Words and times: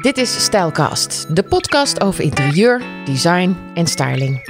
Dit 0.00 0.18
is 0.18 0.44
Stijlcast, 0.44 1.36
de 1.36 1.42
podcast 1.42 2.00
over 2.00 2.24
interieur, 2.24 2.82
design 3.04 3.56
en 3.74 3.86
styling. 3.86 4.40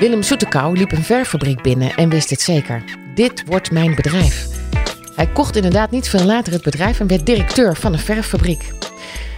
Willem 0.00 0.22
Soetekau 0.22 0.76
liep 0.76 0.92
een 0.92 1.02
verffabriek 1.02 1.62
binnen 1.62 1.94
en 1.94 2.08
wist 2.08 2.30
het 2.30 2.40
zeker. 2.40 2.84
Dit 3.14 3.42
wordt 3.46 3.70
mijn 3.70 3.94
bedrijf. 3.94 4.46
Hij 5.14 5.26
kocht 5.26 5.56
inderdaad 5.56 5.90
niet 5.90 6.08
veel 6.08 6.24
later 6.24 6.52
het 6.52 6.62
bedrijf 6.62 7.00
en 7.00 7.06
werd 7.06 7.26
directeur 7.26 7.76
van 7.76 7.92
een 7.92 7.98
verffabriek. 7.98 8.72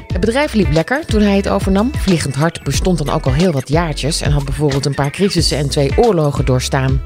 Het 0.07 0.21
bedrijf 0.21 0.53
liep 0.53 0.73
lekker 0.73 1.07
toen 1.07 1.23
hij 1.23 1.37
het 1.37 1.49
overnam. 1.49 1.91
Vliegend 1.95 2.35
Hart 2.35 2.63
bestond 2.63 2.99
dan 2.99 3.11
ook 3.11 3.27
al 3.27 3.33
heel 3.33 3.53
wat 3.53 3.69
jaartjes 3.69 4.21
en 4.21 4.33
had 4.33 4.45
bijvoorbeeld 4.45 4.87
een 4.87 4.95
paar 4.95 5.11
crisissen 5.11 5.59
en 5.59 5.69
twee 5.69 5.93
oorlogen 5.97 6.45
doorstaan. 6.45 7.03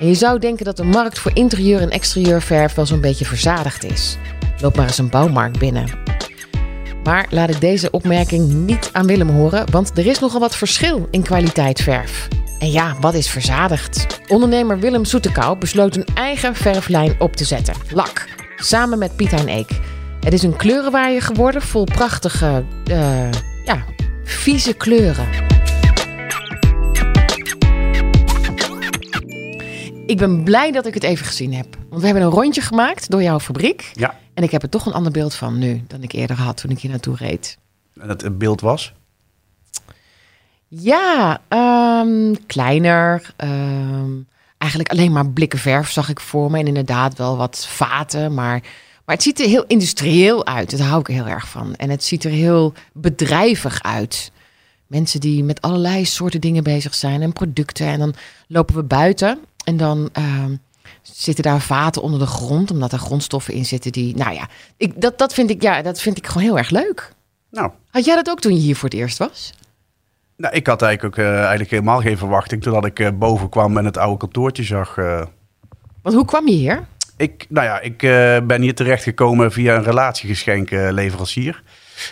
En 0.00 0.06
je 0.06 0.14
zou 0.14 0.38
denken 0.38 0.64
dat 0.64 0.76
de 0.76 0.84
markt 0.84 1.18
voor 1.18 1.34
interieur- 1.34 1.80
en 1.80 1.90
exterieurverf 1.90 2.74
wel 2.74 2.86
zo'n 2.86 3.00
beetje 3.00 3.24
verzadigd 3.24 3.84
is. 3.84 4.16
Loop 4.60 4.76
maar 4.76 4.86
eens 4.86 4.98
een 4.98 5.10
bouwmarkt 5.10 5.58
binnen. 5.58 6.05
Maar 7.06 7.26
laat 7.30 7.50
ik 7.50 7.60
deze 7.60 7.90
opmerking 7.90 8.52
niet 8.52 8.90
aan 8.92 9.06
Willem 9.06 9.28
horen, 9.28 9.70
want 9.70 9.98
er 9.98 10.06
is 10.06 10.18
nogal 10.18 10.40
wat 10.40 10.56
verschil 10.56 11.08
in 11.10 11.22
kwaliteit 11.22 11.80
verf. 11.80 12.28
En 12.58 12.70
ja, 12.70 12.96
wat 13.00 13.14
is 13.14 13.28
verzadigd? 13.28 14.20
Ondernemer 14.28 14.78
Willem 14.78 15.04
Soetekau 15.04 15.58
besloot 15.58 15.96
een 15.96 16.06
eigen 16.14 16.54
verflijn 16.54 17.14
op 17.18 17.36
te 17.36 17.44
zetten. 17.44 17.74
Lak. 17.90 18.28
Samen 18.56 18.98
met 18.98 19.16
Piet 19.16 19.30
Hein 19.30 19.48
Eek. 19.48 19.70
Het 20.20 20.32
is 20.32 20.42
een 20.42 20.56
kleurenwaaier 20.56 21.22
geworden 21.22 21.62
vol 21.62 21.84
prachtige, 21.84 22.64
uh, 22.90 23.30
ja, 23.64 23.84
vieze 24.24 24.74
kleuren. 24.74 25.26
Ik 30.06 30.16
ben 30.16 30.42
blij 30.42 30.72
dat 30.72 30.86
ik 30.86 30.94
het 30.94 31.02
even 31.02 31.26
gezien 31.26 31.54
heb. 31.54 31.66
Want 31.88 32.00
we 32.00 32.06
hebben 32.06 32.24
een 32.24 32.30
rondje 32.30 32.60
gemaakt 32.60 33.10
door 33.10 33.22
jouw 33.22 33.40
fabriek. 33.40 33.90
Ja. 33.92 34.14
En 34.36 34.42
ik 34.42 34.50
heb 34.50 34.62
er 34.62 34.68
toch 34.68 34.86
een 34.86 34.92
ander 34.92 35.12
beeld 35.12 35.34
van 35.34 35.58
nu 35.58 35.84
dan 35.86 36.02
ik 36.02 36.12
eerder 36.12 36.36
had 36.36 36.56
toen 36.56 36.70
ik 36.70 36.78
hier 36.78 36.90
naartoe 36.90 37.16
reed. 37.16 37.58
En 38.00 38.08
het 38.08 38.38
beeld 38.38 38.60
was? 38.60 38.92
Ja, 40.68 41.40
ehm, 41.48 42.34
kleiner. 42.46 43.32
ehm, 43.36 44.10
eigenlijk 44.58 44.90
alleen 44.90 45.12
maar 45.12 45.30
blikken 45.30 45.58
verf 45.58 45.90
zag 45.90 46.08
ik 46.08 46.20
voor 46.20 46.50
me. 46.50 46.58
En 46.58 46.66
inderdaad 46.66 47.18
wel 47.18 47.36
wat 47.36 47.66
vaten. 47.66 48.34
Maar, 48.34 48.60
maar 49.04 49.14
het 49.14 49.22
ziet 49.22 49.40
er 49.40 49.46
heel 49.46 49.64
industrieel 49.66 50.46
uit. 50.46 50.78
Daar 50.78 50.88
hou 50.88 51.00
ik 51.00 51.06
heel 51.06 51.26
erg 51.26 51.48
van. 51.48 51.74
En 51.74 51.90
het 51.90 52.04
ziet 52.04 52.24
er 52.24 52.30
heel 52.30 52.72
bedrijvig 52.92 53.82
uit. 53.82 54.32
Mensen 54.86 55.20
die 55.20 55.44
met 55.44 55.60
allerlei 55.60 56.04
soorten 56.04 56.40
dingen 56.40 56.62
bezig 56.62 56.94
zijn 56.94 57.22
en 57.22 57.32
producten. 57.32 57.86
En 57.86 57.98
dan 57.98 58.14
lopen 58.48 58.74
we 58.74 58.82
buiten 58.82 59.38
en 59.64 59.76
dan 59.76 60.08
ehm, 60.12 60.56
zitten 61.02 61.44
daar 61.44 61.60
vaten 61.60 62.02
onder 62.02 62.18
de 62.20 62.26
grond, 62.26 62.70
omdat 62.70 62.92
er 62.92 62.98
grondstoffen 62.98 63.54
in 63.54 63.64
zitten 63.64 63.92
die, 63.92 64.16
nou 64.16 64.34
ja, 64.34 64.48
ik, 64.76 65.00
dat, 65.00 65.18
dat, 65.18 65.34
vind 65.34 65.50
ik, 65.50 65.62
ja, 65.62 65.82
dat 65.82 66.00
vind 66.00 66.16
ik 66.18 66.26
gewoon 66.26 66.42
heel 66.42 66.58
erg 66.58 66.70
leuk. 66.70 67.12
Nou, 67.50 67.70
Had 67.90 68.04
jij 68.04 68.14
dat 68.14 68.28
ook 68.30 68.40
toen 68.40 68.54
je 68.54 68.60
hier 68.60 68.76
voor 68.76 68.88
het 68.88 68.98
eerst 68.98 69.18
was? 69.18 69.52
nou 70.36 70.54
ik 70.54 70.66
had 70.66 70.82
eigenlijk 70.82 71.18
ook 71.18 71.24
eh, 71.24 71.38
eigenlijk 71.38 71.70
helemaal 71.70 72.00
geen 72.00 72.18
verwachting 72.18 72.62
totdat 72.62 72.84
ik 72.84 73.00
eh, 73.00 73.08
boven 73.14 73.48
kwam 73.48 73.76
en 73.78 73.84
het 73.84 73.96
oude 73.96 74.16
kantoortje 74.18 74.62
zag. 74.62 74.96
eh. 74.96 75.22
Want 76.02 76.14
hoe 76.14 76.24
kwam 76.24 76.48
je 76.48 76.54
hier? 76.54 76.86
ik, 77.16 77.46
nou 77.48 77.66
ja, 77.66 77.80
ik 77.80 77.98
ben 78.46 78.62
hier 78.62 78.74
terechtgekomen 78.74 79.52
via 79.52 79.76
een 79.76 79.82
relatiegeschenk 79.82 80.70
leverancier. 80.70 81.62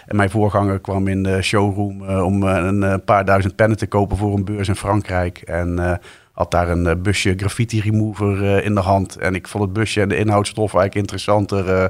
En 0.06 0.16
mijn 0.16 0.30
voorganger 0.30 0.80
kwam 0.80 1.08
in 1.08 1.22
de 1.22 1.42
showroom 1.42 2.08
om 2.10 2.42
een 2.42 3.04
paar 3.04 3.24
duizend 3.24 3.56
pennen 3.56 3.78
te 3.78 3.86
kopen 3.86 4.16
voor 4.16 4.34
een 4.34 4.44
beurs 4.44 4.68
in 4.68 4.76
Frankrijk. 4.76 5.38
En 5.38 6.00
had 6.34 6.50
daar 6.50 6.68
een 6.68 6.86
eh, 6.86 6.96
busje 6.96 7.34
graffiti 7.36 7.80
remover 7.80 8.56
eh, 8.56 8.64
in 8.64 8.74
de 8.74 8.80
hand. 8.80 9.16
En 9.16 9.34
ik 9.34 9.48
vond 9.48 9.64
het 9.64 9.72
busje 9.72 10.00
en 10.00 10.08
de 10.08 10.16
inhoudsstof 10.16 10.74
eigenlijk 10.74 10.94
interessanter 10.94 11.74
eh, 11.74 11.84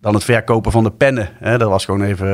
dan 0.00 0.14
het 0.14 0.24
verkopen 0.24 0.72
van 0.72 0.84
de 0.84 0.90
pennen. 0.90 1.28
Hè, 1.38 1.58
dat 1.58 1.68
was 1.68 1.84
gewoon 1.84 2.02
even 2.02 2.28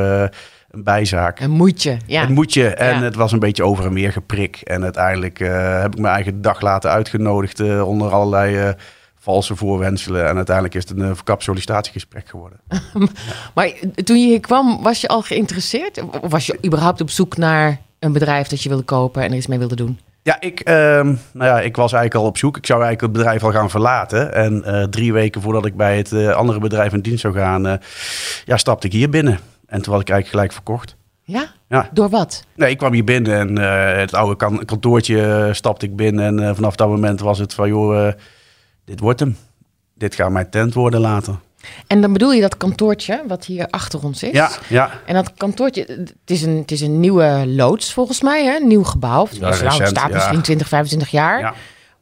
een 0.71 0.83
bijzaak. 0.83 1.41
Een 1.41 1.51
moedje, 1.51 1.97
ja. 2.07 2.29
Je. 2.29 2.69
En 2.75 2.99
Ja. 2.99 3.03
het 3.03 3.15
was 3.15 3.33
een 3.33 3.39
beetje 3.39 3.65
over 3.65 3.85
en 3.85 3.93
weer 3.93 4.13
geprik. 4.13 4.57
En 4.57 4.83
uiteindelijk 4.83 5.39
heb 5.39 5.95
ik 5.95 6.01
mijn 6.01 6.15
eigen 6.15 6.43
dag 6.43 6.61
later 6.61 6.91
uitgenodigd 6.91 7.61
onder 7.83 8.11
allerlei 8.11 8.75
valse 9.19 9.57
voorwenselen. 9.57 10.29
En 10.29 10.37
uiteindelijk 10.37 10.75
is 10.75 10.89
het 10.89 10.99
een 10.99 11.15
verkapt 11.17 11.43
sollicitatiegesprek 11.43 12.29
geworden. 12.29 12.61
Maar 13.55 13.73
toen 14.05 14.21
je 14.21 14.27
hier 14.27 14.41
kwam, 14.41 14.83
was 14.83 15.01
je 15.01 15.09
al 15.09 15.23
geïnteresseerd? 15.23 16.03
Of 16.21 16.31
was 16.31 16.47
je 16.47 16.59
überhaupt 16.65 17.01
op 17.01 17.11
zoek 17.11 17.37
naar 17.37 17.81
een 17.99 18.13
bedrijf 18.13 18.49
dat 18.49 18.63
je 18.63 18.69
wilde 18.69 18.85
kopen 18.85 19.23
en 19.23 19.31
er 19.31 19.37
iets 19.37 19.47
mee 19.47 19.59
wilde 19.59 19.77
doen? 19.77 19.99
Ja, 20.23 20.41
ik, 20.41 20.61
ehm, 20.61 21.07
nou 21.33 21.51
ja, 21.51 21.61
ik 21.61 21.77
was 21.77 21.93
eigenlijk 21.93 22.23
al 22.25 22.31
op 22.31 22.39
zoek. 22.39 22.57
Ik 22.57 22.67
zou 22.67 22.83
eigenlijk 22.83 23.13
het 23.15 23.23
bedrijf 23.23 23.45
al 23.45 23.61
gaan 23.61 23.71
verlaten. 23.71 24.35
En 24.35 24.65
eh, 24.65 24.83
drie 24.85 25.13
weken 25.13 25.41
voordat 25.43 25.67
ik 25.67 25.77
bij 25.77 25.97
het 25.97 26.13
eh, 26.13 26.29
andere 26.31 26.59
bedrijf 26.59 26.93
in 26.93 27.01
dienst 27.01 27.21
zou 27.21 27.35
gaan, 27.35 27.67
eh, 27.67 27.75
ja, 28.45 28.57
stapte 28.57 28.87
ik 28.87 28.93
hier 28.93 29.09
binnen. 29.11 29.39
En 29.67 29.83
toen 29.83 29.93
had 29.93 30.03
ik 30.03 30.09
eigenlijk 30.09 30.29
gelijk 30.29 30.53
verkocht. 30.53 30.97
Ja? 31.25 31.53
Ja. 31.69 31.89
Door 31.93 32.09
wat? 32.09 32.45
Nee, 32.55 32.71
ik 32.71 32.79
kwam 32.79 32.93
hier 32.93 33.05
binnen 33.05 33.59
en 33.59 33.59
het 33.99 34.15
oude 34.15 34.37
kan- 34.37 34.65
kantoortje 34.65 35.49
stapte 35.53 35.87
ik 35.87 35.97
binnen. 35.97 36.41
En 36.41 36.55
vanaf 36.55 36.77
dat 36.77 36.89
moment 36.89 37.21
was 37.21 37.39
het 37.39 37.55
van, 37.55 37.69
joh, 37.69 38.13
dit 38.85 39.01
wordt 39.01 39.21
hem. 39.21 39.37
Dit 39.95 40.15
gaat 40.15 40.31
mijn 40.31 40.51
tent 40.51 40.75
worden 40.75 41.01
later. 41.01 41.35
En 41.87 42.01
dan 42.01 42.13
bedoel 42.13 42.33
je 42.33 42.41
dat 42.41 42.57
kantoortje 42.57 43.23
wat 43.29 43.45
hier 43.45 43.67
achter 43.71 44.05
ons 44.05 44.23
is? 44.23 44.33
Ja, 44.33 44.51
ja. 44.69 44.91
En 45.07 45.15
dat 45.15 45.33
kantoortje, 45.37 45.85
het 45.99 46.15
is 46.27 46.43
een, 46.43 46.57
het 46.57 46.71
is 46.71 46.81
een 46.81 47.01
nieuwe 47.01 47.45
loods 47.47 47.93
volgens 47.93 48.23
mij, 48.23 48.45
hè? 48.45 48.57
Een 48.57 48.67
nieuw 48.67 48.85
gebouw. 48.85 49.27
Ja, 49.31 49.41
nou, 49.41 49.65
het 49.65 49.89
staat 49.89 50.09
ja. 50.09 50.15
misschien 50.15 50.43
20, 50.43 50.69
25 50.69 51.11
jaar. 51.11 51.41
ja. 51.41 51.55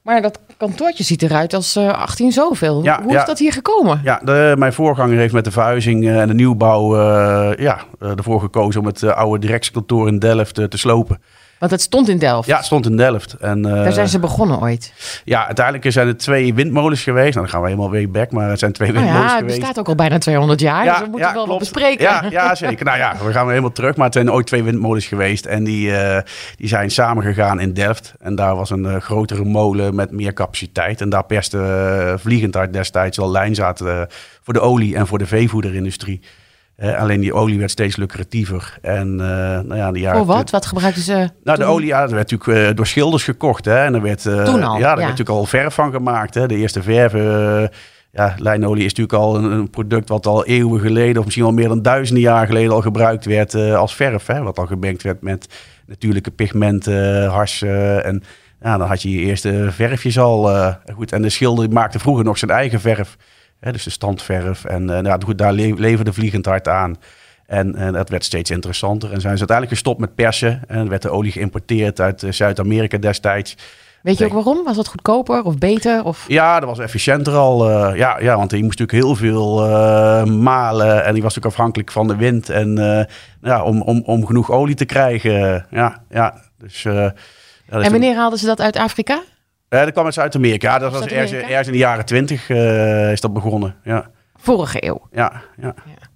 Maar 0.02 0.22
dat 0.22 0.38
kantoortje 0.56 1.04
ziet 1.04 1.22
eruit 1.22 1.54
als 1.54 1.76
eh 1.76 1.88
18 1.88 2.32
zoveel. 2.32 2.82
Ja, 2.82 3.02
Hoe 3.02 3.16
is 3.16 3.24
dat 3.24 3.38
hier 3.38 3.52
gekomen? 3.52 4.00
Ja, 4.04 4.20
de, 4.24 4.54
mijn 4.58 4.72
voorganger 4.72 5.16
heeft 5.18 5.32
met 5.32 5.44
de 5.44 5.50
verhuizing 5.50 6.04
eh, 6.04 6.20
en 6.20 6.28
de 6.28 6.34
nieuwbouw 6.34 6.96
eh, 6.96 7.58
ja, 7.64 7.78
ervoor 7.98 8.40
gekozen 8.40 8.80
om 8.80 8.86
het 8.86 9.02
oude 9.02 9.46
directiekantoor 9.46 10.08
in 10.08 10.18
Delft 10.18 10.54
te 10.54 10.78
slopen. 10.78 11.22
Want 11.60 11.72
het 11.72 11.80
stond 11.80 12.08
in 12.08 12.18
Delft. 12.18 12.48
Ja, 12.48 12.56
het 12.56 12.64
stond 12.64 12.86
in 12.86 12.96
Delft. 12.96 13.32
En, 13.32 13.66
eh, 13.66 13.72
Daar 13.82 13.92
zijn 13.92 14.08
ze 14.08 14.18
begonnen 14.18 14.60
ooit. 14.60 14.92
Ja, 15.24 15.46
uiteindelijk 15.46 15.92
zijn 15.92 16.08
er 16.08 16.16
twee 16.16 16.54
windmolens 16.54 17.02
geweest. 17.02 17.34
Nou, 17.34 17.46
dan 17.46 17.48
gaan 17.48 17.60
we 17.60 17.68
helemaal 17.68 17.90
way 17.90 18.08
back, 18.08 18.30
maar 18.32 18.48
het 18.48 18.58
zijn 18.58 18.72
twee 18.72 18.92
Nou 18.92 19.00
windmolens 19.00 19.30
ja, 19.30 19.36
het 19.36 19.44
geweest. 19.44 19.60
bestaat 19.60 19.78
ook 19.78 19.88
al 19.88 19.94
bijna 19.94 20.18
200 20.18 20.60
jaar. 20.60 20.84
dus 20.84 20.98
we 20.98 21.06
moeten 21.10 21.34
wel 21.34 21.46
wat 21.46 21.58
bespreken. 21.58 22.04
Ja, 22.04 22.24
ja, 22.30 22.54
zeker. 22.54 22.84
Nou 22.84 22.98
ja, 22.98 23.12
we 23.12 23.32
gaan 23.32 23.42
weer 23.42 23.48
helemaal 23.48 23.72
terug. 23.72 23.96
Maar 23.96 24.04
het 24.04 24.14
zijn 24.14 24.32
ooit 24.32 24.46
twee 24.46 24.62
windmolens 24.62 25.06
geweest. 25.06 25.46
En 25.46 25.64
die, 25.64 25.96
eh, 25.96 26.22
die 26.56 26.68
zijn 26.68 26.90
samengegaan 26.90 27.60
in 27.60 27.74
Delft. 27.74 28.14
En 28.18 28.34
daar 28.34 28.56
was 28.56 28.70
een 28.70 28.84
eh, 28.86 28.96
grotere 28.96 29.44
molen 29.44 29.94
met 29.94 30.10
meer 30.10 30.32
capaciteit. 30.32 31.00
En 31.00 31.08
daar 31.08 31.24
perste 31.24 32.16
vliegend 32.20 32.56
uit 32.56 32.72
destijds 32.72 33.18
al 33.18 33.30
lijnzaad 33.30 33.82
voor 34.42 34.54
de 34.54 34.60
olie 34.60 34.96
en 34.96 35.06
voor 35.06 35.18
de 35.18 35.26
veevoederindustrie. 35.26 36.20
Uh, 36.82 36.98
alleen 37.00 37.20
die 37.20 37.32
olie 37.32 37.58
werd 37.58 37.70
steeds 37.70 37.96
lucratiever. 37.96 38.78
En, 38.82 39.08
uh, 39.12 39.18
nou 39.18 39.76
ja, 39.76 39.92
de 39.92 39.98
jaren 39.98 40.18
Voor 40.18 40.26
wat? 40.26 40.50
Wat 40.50 40.66
gebruikten 40.66 41.02
ze? 41.02 41.28
Nou, 41.44 41.58
de 41.58 41.64
olie 41.64 41.86
ja, 41.86 42.00
dat 42.00 42.10
werd 42.10 42.30
natuurlijk 42.30 42.68
uh, 42.68 42.76
door 42.76 42.86
schilders 42.86 43.24
gekocht. 43.24 43.64
Hè? 43.64 43.84
En 43.84 43.94
er 43.94 44.02
werd, 44.02 44.24
uh, 44.24 44.44
Toen 44.44 44.62
al, 44.62 44.76
ja, 44.76 44.80
daar 44.80 44.96
werd 44.96 45.08
natuurlijk 45.08 45.38
al 45.38 45.44
verf 45.44 45.74
van 45.74 45.92
gemaakt. 45.92 46.34
Hè? 46.34 46.46
De 46.46 46.56
eerste 46.56 46.82
verven. 46.82 47.70
ja, 48.12 48.34
lijnolie 48.38 48.84
is 48.84 48.94
natuurlijk 48.94 49.22
al 49.22 49.36
een, 49.36 49.44
een, 49.44 49.70
product 49.70 50.08
wat 50.08 50.26
al 50.26 50.44
eeuwen 50.44 50.80
geleden, 50.80 51.18
of 51.18 51.24
misschien 51.24 51.46
al 51.46 51.52
meer 51.52 51.68
dan 51.68 51.82
duizenden 51.82 52.22
jaar 52.22 52.46
geleden, 52.46 52.72
al 52.72 52.80
gebruikt 52.80 53.24
werd 53.24 53.54
als 53.54 53.94
verf. 53.94 54.26
Hè? 54.26 54.42
Wat 54.42 54.58
al 54.58 54.66
gemengd 54.66 55.02
werd 55.02 55.22
met 55.22 55.46
natuurlijke 55.86 56.30
pigmenten, 56.30 57.26
harsen. 57.26 58.04
En 58.04 58.22
ja, 58.62 58.78
dan 58.78 58.88
had 58.88 59.02
je 59.02 59.10
je 59.10 59.20
eerste 59.20 59.68
verfjes 59.70 60.18
al. 60.18 60.50
Goed, 60.94 61.12
en 61.12 61.22
de 61.22 61.28
schilder 61.28 61.70
maakte 61.70 61.98
vroeger 61.98 62.24
nog 62.24 62.38
zijn 62.38 62.50
eigen 62.50 62.80
verf. 62.80 63.16
Hè? 63.60 63.72
Dus 63.72 63.84
de 63.84 63.90
standverf. 63.90 64.64
En 64.64 64.82
uh, 64.82 64.98
nou, 64.98 65.24
goed, 65.24 65.38
daar 65.38 65.52
le 65.52 65.74
leverde 65.74 66.12
vliegend 66.12 66.46
hard 66.46 66.68
aan. 66.68 66.96
En, 67.46 67.74
en, 67.74 67.92
dat 67.92 68.08
werd 68.08 68.24
steeds 68.24 68.50
interessanter. 68.50 69.12
En 69.12 69.20
zijn 69.20 69.38
ze 69.38 69.38
uiteindelijk 69.38 69.78
gestopt 69.78 70.00
met 70.00 70.14
persen. 70.14 70.62
En 70.68 70.88
werd 70.88 71.02
de 71.02 71.10
olie 71.10 71.32
geïmporteerd 71.32 72.00
uit 72.00 72.22
uh, 72.22 72.32
Zuid-Amerika 72.32 72.98
destijds. 72.98 73.56
Weet 74.02 74.18
je 74.18 74.24
ook 74.24 74.32
waarom? 74.32 74.64
Was 74.64 74.76
dat 74.76 74.88
goedkoper 74.88 75.42
of 75.42 75.58
beter? 75.58 76.04
Of? 76.04 76.24
Ja, 76.28 76.60
dat 76.60 76.68
was 76.68 76.78
efficiënter 76.78 77.34
al. 77.34 77.70
Uh, 77.70 77.96
ja, 77.96 78.20
ja, 78.20 78.36
want 78.36 78.50
je 78.50 78.62
moest 78.62 78.78
natuurlijk 78.78 79.06
heel 79.06 79.14
veel 79.14 79.66
uh, 79.66 80.24
malen. 80.24 81.04
En 81.04 81.12
die 81.12 81.22
was 81.22 81.34
natuurlijk 81.34 81.54
afhankelijk 81.54 81.92
van 81.92 82.06
de 82.06 82.16
wind. 82.16 82.48
En 82.48 82.78
uh, 82.78 83.00
ja, 83.42 83.62
om, 83.62 83.82
om, 83.82 84.02
om 84.04 84.26
genoeg 84.26 84.50
olie 84.50 84.74
te 84.74 84.84
krijgen. 84.84 85.66
Ja, 85.70 86.02
ja. 86.10 86.42
Dus, 86.58 86.82
ja, 86.82 87.12
en 87.68 87.90
wanneer 87.90 88.16
haalden 88.16 88.38
ze 88.38 88.46
dat 88.46 88.60
uit 88.60 88.76
Afrika? 88.76 89.22
Ja, 89.70 89.84
dat 89.84 89.92
kwam 89.92 90.04
uit 90.04 90.14
Zuid-Amerika. 90.14 90.78
Dat 90.78 90.92
was 90.92 91.06
ergens, 91.06 91.32
ergens 91.32 91.66
in 91.66 91.72
de 91.72 91.78
jaren 91.78 92.04
twintig 92.04 92.48
is 93.12 93.20
dat 93.20 93.32
begonnen. 93.32 93.76
Ja. 93.84 94.10
Vorige 94.34 94.84
eeuw. 94.84 95.08
Ja, 95.12 95.32
ja. 95.56 95.74
ja. 95.86 96.08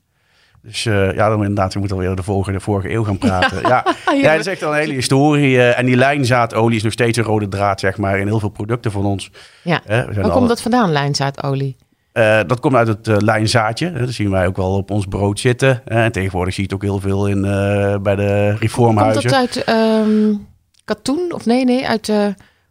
Dus 0.64 0.84
uh, 0.84 1.14
ja, 1.14 1.28
dan 1.28 1.38
inderdaad, 1.40 1.72
we 1.72 1.78
moeten 1.78 1.96
alweer 1.96 2.16
de 2.16 2.22
vorige, 2.22 2.52
de 2.52 2.60
vorige 2.60 2.90
eeuw 2.90 3.04
gaan 3.04 3.18
praten. 3.18 3.60
Ja, 3.60 3.68
ja. 3.68 4.12
ja 4.22 4.30
dat 4.30 4.40
is 4.40 4.46
echt 4.46 4.62
al 4.62 4.72
een 4.72 4.78
hele 4.78 4.92
historie. 4.92 5.54
Uh, 5.54 5.78
en 5.78 5.86
die 5.86 5.96
lijnzaadolie 5.96 6.76
is 6.76 6.82
nog 6.82 6.92
steeds 6.92 7.18
een 7.18 7.24
rode 7.24 7.48
draad, 7.48 7.80
zeg 7.80 7.96
maar, 7.96 8.18
in 8.18 8.26
heel 8.26 8.40
veel 8.40 8.48
producten 8.48 8.90
van 8.90 9.04
ons. 9.04 9.30
Ja. 9.62 9.80
Uh, 9.90 10.04
Waar 10.14 10.30
komt 10.30 10.48
dat 10.48 10.62
vandaan, 10.62 10.92
lijnzaadolie? 10.92 11.76
Uh, 12.12 12.40
dat 12.46 12.60
komt 12.60 12.74
uit 12.74 12.88
het 12.88 13.08
uh, 13.08 13.16
lijnzaadje. 13.18 13.92
Dat 13.92 14.10
zien 14.10 14.30
wij 14.30 14.46
ook 14.46 14.56
wel 14.56 14.72
op 14.72 14.90
ons 14.90 15.06
brood 15.06 15.40
zitten. 15.40 15.82
Uh, 15.86 16.04
en 16.04 16.12
tegenwoordig 16.12 16.54
zie 16.54 16.68
je 16.68 16.74
het 16.74 16.82
ook 16.82 16.90
heel 16.90 17.00
veel 17.00 17.26
in, 17.26 17.40
bij 18.02 18.14
de 18.14 18.56
reformhuizen. 18.56 19.30
Komt 19.30 19.54
dat 19.54 19.66
uit 19.66 19.78
um, 20.06 20.46
katoen? 20.84 21.32
Of 21.32 21.46
nee, 21.46 21.64
nee, 21.64 21.88
uit... 21.88 22.12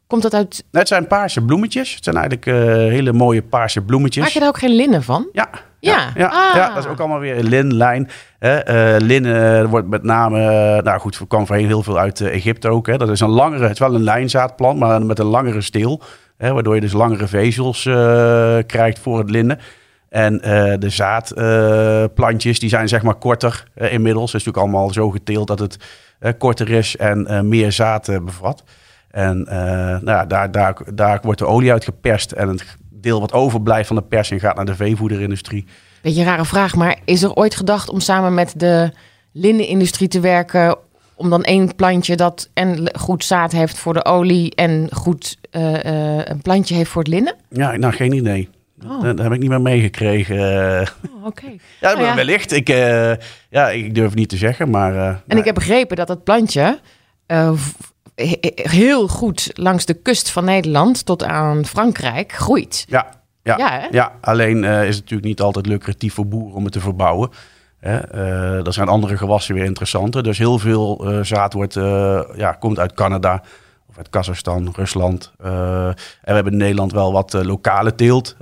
Komt 0.08 0.22
dat 0.22 0.34
uit... 0.34 0.64
Het 0.72 0.88
zijn 0.88 1.08
paarse 1.08 1.42
bloemetjes. 1.42 1.96
Het 1.96 2.04
zijn 2.04 2.16
eigenlijk 2.16 2.46
hele 2.92 3.14
mooie 3.14 3.42
paarse 3.42 3.82
bloemetjes. 3.82 4.24
Maak 4.24 4.34
je 4.34 4.40
daar 4.40 4.48
ook 4.48 4.58
geen 4.58 4.76
linnen 4.76 5.04
van? 5.04 5.28
Ja, 5.32 5.50
Ja. 5.80 6.12
ja, 6.16 6.28
Ah. 6.28 6.56
ja, 6.56 6.74
dat 6.74 6.84
is 6.84 6.90
ook 6.90 7.00
allemaal 7.00 7.20
weer 7.20 7.44
lin, 7.44 7.74
lijn. 7.76 8.10
Hè. 8.40 8.58
Eh, 8.58 9.00
linnen 9.02 9.70
wordt 9.70 9.88
met 9.88 10.04
name, 10.04 10.40
eh, 10.40 10.84
nou 10.84 11.00
goed, 11.00 11.22
kwam 11.28 11.46
voorheen 11.48 11.66
heel 11.66 11.84
veel 11.84 11.98
uit 12.00 12.22
eh, 12.22 12.34
Egypte 12.36 12.70
ook. 12.70 12.88
Hè. 12.88 12.98
Dat 12.98 13.10
is 13.10 13.20
een 13.20 13.30
langere, 13.30 13.62
het 13.64 13.72
is 13.72 13.80
wel 13.80 13.96
een 13.96 14.04
lijnzaadplant, 14.04 14.80
maar 14.80 15.02
met 15.06 15.20
een 15.20 15.26
langere 15.26 15.62
steel. 15.62 16.02
Hè, 16.38 16.54
waardoor 16.54 16.76
je 16.76 16.82
dus 16.82 16.94
langere 16.94 17.28
vezels 17.28 17.86
eh, 17.86 18.58
krijgt 18.68 19.00
voor 19.00 19.18
het 19.20 19.30
linnen. 19.30 19.60
En 20.10 20.42
eh, 20.42 20.74
de 20.80 20.90
zaadplantjes, 20.90 22.60
die 22.60 22.70
zijn 22.70 22.88
zeg 22.88 23.04
maar 23.04 23.16
korter 23.16 23.64
eh, 23.76 23.94
inmiddels. 23.94 24.32
Het 24.32 24.42
is 24.42 24.46
natuurlijk 24.48 24.74
allemaal 24.74 24.94
zo 24.94 25.10
geteeld 25.10 25.48
dat 25.48 25.60
het 25.60 25.78
eh, 26.20 26.32
korter 26.38 26.70
is 26.70 26.98
en 26.98 27.28
eh, 27.28 27.40
meer 27.42 27.72
zaad 27.72 28.08
eh, 28.08 28.20
bevat. 28.20 28.64
En 29.14 29.46
eh, 29.48 30.00
nou 30.02 30.28
daar, 30.28 30.52
daar, 30.52 30.78
daar 30.94 31.20
wordt 31.22 31.40
de 31.40 31.46
olie 31.46 31.72
uit 31.72 31.84
geperst. 31.84 32.32
En 32.32 32.48
het 32.48 32.78
deel 32.90 33.20
wat 33.20 33.34
overblijft 33.34 33.88
van 33.88 33.96
de 33.96 34.02
persing 34.02 34.42
gaat 34.42 34.56
naar 34.56 34.66
de 34.66 34.76
veevoederindustrie. 34.76 35.66
Beetje 36.02 36.20
een 36.20 36.28
rare 36.28 36.46
vraag, 36.46 36.76
maar 36.76 37.00
is 37.06 37.24
er 37.24 37.34
ooit 37.34 37.56
gedacht 37.56 37.90
om 37.90 38.00
samen 38.00 38.34
met 38.34 38.54
de 38.58 38.92
linnenindustrie 39.32 40.08
te 40.08 40.20
werken... 40.20 40.78
om 41.16 41.30
dan 41.30 41.44
één 41.44 41.76
plantje 41.76 42.16
dat 42.16 42.50
en 42.54 42.90
goed 43.00 43.24
zaad 43.24 43.52
heeft 43.52 43.78
voor 43.78 43.94
de 43.94 44.06
olie... 44.06 44.56
en 44.56 44.90
goed 44.92 45.38
eh, 45.52 45.86
eh, 45.86 46.26
een 46.26 46.42
plantje 46.42 46.76
heeft 46.76 46.90
voor 46.90 47.02
het 47.02 47.12
linnen? 47.12 47.36
Ja, 47.50 47.78
nou 47.78 47.94
geen 47.94 48.14
idee. 48.14 48.50
Oh. 48.84 48.90
Dat, 48.90 49.18
dat 49.18 49.26
heb 49.26 49.34
ik 49.34 49.40
niet 49.40 49.50
meer 49.50 49.62
meegekregen. 49.62 50.40
Oh, 51.16 51.26
Oké. 51.26 51.46
ja, 51.82 51.94
Nou 51.94 52.04
ja. 52.04 52.16
wellicht. 52.16 52.52
Ik, 52.52 52.68
ja, 53.50 53.70
ik 53.70 53.96
durf 53.96 54.16
niet 54.16 54.30
te 54.30 54.38
zeggen, 54.38 54.70
maar... 54.70 54.96
En 54.96 55.22
nou, 55.26 55.40
ik 55.40 55.46
heb 55.46 55.56
begrepen 55.56 55.96
dat 55.96 56.08
het 56.08 56.24
plantje 56.24 56.80
heel 58.56 59.08
goed 59.08 59.50
langs 59.54 59.86
de 59.86 59.94
kust 59.94 60.30
van 60.30 60.46
Nederland 60.46 61.06
tot 61.06 61.24
aan 61.24 61.66
Frankrijk 61.66 62.32
groeit. 62.32 62.86
Ja, 62.88 63.08
ja, 63.44 63.88
Ja, 63.92 64.12
alleen 64.22 64.64
eh, 64.64 64.82
is 64.82 64.96
het 64.96 65.04
natuurlijk 65.04 65.28
niet 65.28 65.42
altijd 65.42 65.66
lucratief 65.66 66.14
voor 66.14 66.28
boeren 66.28 66.56
om 66.56 66.64
het 66.64 66.74
te 66.74 66.80
verbouwen. 66.80 67.30
Hè? 67.80 67.98
Eh, 67.98 68.66
er 68.66 68.74
zijn 68.74 68.88
andere 68.88 69.18
gewassen 69.18 69.56
weer 69.56 69.64
interessanter. 69.64 70.24
Dus 70.24 70.38
heel 70.38 70.60
veel 70.60 71.06
eh, 71.10 71.24
zaad 71.24 71.54
wordt, 71.54 71.74
ja, 72.36 72.52
komt 72.60 72.80
uit 72.80 72.94
Canada 72.94 73.44
of 73.90 73.98
uit 73.98 74.10
Kazachstan, 74.10 74.74
Rusland. 74.76 75.32
En 75.38 75.96
we 76.22 76.34
hebben 76.34 76.52
in 76.52 76.58
Nederland 76.58 76.92
wel 76.92 77.12
wat 77.12 77.34
lokale 77.34 77.96
teelt. 77.96 78.36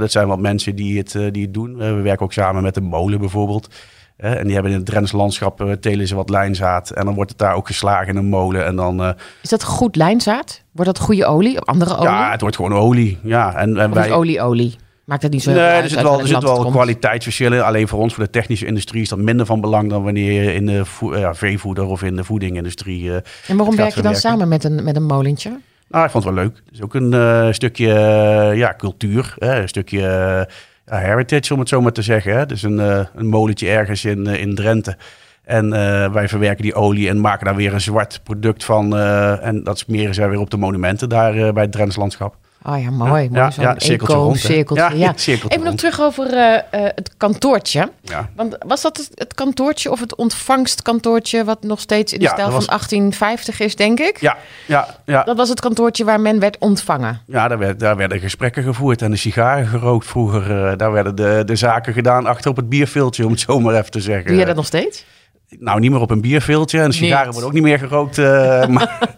Dat 0.00 0.10
zijn 0.10 0.28
wat 0.28 0.38
mensen 0.38 0.76
die 0.76 0.98
het, 0.98 1.12
die 1.32 1.42
het 1.42 1.54
doen. 1.54 1.76
We 1.76 1.92
werken 1.92 2.24
ook 2.24 2.32
samen 2.32 2.62
met 2.62 2.76
een 2.76 2.84
molen 2.84 3.18
bijvoorbeeld. 3.18 3.68
Eh, 4.16 4.38
en 4.38 4.44
die 4.44 4.52
hebben 4.54 4.72
in 4.72 4.76
het 4.78 4.86
Drents 4.86 5.12
landschap 5.12 5.60
eh, 5.60 5.72
telen 5.72 6.06
ze 6.06 6.14
wat 6.14 6.30
lijnzaad. 6.30 6.90
En 6.90 7.04
dan 7.04 7.14
wordt 7.14 7.30
het 7.30 7.38
daar 7.38 7.54
ook 7.54 7.66
geslagen 7.66 8.08
in 8.08 8.16
een 8.16 8.28
molen. 8.28 8.64
En 8.66 8.76
dan, 8.76 9.02
eh, 9.02 9.10
Is 9.42 9.48
dat 9.48 9.64
goed 9.64 9.96
lijnzaad? 9.96 10.62
Wordt 10.72 10.94
dat 10.96 11.04
goede 11.04 11.26
olie 11.26 11.60
of 11.60 11.64
andere 11.66 11.96
olie? 11.96 12.08
ja, 12.08 12.30
het 12.30 12.40
wordt 12.40 12.56
gewoon 12.56 12.72
olie. 12.74 13.18
Ja, 13.22 13.54
en, 13.54 13.76
en 13.76 13.92
is 13.92 14.10
olie 14.10 14.40
olie? 14.40 14.76
Maakt 15.04 15.22
het 15.22 15.32
niet 15.32 15.42
zo 15.42 15.50
heel 15.50 15.58
Nee, 15.58 15.68
er 15.68 15.74
uit 15.74 15.88
zit 15.88 15.98
uit 15.98 16.06
wel, 16.06 16.20
er 16.20 16.26
zit 16.26 16.42
wel 16.42 16.70
kwaliteitsverschillen. 16.70 17.64
Alleen 17.64 17.88
voor 17.88 17.98
ons, 17.98 18.14
voor 18.14 18.24
de 18.24 18.30
technische 18.30 18.66
industrie, 18.66 19.02
is 19.02 19.08
dat 19.08 19.18
minder 19.18 19.46
van 19.46 19.60
belang 19.60 19.90
dan 19.90 20.02
wanneer 20.02 20.42
je 20.42 20.54
in 20.54 20.66
de 20.66 20.84
vo- 20.84 21.16
ja, 21.18 21.34
veevoeder 21.34 21.84
of 21.86 22.02
in 22.02 22.16
de 22.16 22.24
voedingindustrie. 22.24 23.10
eh, 23.10 23.16
En 23.46 23.56
waarom 23.56 23.76
werk 23.76 23.94
je 23.94 24.02
dan 24.02 24.14
samen 24.14 24.48
met 24.48 24.64
een, 24.64 24.84
met 24.84 24.96
een 24.96 25.06
molentje? 25.06 25.58
nou, 25.88 26.04
ik 26.04 26.10
vond 26.10 26.24
het 26.24 26.34
wel 26.34 26.44
leuk. 26.44 26.56
Het 26.64 26.74
is 26.74 26.82
ook 26.82 26.94
een 26.94 27.12
eh, 27.14 27.48
stukje 27.52 27.92
eh, 27.92 28.56
ja, 28.56 28.74
cultuur, 28.76 29.34
hè, 29.38 29.60
een 29.60 29.68
stukje 29.68 30.06
eh, 30.06 30.54
heritage, 30.94 31.52
om 31.52 31.58
het 31.58 31.68
zo 31.68 31.80
maar 31.80 31.92
te 31.92 32.02
zeggen. 32.02 32.36
Hè. 32.36 32.46
Dus 32.46 32.62
een, 32.62 32.80
eh, 32.80 33.06
een 33.14 33.26
molentje 33.26 33.68
ergens 33.68 34.04
in, 34.04 34.26
eh, 34.26 34.40
in 34.40 34.54
Drenthe. 34.54 34.96
En 35.44 35.72
eh, 35.72 36.12
wij 36.12 36.28
verwerken 36.28 36.62
die 36.62 36.74
olie 36.74 37.08
en 37.08 37.20
maken 37.20 37.46
daar 37.46 37.56
weer 37.56 37.74
een 37.74 37.80
zwart 37.80 38.20
product 38.22 38.64
van. 38.64 38.96
en 39.40 39.64
dat 39.64 39.78
smeren 39.78 40.14
zij 40.14 40.28
weer 40.28 40.40
op 40.40 40.50
de 40.50 40.56
monumenten 40.56 41.08
daar 41.08 41.52
bij 41.52 41.62
het 41.62 41.72
Drents 41.72 41.96
landschap. 41.96 42.36
Oh 42.62 42.82
ja, 42.82 42.90
mooi. 42.90 43.22
Ja, 43.22 43.28
mooi 43.30 43.30
ja, 43.32 43.50
ja, 43.56 43.74
cirkeltje 43.78 44.16
rond. 44.16 44.40
Ja, 44.40 45.12
cirkeltje 45.16 45.48
Even 45.48 45.64
nog 45.64 45.74
terug 45.74 46.00
over 46.00 46.32
eh, 46.32 46.54
eh, 46.54 46.62
het 46.70 47.10
kantoortje. 47.16 47.90
Want 48.36 48.56
was 48.66 48.82
dat 48.82 48.96
het, 48.96 49.10
het 49.14 49.34
kantoortje 49.34 49.90
of 49.90 50.00
het 50.00 50.14
ontvangstkantoortje... 50.14 51.44
wat 51.44 51.62
nog 51.62 51.80
steeds 51.80 52.12
in 52.12 52.18
de 52.18 52.26
stijl 52.26 52.50
van 52.50 52.64
1850 52.66 53.60
is, 53.60 53.76
denk 53.76 54.00
ik? 54.00 54.20
Ja, 54.20 54.36
ja, 54.66 54.88
ja. 55.04 55.22
Dat 55.22 55.36
was 55.36 55.48
het 55.48 55.60
kantoortje 55.60 56.04
waar 56.04 56.20
men 56.20 56.38
werd 56.38 56.58
ontvangen. 56.58 57.20
Ja, 57.26 57.48
daar, 57.48 57.58
werd, 57.58 57.80
daar 57.80 57.96
werden 57.96 58.20
gesprekken 58.20 58.62
gevoerd 58.62 59.02
en 59.02 59.10
de 59.10 59.16
sigaren 59.16 59.66
gerookt 59.66 60.06
vroeger. 60.06 60.66
eh, 60.66 60.76
daar 60.76 60.92
werden 60.92 61.14
de, 61.14 61.42
de 61.46 61.56
zaken 61.56 61.92
gedaan 61.92 62.26
achter 62.26 62.50
op 62.50 62.56
het 62.56 62.68
bierveeltje, 62.68 63.24
om 63.24 63.30
het 63.30 63.40
zo 63.40 63.60
maar 63.60 63.74
even 63.74 63.90
te 63.90 64.00
zeggen. 64.00 64.26
Doe 64.26 64.36
jij 64.36 64.44
dat 64.44 64.56
nog 64.56 64.66
steeds? 64.66 65.04
Nou, 65.48 65.80
niet 65.80 65.90
meer 65.90 66.00
op 66.00 66.10
een 66.10 66.20
bierveeltje 66.20 66.80
en 66.80 66.90
de 66.90 66.96
sigaren 66.96 67.30
worden 67.30 67.48
ook 67.48 67.54
niet 67.54 67.62
meer 67.62 67.78
gerookt. 67.78 68.16
maar, 68.76 69.16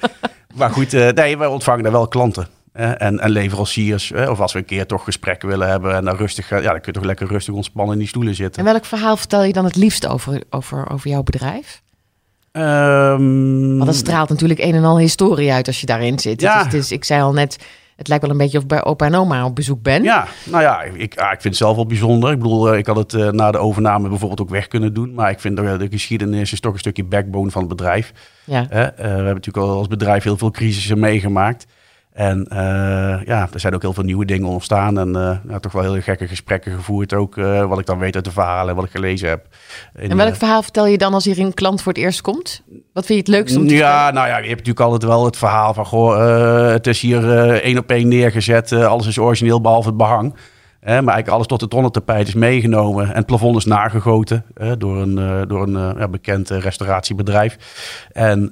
maar 0.55 0.71
goed, 0.71 0.93
nee, 0.93 1.39
wij 1.39 1.47
ontvangen 1.47 1.83
daar 1.83 1.93
wel 1.93 2.09
klanten. 2.09 2.58
En, 2.79 3.21
en 3.21 3.31
leveranciers. 3.31 4.13
of 4.13 4.41
als 4.41 4.53
we 4.53 4.59
een 4.59 4.65
keer 4.65 4.87
toch 4.87 5.05
gesprekken 5.05 5.49
willen 5.49 5.69
hebben 5.69 5.95
en 5.95 6.05
dan 6.05 6.17
rustig, 6.17 6.51
eh, 6.51 6.63
ja, 6.63 6.71
dan 6.71 6.81
kun 6.81 6.93
je 6.93 6.99
toch 6.99 7.05
lekker 7.05 7.27
rustig 7.27 7.55
ontspannen 7.55 7.93
in 7.93 7.99
die 7.99 8.09
stoelen 8.09 8.35
zitten. 8.35 8.67
En 8.67 8.73
welk 8.73 8.85
verhaal 8.85 9.17
vertel 9.17 9.43
je 9.43 9.53
dan 9.53 9.65
het 9.65 9.77
liefst 9.77 10.07
over, 10.07 10.43
over, 10.51 10.91
over 10.91 11.11
jouw 11.11 11.23
bedrijf? 11.23 11.83
Ehm, 12.53 13.77
Want 13.77 13.87
dat 13.87 13.95
straalt 13.95 14.29
natuurlijk 14.29 14.61
een 14.61 14.75
en 14.75 14.85
al 14.85 14.99
historie 14.99 15.53
uit 15.53 15.67
als 15.67 15.81
je 15.81 15.87
daarin 15.87 16.19
zit. 16.19 16.41
Ja. 16.41 16.59
Het 16.59 16.67
is, 16.67 16.73
het 16.73 16.85
is, 16.85 16.93
ik 16.93 17.05
zei 17.05 17.23
al 17.23 17.33
net, 17.33 17.59
het 17.97 18.09
lijkt 18.09 18.23
wel 18.23 18.33
een 18.33 18.39
beetje 18.39 18.57
of 18.57 18.63
ik 18.63 18.69
bij 18.69 18.85
opa 18.85 19.07
en 19.07 19.15
oma 19.15 19.45
op 19.45 19.55
bezoek 19.55 19.83
ben. 19.83 20.03
Ja, 20.03 20.27
nou 20.45 20.63
ja, 20.63 20.83
ik, 20.83 21.19
ah, 21.19 21.33
ik 21.33 21.41
vind 21.41 21.43
het 21.43 21.57
zelf 21.57 21.77
wel 21.77 21.87
bijzonder. 21.87 22.33
Ik 22.33 22.39
bedoel, 22.39 22.73
eh, 22.73 22.79
ik 22.79 22.87
had 22.87 22.97
het 22.97 23.15
eh, 23.15 23.31
na 23.31 23.51
de 23.51 23.59
overname 23.59 24.09
bijvoorbeeld 24.09 24.41
ook 24.41 24.51
weg 24.51 24.69
kunnen 24.69 24.95
doen. 24.95 25.15
Maar 25.15 25.31
ik 25.31 25.41
vind 25.41 25.57
dat 25.57 25.79
de 25.79 25.89
geschiedenis 25.91 26.53
is 26.53 26.61
toch 26.61 26.73
een 26.73 26.79
stukje 26.79 27.05
backbone 27.05 27.51
van 27.51 27.61
het 27.61 27.71
bedrijf. 27.71 28.13
Ja. 28.45 28.63
Eh, 28.63 28.69
we 28.97 29.03
hebben 29.03 29.25
natuurlijk 29.25 29.67
al 29.67 29.77
als 29.77 29.87
bedrijf 29.87 30.23
heel 30.23 30.37
veel 30.37 30.51
crisissen 30.51 30.99
meegemaakt. 30.99 31.67
En 32.19 32.47
eh, 32.49 33.27
ja, 33.27 33.49
er 33.53 33.61
zijn 33.61 33.75
ook 33.75 33.83
heel 33.83 33.93
veel 33.93 34.05
nieuwe 34.05 34.25
dingen 34.25 34.49
ontstaan. 34.49 34.99
En 34.99 35.17
eh, 35.17 35.37
ja, 35.49 35.59
toch 35.59 35.73
wel 35.73 35.83
heel 35.83 36.01
gekke 36.01 36.29
gesprekken 36.29 36.73
gevoerd 36.73 37.15
ook. 37.15 37.37
eh, 37.37 37.67
wat 37.67 37.79
ik 37.79 37.87
dan 37.87 37.99
weet 37.99 38.15
uit 38.15 38.25
de 38.25 38.31
verhalen, 38.31 38.75
wat 38.75 38.85
ik 38.85 38.91
gelezen 38.91 39.29
heb. 39.29 39.47
In, 39.99 40.11
En 40.11 40.17
welk 40.17 40.37
verhaal 40.37 40.63
vertel 40.63 40.87
je 40.87 40.99
dan 40.99 41.15
als 41.15 41.25
hier 41.25 41.39
een 41.39 41.55
klant 41.55 41.83
voor 41.83 41.93
het 41.93 42.03
eerst 42.03 42.21
komt? 42.21 42.63
Wat 42.93 43.07
vind 43.07 43.09
je 43.09 43.15
het 43.15 43.29
leukst 43.29 43.57
om 43.57 43.69
te 43.69 43.75
ja, 43.75 44.11
nou 44.11 44.29
ja, 44.29 44.37
je 44.37 44.49
hebt 44.49 44.67
natuurlijk 44.67 44.81
altijd 44.81 45.05
wel 45.05 45.25
het 45.25 45.37
verhaal 45.37 45.75
van... 45.75 45.87
Goh, 45.87 46.71
het 46.71 46.87
is 46.87 47.01
hier 47.01 47.53
één 47.63 47.79
op 47.79 47.91
één 47.91 48.09
neergezet. 48.09 48.73
alles 48.73 49.07
is 49.07 49.19
origineel, 49.19 49.61
behalve 49.61 49.89
het 49.89 49.97
behang. 49.97 50.35
Maar 50.89 50.97
eigenlijk 50.97 51.29
alles 51.29 51.47
tot 51.47 51.61
het 51.61 51.71
tonnetapijt 51.71 52.29
is 52.29 52.35
meegenomen. 52.35 53.09
En 53.09 53.15
het 53.15 53.27
plafond 53.27 53.57
is 53.57 53.65
nagegoten 53.65 54.45
door 54.79 54.97
een, 54.97 55.19
eh, 55.19 55.41
door 55.49 55.63
een 55.63 55.77
eh, 55.77 56.01
ja, 56.01 56.09
bekend 56.09 56.51
eh, 56.51 56.59
restauratiebedrijf. 56.59 57.57
En 58.13 58.51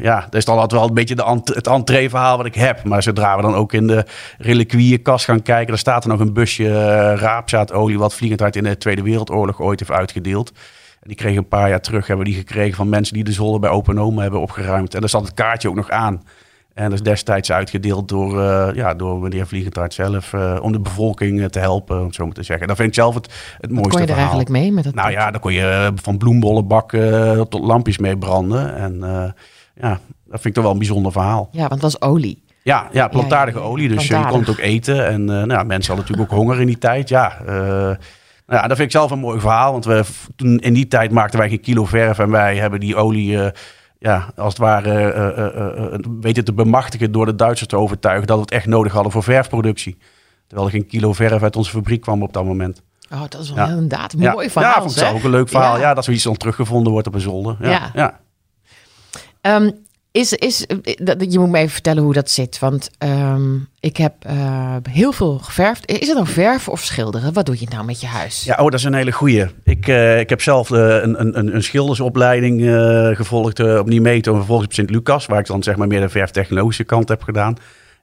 ja, 0.00 0.20
dat 0.20 0.34
is 0.34 0.44
dan 0.44 0.54
altijd 0.54 0.80
wel 0.80 0.88
een 0.88 0.94
beetje 0.94 1.14
de 1.14 1.40
het 1.44 1.66
entreeverhaal 1.66 2.36
wat 2.36 2.46
ik 2.46 2.54
heb. 2.54 2.84
Maar 2.84 3.02
zodra 3.02 3.36
we 3.36 3.42
dan 3.42 3.54
ook 3.54 3.72
in 3.72 3.86
de 3.86 4.04
reliquieënkast 4.38 5.24
gaan 5.24 5.42
kijken... 5.42 5.66
dan 5.66 5.78
staat 5.78 6.04
er 6.04 6.10
nog 6.10 6.20
een 6.20 6.32
busje 6.32 7.14
raapzaadolie... 7.14 7.98
wat 7.98 8.14
vliegend 8.14 8.40
hard 8.40 8.56
in 8.56 8.64
de 8.64 8.76
Tweede 8.76 9.02
Wereldoorlog 9.02 9.60
ooit 9.60 9.78
heeft 9.78 9.92
uitgedeeld. 9.92 10.52
En 11.00 11.08
die 11.08 11.16
kregen 11.16 11.38
een 11.38 11.48
paar 11.48 11.68
jaar 11.68 11.80
terug, 11.80 12.06
hebben 12.06 12.26
die 12.26 12.34
gekregen 12.34 12.76
van 12.76 12.88
mensen 12.88 13.14
die 13.14 13.24
de 13.24 13.32
zolder 13.32 13.60
bij 13.60 13.70
Open 13.70 13.98
Oma 13.98 14.22
hebben 14.22 14.40
opgeruimd. 14.40 14.94
En 14.94 15.00
daar 15.00 15.08
zat 15.08 15.24
het 15.24 15.34
kaartje 15.34 15.68
ook 15.68 15.74
nog 15.74 15.90
aan. 15.90 16.22
En 16.74 16.84
dat 16.84 16.92
is 16.92 17.02
destijds 17.02 17.52
uitgedeeld 17.52 18.08
door, 18.08 18.42
eh, 18.42 18.74
ja, 18.74 18.94
door 18.94 19.18
meneer 19.18 19.46
Vliegentaart 19.46 19.94
zelf, 19.94 20.32
eh, 20.32 20.58
om 20.62 20.72
de 20.72 20.80
bevolking 20.80 21.40
eh, 21.40 21.46
te 21.46 21.58
helpen, 21.58 21.98
om 21.98 22.06
het 22.06 22.14
zo 22.14 22.24
maar 22.24 22.34
te 22.34 22.42
zeggen. 22.42 22.66
Dat 22.66 22.76
vind 22.76 22.88
ik 22.88 22.94
zelf 22.94 23.14
het, 23.14 23.32
het 23.60 23.70
mooiste 23.70 23.90
kon 23.90 24.00
je 24.00 24.06
er 24.06 24.14
verhaal. 24.14 24.32
eigenlijk 24.32 24.50
mee 24.50 24.72
met 24.72 24.84
dat? 24.84 24.94
Nou 24.94 25.10
ja, 25.10 25.30
dan 25.30 25.40
kon 25.40 25.52
je 25.52 25.92
van 25.94 26.18
bloembollenbak 26.18 26.92
eh, 26.92 27.40
tot 27.40 27.60
lampjes 27.60 27.98
mee 27.98 28.18
branden. 28.18 28.76
En 28.76 29.00
ja, 29.74 30.00
dat 30.24 30.40
vind 30.40 30.44
ik 30.44 30.54
toch 30.54 30.62
wel 30.62 30.72
een 30.72 30.78
bijzonder 30.78 31.12
verhaal. 31.12 31.48
Ja, 31.52 31.68
want 31.68 31.80
dat 31.80 31.92
was 31.92 32.00
olie. 32.00 32.42
Ja, 32.62 32.88
ja 32.92 33.08
plantaardige 33.08 33.58
Ja, 33.58 33.64
ja, 33.64 33.70
ja. 33.70 33.74
olie. 33.74 33.88
Dus 33.88 34.06
je 34.06 34.26
kon 34.28 34.40
het 34.40 34.50
ook 34.50 34.58
eten. 34.58 35.06
En 35.06 35.24
nou, 35.24 35.50
ja, 35.50 35.62
mensen 35.62 35.94
hadden 35.94 36.10
natuurlijk 36.10 36.32
ook 36.32 36.38
honger 36.38 36.60
in 36.60 36.66
die 36.66 36.78
tijd. 36.78 37.08
Ja, 37.08 37.36
nou 37.44 38.62
ja, 38.62 38.68
dat 38.68 38.76
vind 38.76 38.88
ik 38.88 38.90
zelf 38.90 39.10
een 39.10 39.18
mooi 39.18 39.40
verhaal. 39.40 39.72
Want 39.72 39.84
we, 39.84 40.04
toen 40.36 40.58
in 40.58 40.72
die 40.72 40.88
tijd 40.88 41.10
maakten 41.10 41.38
wij 41.38 41.48
geen 41.48 41.60
kilo 41.60 41.84
verf. 41.84 42.18
En 42.18 42.30
wij 42.30 42.56
hebben 42.56 42.80
die 42.80 42.96
olie, 42.96 43.38
ja, 44.00 44.30
als 44.36 44.48
het 44.52 44.58
ware, 44.58 44.90
eh, 44.90 45.28
eh, 45.28 45.38
eh, 45.56 45.94
eh, 45.94 46.00
weten 46.20 46.44
te 46.44 46.52
bemachtigen 46.52 47.12
door 47.12 47.26
de 47.26 47.34
Duitsers 47.34 47.68
te 47.68 47.76
overtuigen 47.76 48.26
dat 48.26 48.36
we 48.36 48.42
het 48.42 48.50
echt 48.50 48.66
nodig 48.66 48.92
hadden 48.92 49.12
voor 49.12 49.22
verfproductie. 49.22 49.98
Terwijl 50.46 50.68
er 50.68 50.74
geen 50.74 50.86
kilo 50.86 51.12
verf 51.12 51.42
uit 51.42 51.56
onze 51.56 51.70
fabriek 51.70 52.00
kwam 52.00 52.22
op 52.22 52.32
dat 52.32 52.44
moment. 52.44 52.82
Oh, 53.12 53.20
dat 53.28 53.40
is 53.40 53.50
wel 53.52 53.64
Ja. 53.66 53.70
inderdaad 53.70 54.12
een 54.12 54.20
ja, 54.20 54.32
mooi 54.32 54.50
verhaal. 54.50 54.74
Ja, 54.74 54.82
vond 54.82 55.00
ik 55.00 55.12
ook 55.14 55.22
een 55.22 55.30
leuk 55.30 55.48
verhaal. 55.48 55.74
Ja. 55.74 55.80
Ja, 55.80 55.94
dat 55.94 56.04
zoiets 56.04 56.22
dan 56.24 56.36
teruggevonden 56.36 56.92
wordt 56.92 57.06
op 57.06 57.14
een 57.14 57.20
zolder. 57.20 57.56
Ja, 57.60 57.90
Ja. 57.94 58.18
ja. 59.42 59.70
Is, 60.12 60.32
is, 60.32 60.66
je 61.28 61.38
moet 61.38 61.50
me 61.50 61.58
even 61.58 61.70
vertellen 61.70 62.02
hoe 62.02 62.12
dat 62.12 62.30
zit. 62.30 62.58
Want 62.58 62.90
ehm, 62.98 63.54
ik 63.80 63.96
heb 63.96 64.14
eh, 64.20 64.76
heel 64.90 65.12
veel 65.12 65.38
geverfd. 65.38 65.90
Is 65.90 66.06
het 66.06 66.16
dan 66.16 66.26
verven 66.26 66.72
of 66.72 66.80
schilderen? 66.80 67.32
Wat 67.32 67.46
doe 67.46 67.56
je 67.60 67.66
nou 67.70 67.84
met 67.84 68.00
je 68.00 68.06
huis? 68.06 68.44
Ja, 68.44 68.54
oh, 68.54 68.64
dat 68.64 68.74
is 68.74 68.84
een 68.84 68.94
hele 68.94 69.12
goeie. 69.12 69.46
Ik, 69.64 69.88
eh, 69.88 70.20
ik 70.20 70.28
heb 70.28 70.42
zelf 70.42 70.70
eh, 70.70 71.02
een, 71.02 71.38
een, 71.38 71.54
een 71.54 71.62
schildersopleiding 71.62 72.62
gevolgd 73.16 73.60
op 73.78 73.86
Nimeto 73.86 74.30
en 74.30 74.38
vervolgens 74.38 74.68
op 74.68 74.74
Sint-Lucas, 74.74 75.26
waar 75.26 75.38
ik 75.38 75.46
dan 75.46 75.62
zeg 75.62 75.76
maar 75.76 75.86
meer 75.86 76.00
de 76.00 76.08
verftechnologische 76.08 76.84
kant 76.84 77.08
heb 77.08 77.22
gedaan. 77.22 77.56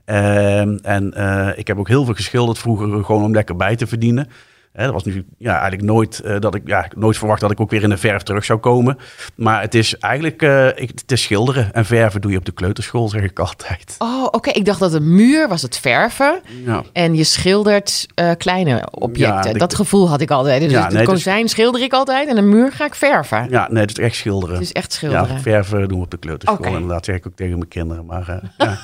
Ehm, 0.05 0.77
en 0.81 1.13
ik 1.55 1.67
heb 1.67 1.77
ook 1.77 1.87
heel 1.87 2.05
veel 2.05 2.13
geschilderd 2.13 2.57
vroeger, 2.57 3.05
gewoon 3.05 3.23
om 3.23 3.33
lekker 3.33 3.55
bij 3.55 3.75
te 3.75 3.87
verdienen. 3.87 4.29
Hè, 4.77 4.84
dat 4.84 4.93
was 4.93 5.03
nu 5.03 5.25
ja, 5.38 5.51
eigenlijk 5.51 5.81
nooit 5.81 6.19
eh, 6.19 6.39
dat 6.39 6.55
ik 6.55 6.62
ja, 6.65 6.88
nooit 6.96 7.17
verwacht 7.17 7.41
dat 7.41 7.51
ik 7.51 7.60
ook 7.60 7.69
weer 7.69 7.84
in 7.84 7.89
de 7.89 7.98
verf 7.98 8.22
terug 8.24 8.46
zou 8.46 8.60
komen. 8.60 8.98
Maar 9.36 9.62
het 9.62 9.75
is 9.75 9.98
eigenlijk 9.98 10.41
uh, 10.41 10.67
ik, 10.67 10.89
het 10.96 11.12
is 11.12 11.22
schilderen 11.22 11.74
en 11.74 11.86
verven 11.86 12.22
doe 12.22 12.31
je 12.31 12.38
op 12.38 12.46
de 12.46 12.51
kleuterschool, 12.51 13.10
zeg 13.10 13.22
ik 13.22 13.39
altijd. 13.39 13.96
Oh, 13.98 14.24
oké. 14.24 14.50
Ik 14.50 14.65
dacht 14.65 14.79
dat 14.79 14.93
een 14.93 15.15
muur 15.15 15.48
was 15.48 15.62
het 15.62 15.77
verven. 15.77 16.39
Ja. 16.65 16.84
En 16.93 17.15
je 17.15 17.24
schildert 17.24 18.05
uh, 18.15 18.31
kleine 18.38 18.88
objecten. 18.91 19.51
Ja, 19.51 19.57
dat 19.57 19.75
gevoel 19.75 20.10
had 20.10 20.22
ik 20.22 20.31
altijd. 20.31 20.62
Dus 20.62 20.72
Ja, 20.72 20.77
het 20.84 20.88
nee, 20.89 21.00
het 21.01 21.07
is- 21.07 21.13
kozijn 21.13 21.50
schilder 21.50 21.81
ik 21.81 21.93
altijd 21.93 22.27
en 22.27 22.38
een 22.38 22.50
muur 22.50 22.72
ga 22.72 22.86
ik 22.86 22.96
verven. 22.96 23.48
Ja, 23.50 23.67
nee, 23.72 23.81
het 23.81 23.98
is 23.98 24.03
echt 24.03 24.15
schilderen. 24.15 24.55
Het 24.55 24.63
is 24.63 24.72
echt 24.72 24.93
schilderen. 24.93 25.36
Ja, 25.36 25.39
verven 25.41 25.88
doen 25.88 25.98
we 25.98 26.03
op 26.03 26.12
de 26.12 26.17
kleuterschool. 26.17 26.60
Oké. 26.65 26.69
Inderdaad, 26.75 27.05
zeg 27.05 27.15
ik 27.15 27.27
ook 27.27 27.36
tegen 27.36 27.57
mijn 27.57 27.69
kinderen. 27.69 28.05
Maar 28.05 28.29
eh, 28.29 28.50
ja, 28.57 28.77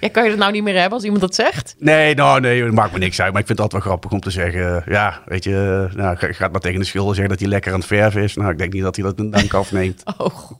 ja. 0.00 0.08
Kan 0.12 0.24
je 0.24 0.30
dat 0.30 0.38
nou 0.38 0.52
niet 0.52 0.62
meer 0.62 0.74
hebben 0.74 0.92
als 0.92 1.02
iemand 1.02 1.20
dat 1.20 1.34
zegt? 1.34 1.74
Nee, 1.78 2.14
nou 2.14 2.40
nee, 2.40 2.64
het 2.64 2.72
maakt 2.74 2.92
me 2.92 2.98
niks 2.98 3.20
uit. 3.20 3.32
Maar 3.32 3.40
ik 3.40 3.46
vind 3.46 3.58
het 3.58 3.66
altijd 3.72 3.82
wel 3.84 3.92
grappig 3.92 4.10
om 4.12 4.20
te 4.20 4.30
zeggen. 4.30 4.82
Ja, 4.86 5.09
weet 5.26 5.44
je, 5.44 5.86
uh, 5.90 5.96
nou, 5.96 6.16
ga- 6.16 6.32
gaat 6.32 6.52
maar 6.52 6.60
tegen 6.60 6.80
de 6.80 6.86
schilder 6.86 7.14
zeggen 7.14 7.32
dat 7.32 7.40
hij 7.40 7.48
lekker 7.48 7.72
aan 7.72 7.78
het 7.78 7.88
verven 7.88 8.22
is. 8.22 8.34
Nou, 8.36 8.50
ik 8.50 8.58
denk 8.58 8.72
niet 8.72 8.82
dat 8.82 8.96
hij 8.96 9.04
dat 9.04 9.18
een 9.18 9.30
dank 9.30 9.54
afneemt. 9.54 10.02
Oh 10.18 10.26
god. 10.34 10.58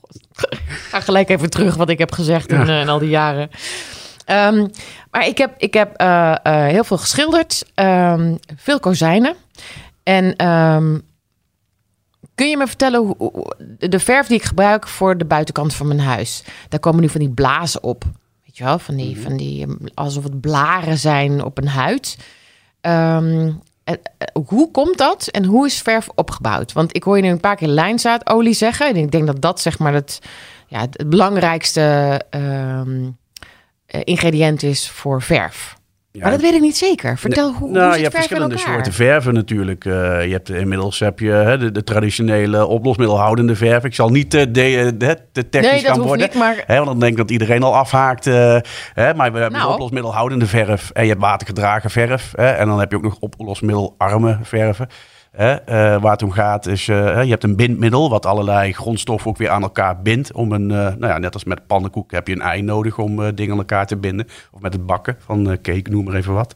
Ga 0.66 1.00
gelijk 1.00 1.28
even 1.28 1.50
terug 1.50 1.74
wat 1.76 1.88
ik 1.88 1.98
heb 1.98 2.12
gezegd 2.12 2.52
in, 2.52 2.68
eh, 2.68 2.80
in 2.80 2.88
al 2.88 2.98
die 2.98 3.08
jaren. 3.08 3.50
Ehm, 4.24 4.66
maar 5.10 5.26
ik 5.26 5.38
heb, 5.38 5.54
ik 5.58 5.74
heb 5.74 5.94
eh, 5.96 6.34
eh, 6.42 6.66
heel 6.66 6.84
veel 6.84 6.98
geschilderd. 6.98 7.64
ehm, 7.74 8.34
veel 8.56 8.80
kozijnen. 8.80 9.34
En 10.02 10.36
ehm, 10.36 10.98
kun 12.34 12.48
je 12.48 12.56
me 12.56 12.66
vertellen 12.66 13.00
hoe, 13.00 13.14
hoe- 13.18 13.54
de 13.88 13.98
verf 13.98 14.26
die 14.26 14.36
ik 14.36 14.44
gebruik 14.44 14.88
voor 14.88 15.18
de 15.18 15.24
buitenkant 15.24 15.74
van 15.74 15.86
mijn 15.86 16.00
huis? 16.00 16.44
Daar 16.68 16.80
komen 16.80 17.00
nu 17.00 17.08
van 17.08 17.20
die 17.20 17.30
blazen 17.30 17.82
op. 17.82 18.04
Weet 18.44 18.56
je 18.58 18.64
wel, 18.64 18.78
van 18.78 18.96
die, 18.96 19.20
van 19.20 19.36
die 19.36 19.66
alsof 19.94 20.24
het 20.24 20.40
blaren 20.40 20.98
zijn 20.98 21.44
op 21.44 21.58
een 21.58 21.68
huid. 21.68 22.16
Eh, 22.80 23.16
hoe 24.46 24.70
komt 24.70 24.98
dat 24.98 25.26
en 25.26 25.44
hoe 25.44 25.66
is 25.66 25.82
verf 25.82 26.08
opgebouwd? 26.14 26.72
Want 26.72 26.96
ik 26.96 27.02
hoor 27.02 27.16
je 27.16 27.22
nu 27.22 27.28
een 27.28 27.40
paar 27.40 27.56
keer 27.56 27.68
lijnzaadolie 27.68 28.54
zeggen. 28.54 28.88
En 28.88 28.96
ik 28.96 29.10
denk 29.10 29.26
dat 29.26 29.40
dat 29.40 29.60
zeg 29.60 29.78
maar 29.78 29.94
het, 29.94 30.18
ja, 30.66 30.80
het 30.80 31.08
belangrijkste 31.08 32.20
ehm, 32.30 33.10
eh, 33.86 34.00
ingrediënt 34.04 34.62
is 34.62 34.88
voor 34.88 35.22
verf. 35.22 35.78
Ja, 36.12 36.20
Maar 36.22 36.30
dat 36.30 36.40
weet 36.40 36.54
ik 36.54 36.60
niet 36.60 36.76
zeker. 36.76 37.18
Vertel 37.18 37.52
hoe, 37.52 37.70
nou, 37.70 37.78
hoe 37.84 37.88
je 37.88 37.92
zit 37.94 38.02
hebt 38.02 38.14
verschillende 38.14 38.58
soorten 38.58 38.92
verven 38.92 39.34
natuurlijk. 39.34 39.84
Eh, 39.84 39.92
je 40.26 40.32
hebt 40.32 40.50
inmiddels 40.50 40.98
heb 40.98 41.18
je 41.18 41.30
hè, 41.30 41.58
de, 41.58 41.72
de 41.72 41.84
traditionele 41.84 42.66
oplosmiddelhoudende 42.66 43.56
verf. 43.56 43.84
Ik 43.84 43.94
zal 43.94 44.08
niet 44.08 44.30
te, 44.30 44.50
de, 44.50 44.92
de, 44.98 45.18
te 45.32 45.48
technisch 45.48 45.70
Nee, 45.70 45.80
gaan 45.80 46.00
worden. 46.00 46.26
niet, 46.26 46.34
maar 46.38 46.62
Hè, 46.66 46.74
want 46.74 46.86
dan 46.86 46.98
denk 46.98 47.12
ik 47.12 47.18
dat 47.18 47.30
iedereen 47.30 47.62
al 47.62 47.76
afhaakt. 47.76 48.26
eh, 48.26 48.56
hè, 48.94 49.14
maar 49.14 49.32
we 49.32 49.38
hebben 49.38 49.58
Nou. 49.58 49.66
de 49.68 49.72
oplosmiddelhoudende 49.74 50.46
verf. 50.46 50.90
En 50.90 51.02
je 51.02 51.08
hebt 51.08 51.20
watergedragen 51.20 51.90
verf. 51.90 52.32
Hè, 52.36 52.46
en 52.50 52.66
dan 52.68 52.78
heb 52.80 52.90
je 52.90 52.96
ook 52.96 53.02
nog 53.02 53.16
oplosmiddelarme 53.18 54.38
verven. 54.42 54.88
Eh, 55.30 55.56
waar 56.00 56.12
het 56.12 56.22
om 56.22 56.30
gaat 56.30 56.66
is, 56.66 56.88
eh, 56.88 57.22
je 57.22 57.30
hebt 57.30 57.44
een 57.44 57.56
bindmiddel 57.56 58.10
wat 58.10 58.26
allerlei 58.26 58.72
grondstoffen 58.72 59.30
ook 59.30 59.36
weer 59.36 59.50
aan 59.50 59.62
elkaar 59.62 60.02
bindt. 60.02 60.32
Om 60.32 60.52
een, 60.52 60.70
eh, 60.70 60.76
nou 60.76 61.06
ja, 61.06 61.18
net 61.18 61.34
als 61.34 61.44
met 61.44 61.66
pannenkoek 61.66 62.10
heb 62.10 62.28
je 62.28 62.34
een 62.34 62.40
ei 62.40 62.62
nodig 62.62 62.98
om 62.98 63.34
dingen 63.34 63.52
aan 63.52 63.58
elkaar 63.58 63.86
te 63.86 63.96
binden. 63.96 64.26
Of 64.50 64.60
met 64.60 64.72
het 64.72 64.86
bakken 64.86 65.16
van 65.18 65.58
cake, 65.62 65.90
noem 65.90 66.04
maar 66.04 66.14
even 66.14 66.34
wat. 66.34 66.54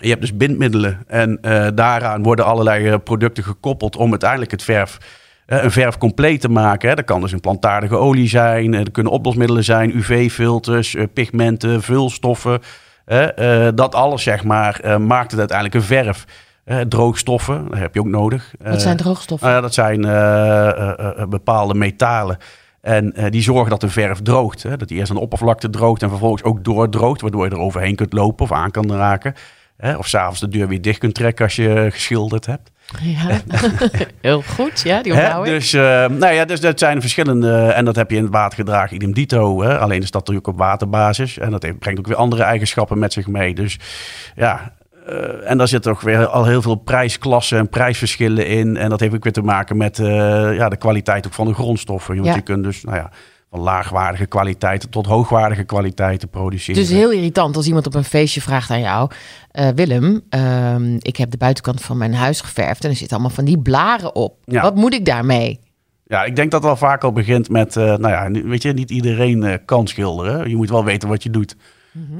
Je 0.00 0.08
hebt 0.08 0.20
dus 0.20 0.36
bindmiddelen 0.36 1.04
en 1.06 1.38
daaraan 1.74 2.22
worden 2.22 2.44
allerlei 2.44 2.98
producten 2.98 3.44
gekoppeld 3.44 3.96
om 3.96 4.10
uiteindelijk 4.10 4.50
het 4.50 4.62
verf, 4.62 4.98
een 5.46 5.70
verf 5.70 5.98
compleet 5.98 6.40
te 6.40 6.48
maken. 6.48 6.96
Dat 6.96 7.04
kan 7.04 7.20
dus 7.20 7.32
een 7.32 7.40
plantaardige 7.40 7.96
olie 7.96 8.28
zijn, 8.28 8.74
er 8.74 8.90
kunnen 8.90 9.12
oplosmiddelen 9.12 9.64
zijn, 9.64 9.96
UV-filters, 9.96 10.96
pigmenten, 11.12 11.82
vulstoffen. 11.82 12.60
dat 13.74 13.94
alles 13.94 14.22
zeg 14.22 14.44
maar 14.44 15.00
maakt 15.00 15.30
het 15.30 15.40
uiteindelijk 15.40 15.76
een 15.76 15.82
verf. 15.82 16.24
Eh, 16.64 16.80
droogstoffen, 16.80 17.68
dat 17.68 17.78
heb 17.78 17.94
je 17.94 18.00
ook 18.00 18.06
nodig. 18.06 18.54
wat 18.58 18.74
Eh, 18.74 18.80
zijn 18.80 18.96
droogstoffen? 18.96 19.48
nou 19.48 19.62
dat 19.62 19.74
zijn 19.74 20.04
eh, 20.04 21.24
bepaalde 21.28 21.74
metalen. 21.74 22.38
En 22.80 23.14
die 23.30 23.42
zorgen 23.42 23.70
dat 23.70 23.80
de 23.80 23.88
verf 23.88 24.20
droogt. 24.22 24.62
Hè? 24.62 24.76
Dat 24.76 24.88
die 24.88 24.98
eerst 24.98 25.10
aan 25.10 25.16
de 25.16 25.22
oppervlakte 25.22 25.70
droogt 25.70 26.02
en 26.02 26.08
vervolgens 26.08 26.42
ook 26.42 26.64
doordroogt. 26.64 27.20
Waardoor 27.20 27.44
je 27.44 27.50
er 27.50 27.58
overheen 27.58 27.96
kunt 27.96 28.12
lopen 28.12 28.44
of 28.44 28.52
aan 28.52 28.70
kan 28.70 28.92
raken. 28.92 29.34
Hè? 29.76 29.96
Of 29.96 30.06
s'avonds 30.06 30.40
de 30.40 30.48
deur 30.48 30.68
weer 30.68 30.82
dicht 30.82 30.98
kunt 30.98 31.14
trekken 31.14 31.44
als 31.44 31.56
je 31.56 31.88
geschilderd 31.90 32.46
hebt. 32.46 32.70
ja. 33.00 33.40
Heel 34.20 34.42
goed, 34.42 34.80
ja, 34.80 35.02
die 35.02 35.12
onthoud 35.12 35.46
ik. 35.46 35.52
Dus, 35.52 35.72
nou 35.72 36.28
ja, 36.28 36.44
dus 36.44 36.60
dat 36.60 36.78
zijn 36.78 37.00
verschillende. 37.00 37.56
En 37.56 37.84
dat 37.84 37.96
heb 37.96 38.10
je 38.10 38.16
in 38.16 38.22
het 38.22 38.32
watergedragen 38.32 38.96
idem 38.96 39.12
dito. 39.12 39.62
Hè? 39.62 39.78
Alleen 39.78 40.02
is 40.02 40.10
dat 40.10 40.20
natuurlijk 40.20 40.46
op 40.46 40.58
waterbasis. 40.58 41.38
En 41.38 41.50
dat 41.50 41.78
brengt 41.78 41.98
ook 41.98 42.06
weer 42.06 42.16
andere 42.16 42.42
eigenschappen 42.42 42.98
met 42.98 43.12
zich 43.12 43.26
mee. 43.26 43.54
Dus 43.54 43.78
ja. 44.36 44.72
Eh, 45.06 45.50
en 45.50 45.58
daar 45.58 45.68
zitten 45.68 45.90
ook 45.92 46.00
weer 46.00 46.26
al 46.26 46.44
heel 46.44 46.62
veel 46.62 46.74
prijsklassen 46.74 47.58
en 47.58 47.68
prijsverschillen 47.68 48.46
in. 48.46 48.76
En 48.76 48.88
dat 48.90 49.00
heeft 49.00 49.14
ook 49.14 49.22
weer 49.22 49.32
te 49.32 49.42
maken 49.42 49.76
met 49.76 49.98
eh, 49.98 50.06
ja, 50.56 50.68
de 50.68 50.76
kwaliteit 50.76 51.26
ook 51.26 51.32
van 51.34 51.46
de 51.46 51.54
grondstoffen. 51.54 52.14
Want 52.14 52.26
Ja. 52.26 52.34
je 52.34 52.40
kunt 52.40 52.64
dus 52.64 52.84
nou 52.84 52.96
ja, 52.96 53.10
van 53.50 53.60
laagwaardige 53.60 54.26
kwaliteiten 54.26 54.90
tot 54.90 55.06
hoogwaardige 55.06 55.64
kwaliteiten 55.64 56.28
produceren. 56.28 56.82
Het 56.82 56.90
is 56.90 56.96
heel 56.96 57.10
irritant 57.12 57.56
als 57.56 57.66
iemand 57.66 57.86
op 57.86 57.94
een 57.94 58.04
feestje 58.04 58.40
vraagt 58.40 58.70
aan 58.70 58.80
jou... 58.80 59.10
eh, 59.50 59.68
Willem, 59.74 60.20
ehm, 60.28 60.94
ik 60.98 61.16
heb 61.16 61.30
de 61.30 61.36
buitenkant 61.36 61.82
van 61.82 61.96
mijn 61.98 62.14
huis 62.14 62.40
geverfd... 62.40 62.84
en 62.84 62.90
er 62.90 62.96
zitten 62.96 63.16
allemaal 63.16 63.34
van 63.36 63.44
die 63.44 63.58
blaren 63.58 64.14
op. 64.14 64.36
Ja. 64.44 64.62
Wat 64.62 64.74
moet 64.74 64.94
ik 64.94 65.04
daarmee? 65.04 65.60
Ja, 66.06 66.24
ik 66.24 66.36
denk 66.36 66.50
dat 66.50 66.62
het 66.62 66.70
al 66.70 66.76
vaak 66.76 67.04
al 67.04 67.12
begint 67.12 67.48
met, 67.48 67.74
nou 67.74 68.08
ja, 68.08 68.30
weet 68.30 68.62
je, 68.62 68.72
niet 68.72 68.90
iedereen 68.90 69.60
kan 69.64 69.86
schilderen. 69.86 70.48
Je 70.48 70.56
moet 70.56 70.70
wel 70.70 70.84
weten 70.84 71.08
wat 71.08 71.22
je 71.22 71.30
doet. 71.30 71.56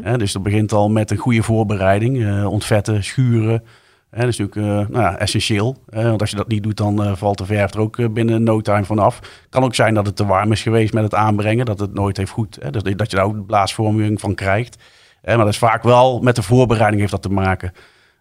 Hè, 0.03 0.19
dus 0.19 0.33
dat 0.33 0.43
begint 0.43 0.73
al 0.73 0.91
met 0.91 1.11
een 1.11 1.17
goede 1.17 1.43
voorbereiding. 1.43 2.25
eh, 2.25 2.47
ontvetten, 2.51 3.05
schuren. 3.05 3.63
Hè, 4.11 4.21
dat 4.21 4.29
is 4.29 4.39
natuurlijk 4.39 4.57
eh, 4.89 4.95
nou 4.95 5.05
ja, 5.05 5.17
essentieel. 5.19 5.77
Want 5.87 6.21
als 6.21 6.31
je 6.31 6.37
dat 6.37 6.49
niet 6.49 6.63
doet, 6.63 6.77
dan 6.77 7.05
eh, 7.05 7.13
valt 7.17 7.39
de 7.39 7.47
verf 7.47 7.75
er 7.75 7.81
ook 7.81 7.99
eh, 7.99 8.09
binnen 8.09 8.43
no 8.43 8.61
time 8.61 8.85
vanaf. 8.85 9.21
kan 9.49 9.65
ook 9.65 9.75
zijn 9.75 9.95
dat 9.95 10.07
het 10.07 10.17
te 10.17 10.27
warm 10.27 10.53
is 10.53 10.63
geweest 10.63 10.93
met 10.95 11.03
het 11.03 11.15
aanbrengen. 11.15 11.67
Dat 11.67 11.79
het 11.81 11.95
nooit 11.95 12.17
heeft 12.17 12.31
goed, 12.31 12.59
dus 12.73 12.83
dat 12.83 13.11
je 13.11 13.17
daar 13.17 13.25
ook 13.25 13.47
blaasvorming 13.47 14.21
van 14.21 14.35
krijgt. 14.35 14.77
Maar 15.25 15.37
dat 15.37 15.49
is 15.49 15.59
vaak 15.59 15.83
wel 15.83 16.21
met 16.21 16.37
de 16.37 16.43
voorbereiding 16.43 17.01
heeft 17.01 17.13
dat 17.13 17.23
te 17.23 17.29
maken. 17.29 17.73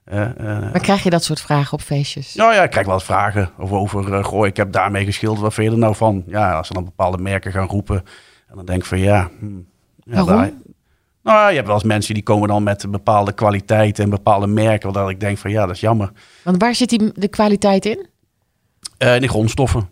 Eh, 0.04 0.22
eh, 0.24 0.36
Maar 0.72 0.80
krijg 0.82 1.04
je 1.04 1.10
dat 1.10 1.24
soort 1.24 1.42
vragen 1.42 1.74
op 1.74 1.82
feestjes? 1.82 2.36
nou 2.36 2.54
ja, 2.54 2.64
ik 2.64 2.70
krijg 2.70 2.86
wel 2.86 2.96
eens 2.96 3.04
vragen 3.04 3.50
over, 3.58 3.78
over 3.78 4.14
eh, 4.14 4.24
goh, 4.24 4.46
ik 4.46 4.58
heb 4.58 4.72
daarmee 4.72 5.06
geschilderd, 5.06 5.42
wat 5.42 5.54
vind 5.54 5.68
je 5.68 5.74
er 5.74 5.80
nou 5.80 5.96
van? 5.96 6.24
Ja, 6.28 6.54
als 6.54 6.68
ze 6.68 6.74
dan 6.74 6.84
bepaalde 6.84 7.18
merken 7.18 7.52
gaan 7.52 7.68
roepen, 7.68 7.96
en 8.50 8.56
dan 8.56 8.66
denk 8.66 8.80
ik 8.80 8.86
van 8.86 9.00
ja... 9.00 9.30
hm, 9.40 9.46
ja 10.04 10.24
Waarom? 10.24 10.42
daar- 10.42 10.52
nou 11.24 11.50
je 11.50 11.56
hebt 11.56 11.68
wel 11.68 11.76
eens 11.76 11.84
mensen 11.84 12.14
die 12.14 12.24
komen 12.24 12.48
dan 12.48 12.64
met 12.64 12.92
bepaalde 12.92 13.34
kwaliteiten 13.34 14.04
en 14.04 14.10
bepaalde 14.10 14.48
merken, 14.48 14.94
waar 14.94 15.10
ik 15.10 15.20
denk 15.20 15.38
van 15.38 15.52
ja, 15.52 15.66
dat 15.66 15.76
is 15.76 15.82
jammer. 15.82 16.12
Want 16.44 16.62
waar 16.62 16.76
zit 16.76 16.90
die, 16.90 17.12
de 17.14 17.28
kwaliteit 17.28 17.86
in? 17.86 18.08
Eh 18.98 19.16
in 19.16 19.22
de 19.22 19.28
grondstoffen. 19.28 19.90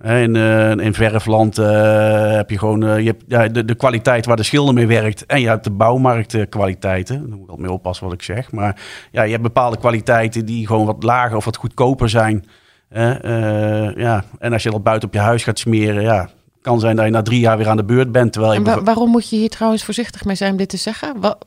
Hè, 0.00 0.22
In, 0.22 0.36
eh, 0.36 0.70
in 0.70 0.94
verfland 0.94 1.58
eh, 1.58 2.32
heb 2.32 2.50
je 2.50 2.58
gewoon 2.58 2.84
eh, 2.84 2.98
je 2.98 3.06
hebt, 3.06 3.24
ja, 3.26 3.48
de, 3.48 3.64
de 3.64 3.74
kwaliteit 3.74 4.26
waar 4.26 4.36
de 4.36 4.42
schilder 4.42 4.74
mee 4.74 4.86
werkt. 4.86 5.26
En 5.26 5.40
je 5.40 5.48
hebt 5.48 5.64
de 5.64 5.70
bouwmarktkwaliteiten. 5.70 7.18
Daar 7.18 7.28
moet 7.28 7.44
ik 7.44 7.48
altijd 7.48 7.66
mee 7.66 7.72
oppassen 7.72 8.04
wat 8.04 8.14
ik 8.14 8.22
zeg. 8.22 8.52
Maar 8.52 8.80
ja, 9.10 9.22
je 9.22 9.30
hebt 9.30 9.42
bepaalde 9.42 9.78
kwaliteiten 9.78 10.46
die 10.46 10.66
gewoon 10.66 10.86
wat 10.86 11.02
lager 11.02 11.36
of 11.36 11.44
wat 11.44 11.56
goedkoper 11.56 12.08
zijn. 12.08 12.44
Eh, 12.88 13.96
ja. 13.96 14.24
En 14.38 14.52
als 14.52 14.62
je 14.62 14.70
dat 14.70 14.82
buiten 14.82 15.08
op 15.08 15.14
je 15.14 15.20
huis 15.20 15.44
gaat 15.44 15.58
smeren, 15.58 16.02
ja, 16.02 16.28
kan 16.66 16.80
zijn 16.80 16.96
dat 16.96 17.04
je 17.04 17.10
na 17.10 17.22
drie 17.22 17.40
jaar 17.40 17.56
weer 17.58 17.68
aan 17.68 17.76
de 17.76 17.84
beurt 17.84 18.12
bent. 18.12 18.32
Terwijl 18.32 18.52
je 18.52 18.58
En 18.58 18.64
wa- 18.64 18.70
bijvo- 18.70 18.84
waarom 18.86 19.10
moet 19.10 19.28
je 19.28 19.36
hier 19.36 19.48
trouwens 19.50 19.84
voorzichtig 19.84 20.24
mee 20.24 20.36
zijn 20.36 20.50
om 20.50 20.56
dit 20.56 20.68
te 20.68 20.76
zeggen? 20.76 21.20
Wa- 21.20 21.38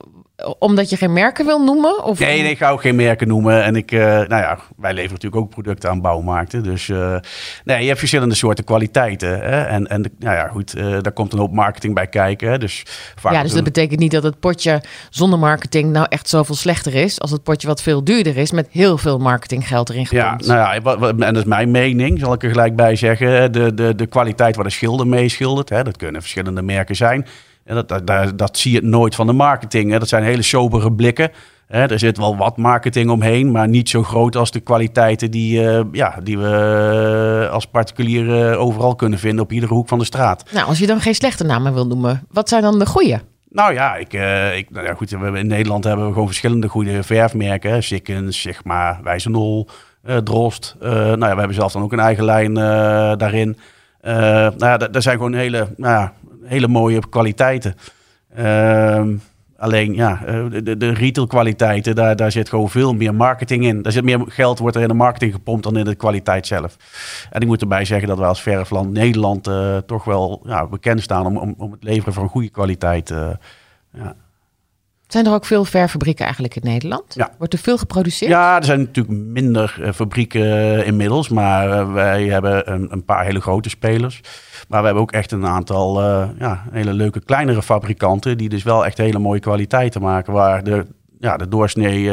omdat 0.58 0.90
je 0.90 0.96
geen 0.96 1.12
merken 1.12 1.46
wil 1.46 1.64
noemen? 1.64 2.04
Of 2.04 2.18
Nee, 2.18 2.42
nee, 2.42 2.50
ik 2.50 2.58
ga 2.58 2.70
ook 2.70 2.80
geen 2.80 2.96
merken 2.96 3.28
noemen. 3.28 3.62
En 3.64 3.76
ik, 3.76 3.92
eh, 3.92 4.00
nou 4.00 4.28
ja, 4.28 4.58
wij 4.76 4.92
leveren 4.92 5.12
natuurlijk 5.14 5.42
ook 5.42 5.50
producten 5.50 5.90
aan 5.90 6.00
bouwmarkten. 6.00 6.62
Dus 6.62 6.88
eh, 6.88 7.16
nee, 7.64 7.80
je 7.80 7.86
hebt 7.86 7.98
verschillende 7.98 8.34
soorten 8.34 8.64
kwaliteiten. 8.64 9.28
Hè? 9.28 9.62
En, 9.62 9.86
en 9.86 10.02
de- 10.02 10.10
nou 10.18 10.36
ja, 10.36 10.48
goed, 10.48 10.74
eh, 10.74 10.84
daar 11.00 11.12
komt 11.12 11.32
een 11.32 11.38
hoop 11.38 11.52
marketing 11.52 11.94
bij 11.94 12.06
kijken. 12.06 12.50
Hè? 12.50 12.58
Dus 12.58 12.82
vaak 13.16 13.32
Ja, 13.32 13.42
dus 13.42 13.52
dat 13.52 13.64
betekent 13.64 14.00
niet 14.00 14.10
dat 14.10 14.22
het 14.22 14.40
potje 14.40 14.82
zonder 15.10 15.38
marketing 15.38 15.92
nou 15.92 16.06
echt 16.08 16.28
zoveel 16.28 16.54
slechter 16.54 16.94
is. 16.94 17.20
Als 17.20 17.30
het 17.30 17.42
potje 17.42 17.66
wat 17.66 17.82
veel 17.82 18.04
duurder 18.04 18.36
is 18.36 18.50
met 18.52 18.68
heel 18.70 18.98
veel 18.98 19.18
marketinggeld 19.18 19.88
erin 19.90 20.06
ja, 20.10 20.22
gepompt. 20.22 20.46
nou 20.46 20.74
ja, 20.74 20.80
wat, 20.80 20.98
wat- 20.98 21.10
en 21.10 21.34
dat 21.34 21.36
is 21.42 21.44
mijn 21.44 21.70
mening, 21.70 22.18
zal 22.18 22.32
ik 22.32 22.42
er 22.42 22.50
gelijk 22.50 22.76
bij 22.76 22.96
zeggen. 22.96 23.52
De, 23.52 23.74
de, 23.74 23.94
de 23.94 24.06
kwaliteit 24.06 24.56
waar 24.56 24.64
de 24.64 24.70
schilder 24.70 25.06
mee 25.06 25.28
schildert, 25.28 25.68
hè? 25.68 25.82
dat 25.82 25.96
kunnen 25.96 26.20
verschillende 26.20 26.62
merken 26.62 26.96
zijn. 26.96 27.26
En 27.70 27.76
dat, 27.76 27.88
dat, 27.88 28.06
dat, 28.06 28.38
dat 28.38 28.58
zie 28.58 28.72
je 28.72 28.82
nooit 28.82 29.14
van 29.14 29.26
de 29.26 29.32
marketing. 29.32 29.90
Hè? 29.90 29.98
Dat 29.98 30.08
zijn 30.08 30.22
hele 30.22 30.42
sobere 30.42 30.92
blikken. 30.92 31.30
Hè? 31.66 31.86
Er 31.86 31.98
zit 31.98 32.16
wel 32.16 32.36
wat 32.36 32.56
marketing 32.56 33.10
omheen, 33.10 33.50
maar 33.50 33.68
niet 33.68 33.88
zo 33.88 34.02
groot 34.02 34.36
als 34.36 34.50
de 34.50 34.60
kwaliteiten 34.60 35.30
die, 35.30 35.68
eh, 35.68 35.84
ja, 35.92 36.18
die 36.22 36.38
we 36.38 37.46
eh, 37.46 37.52
als 37.52 37.66
particulier 37.66 38.50
eh, 38.50 38.60
overal 38.60 38.94
kunnen 38.94 39.18
vinden 39.18 39.44
op 39.44 39.52
iedere 39.52 39.74
hoek 39.74 39.88
van 39.88 39.98
de 39.98 40.04
straat. 40.04 40.44
Nou, 40.52 40.66
als 40.66 40.78
je 40.78 40.86
dan 40.86 41.00
geen 41.00 41.14
slechte 41.14 41.44
namen 41.44 41.74
wil 41.74 41.86
noemen, 41.86 42.26
wat 42.30 42.48
zijn 42.48 42.62
dan 42.62 42.78
de 42.78 42.86
goede? 42.86 43.20
Nou 43.48 43.72
ja, 43.72 43.96
ik, 43.96 44.12
ik, 44.56 44.70
nou 44.70 44.86
ja 44.86 44.94
goed, 44.94 45.10
we 45.10 45.38
in 45.38 45.46
Nederland 45.46 45.84
hebben 45.84 46.06
we 46.06 46.12
gewoon 46.12 46.28
verschillende 46.28 46.68
goede 46.68 47.02
verfmerken. 47.02 47.82
Sikkens, 47.82 48.40
Sigma, 48.40 49.00
Wijzenol, 49.02 49.68
Drost. 50.24 50.76
Nou 50.80 51.18
ja, 51.18 51.32
we 51.32 51.38
hebben 51.38 51.54
zelf 51.54 51.72
dan 51.72 51.82
ook 51.82 51.92
een 51.92 51.98
eigen 51.98 52.24
lijn 52.24 52.54
daarin. 53.18 53.56
Nou 54.02 54.54
ja, 54.58 54.76
dat, 54.76 54.92
dat 54.92 55.02
zijn 55.02 55.16
gewoon 55.16 55.34
hele, 55.34 55.68
nou 55.76 55.94
ja, 55.94 56.12
hele 56.50 56.68
mooie 56.68 57.08
kwaliteiten. 57.08 57.74
Ehm, 58.34 59.16
Alleen 59.60 59.94
ja, 59.94 60.24
eh, 60.26 60.44
de, 60.62 60.76
de 60.76 60.92
retailkwaliteiten, 60.92 61.94
daar, 61.94 62.16
daar 62.16 62.32
zit 62.32 62.48
gewoon 62.48 62.70
veel 62.70 62.94
meer 62.94 63.14
marketing 63.14 63.64
in. 63.64 63.82
Daar 63.82 63.92
zit 63.92 64.04
meer 64.04 64.20
geld 64.26 64.58
wordt 64.58 64.76
er 64.76 64.82
in 64.82 64.88
de 64.88 64.94
marketing 64.94 65.32
gepompt 65.32 65.62
dan 65.62 65.76
in 65.76 65.84
de 65.84 65.94
kwaliteit 65.94 66.46
zelf. 66.46 66.76
En 67.30 67.40
ik 67.40 67.46
moet 67.46 67.60
erbij 67.60 67.84
zeggen 67.84 68.08
dat 68.08 68.18
wij 68.18 68.28
als 68.28 68.42
verfland 68.42 68.92
Nederland 68.92 69.48
uh, 69.48 69.76
toch 69.76 70.04
wel 70.04 70.42
ja, 70.44 70.66
bekend 70.66 71.02
staan 71.02 71.26
om, 71.26 71.36
om, 71.36 71.54
om 71.58 71.72
het 71.72 71.84
leveren 71.84 72.12
van 72.12 72.28
goede 72.28 72.48
kwaliteit. 72.48 73.10
Uh, 73.10 73.30
ja. 73.92 74.14
Zijn 75.12 75.26
er 75.26 75.32
ook 75.32 75.44
veel 75.44 75.64
verfabrieken 75.64 76.24
eigenlijk 76.24 76.56
in 76.56 76.62
Nederland? 76.64 77.14
Ja. 77.14 77.30
Wordt 77.38 77.52
er 77.52 77.58
veel 77.58 77.78
geproduceerd? 77.78 78.30
Ja, 78.30 78.56
er 78.56 78.64
zijn 78.64 78.80
natuurlijk 78.80 79.18
minder 79.18 79.76
uh, 79.80 79.92
fabrieken 79.92 80.84
inmiddels, 80.84 81.28
maar 81.28 81.92
wij 81.92 82.24
hebben 82.24 82.72
een, 82.72 82.92
een, 82.92 83.04
paar 83.04 83.24
hele 83.24 83.40
grote 83.40 83.68
spelers. 83.68 84.20
Maar 84.68 84.78
we 84.78 84.84
hebben 84.84 85.02
ook 85.02 85.12
echt 85.12 85.32
een 85.32 85.46
aantal 85.46 86.02
ja, 86.38 86.64
hele 86.70 86.92
leuke 86.92 87.20
kleinere 87.20 87.62
fabrikanten 87.62 88.38
die 88.38 88.48
dus 88.48 88.62
wel 88.62 88.86
echt 88.86 88.98
hele 88.98 89.18
mooie 89.18 89.40
kwaliteiten 89.40 90.00
maken, 90.00 90.32
waar 90.32 90.64
de, 90.64 90.86
ja, 91.18 91.36
de 91.36 91.48
doorsnee 91.48 92.10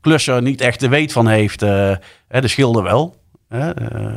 klusser 0.00 0.42
niet 0.42 0.60
echt 0.60 0.80
de 0.80 0.88
weet 0.88 1.12
van 1.12 1.26
heeft. 1.26 1.60
Hè, 1.60 2.40
de 2.40 2.48
schilder 2.48 2.82
wel. 2.82 3.16
Hè, 3.48 3.72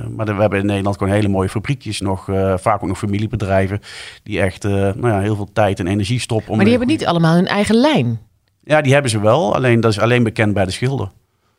maar 0.10 0.26
de, 0.26 0.34
we 0.34 0.42
hebben 0.42 0.60
in 0.60 0.66
Nederland 0.66 0.98
gewoon 0.98 1.14
hele 1.14 1.28
mooie 1.28 1.50
fabriekjes 1.50 2.02
nog, 2.02 2.26
vaak 2.56 2.82
ook 2.82 2.88
nog 2.88 2.98
familiebedrijven, 2.98 3.80
die 4.24 4.42
echt 4.42 4.64
nou 4.64 5.08
ja, 5.08 5.20
heel 5.20 5.36
veel 5.36 5.50
tijd 5.54 5.80
en 5.80 5.88
energie 5.88 6.20
stoppen. 6.20 6.50
Om 6.50 6.56
maar 6.56 6.66
die 6.66 6.78
hebben 6.78 6.96
niet 6.96 7.06
allemaal 7.06 7.36
hun 7.36 7.48
eigen 7.48 7.76
lijn. 7.76 8.20
Ja, 8.64 8.82
die 8.82 8.94
hebben 8.94 9.12
ze 9.12 9.20
wel, 9.20 9.56
alleen 9.56 9.80
dat 9.80 9.92
is 9.92 10.00
alleen 10.00 10.24
bekend 10.24 10.54
bij 10.54 10.66
de 10.66 10.72
schilder. 10.72 11.12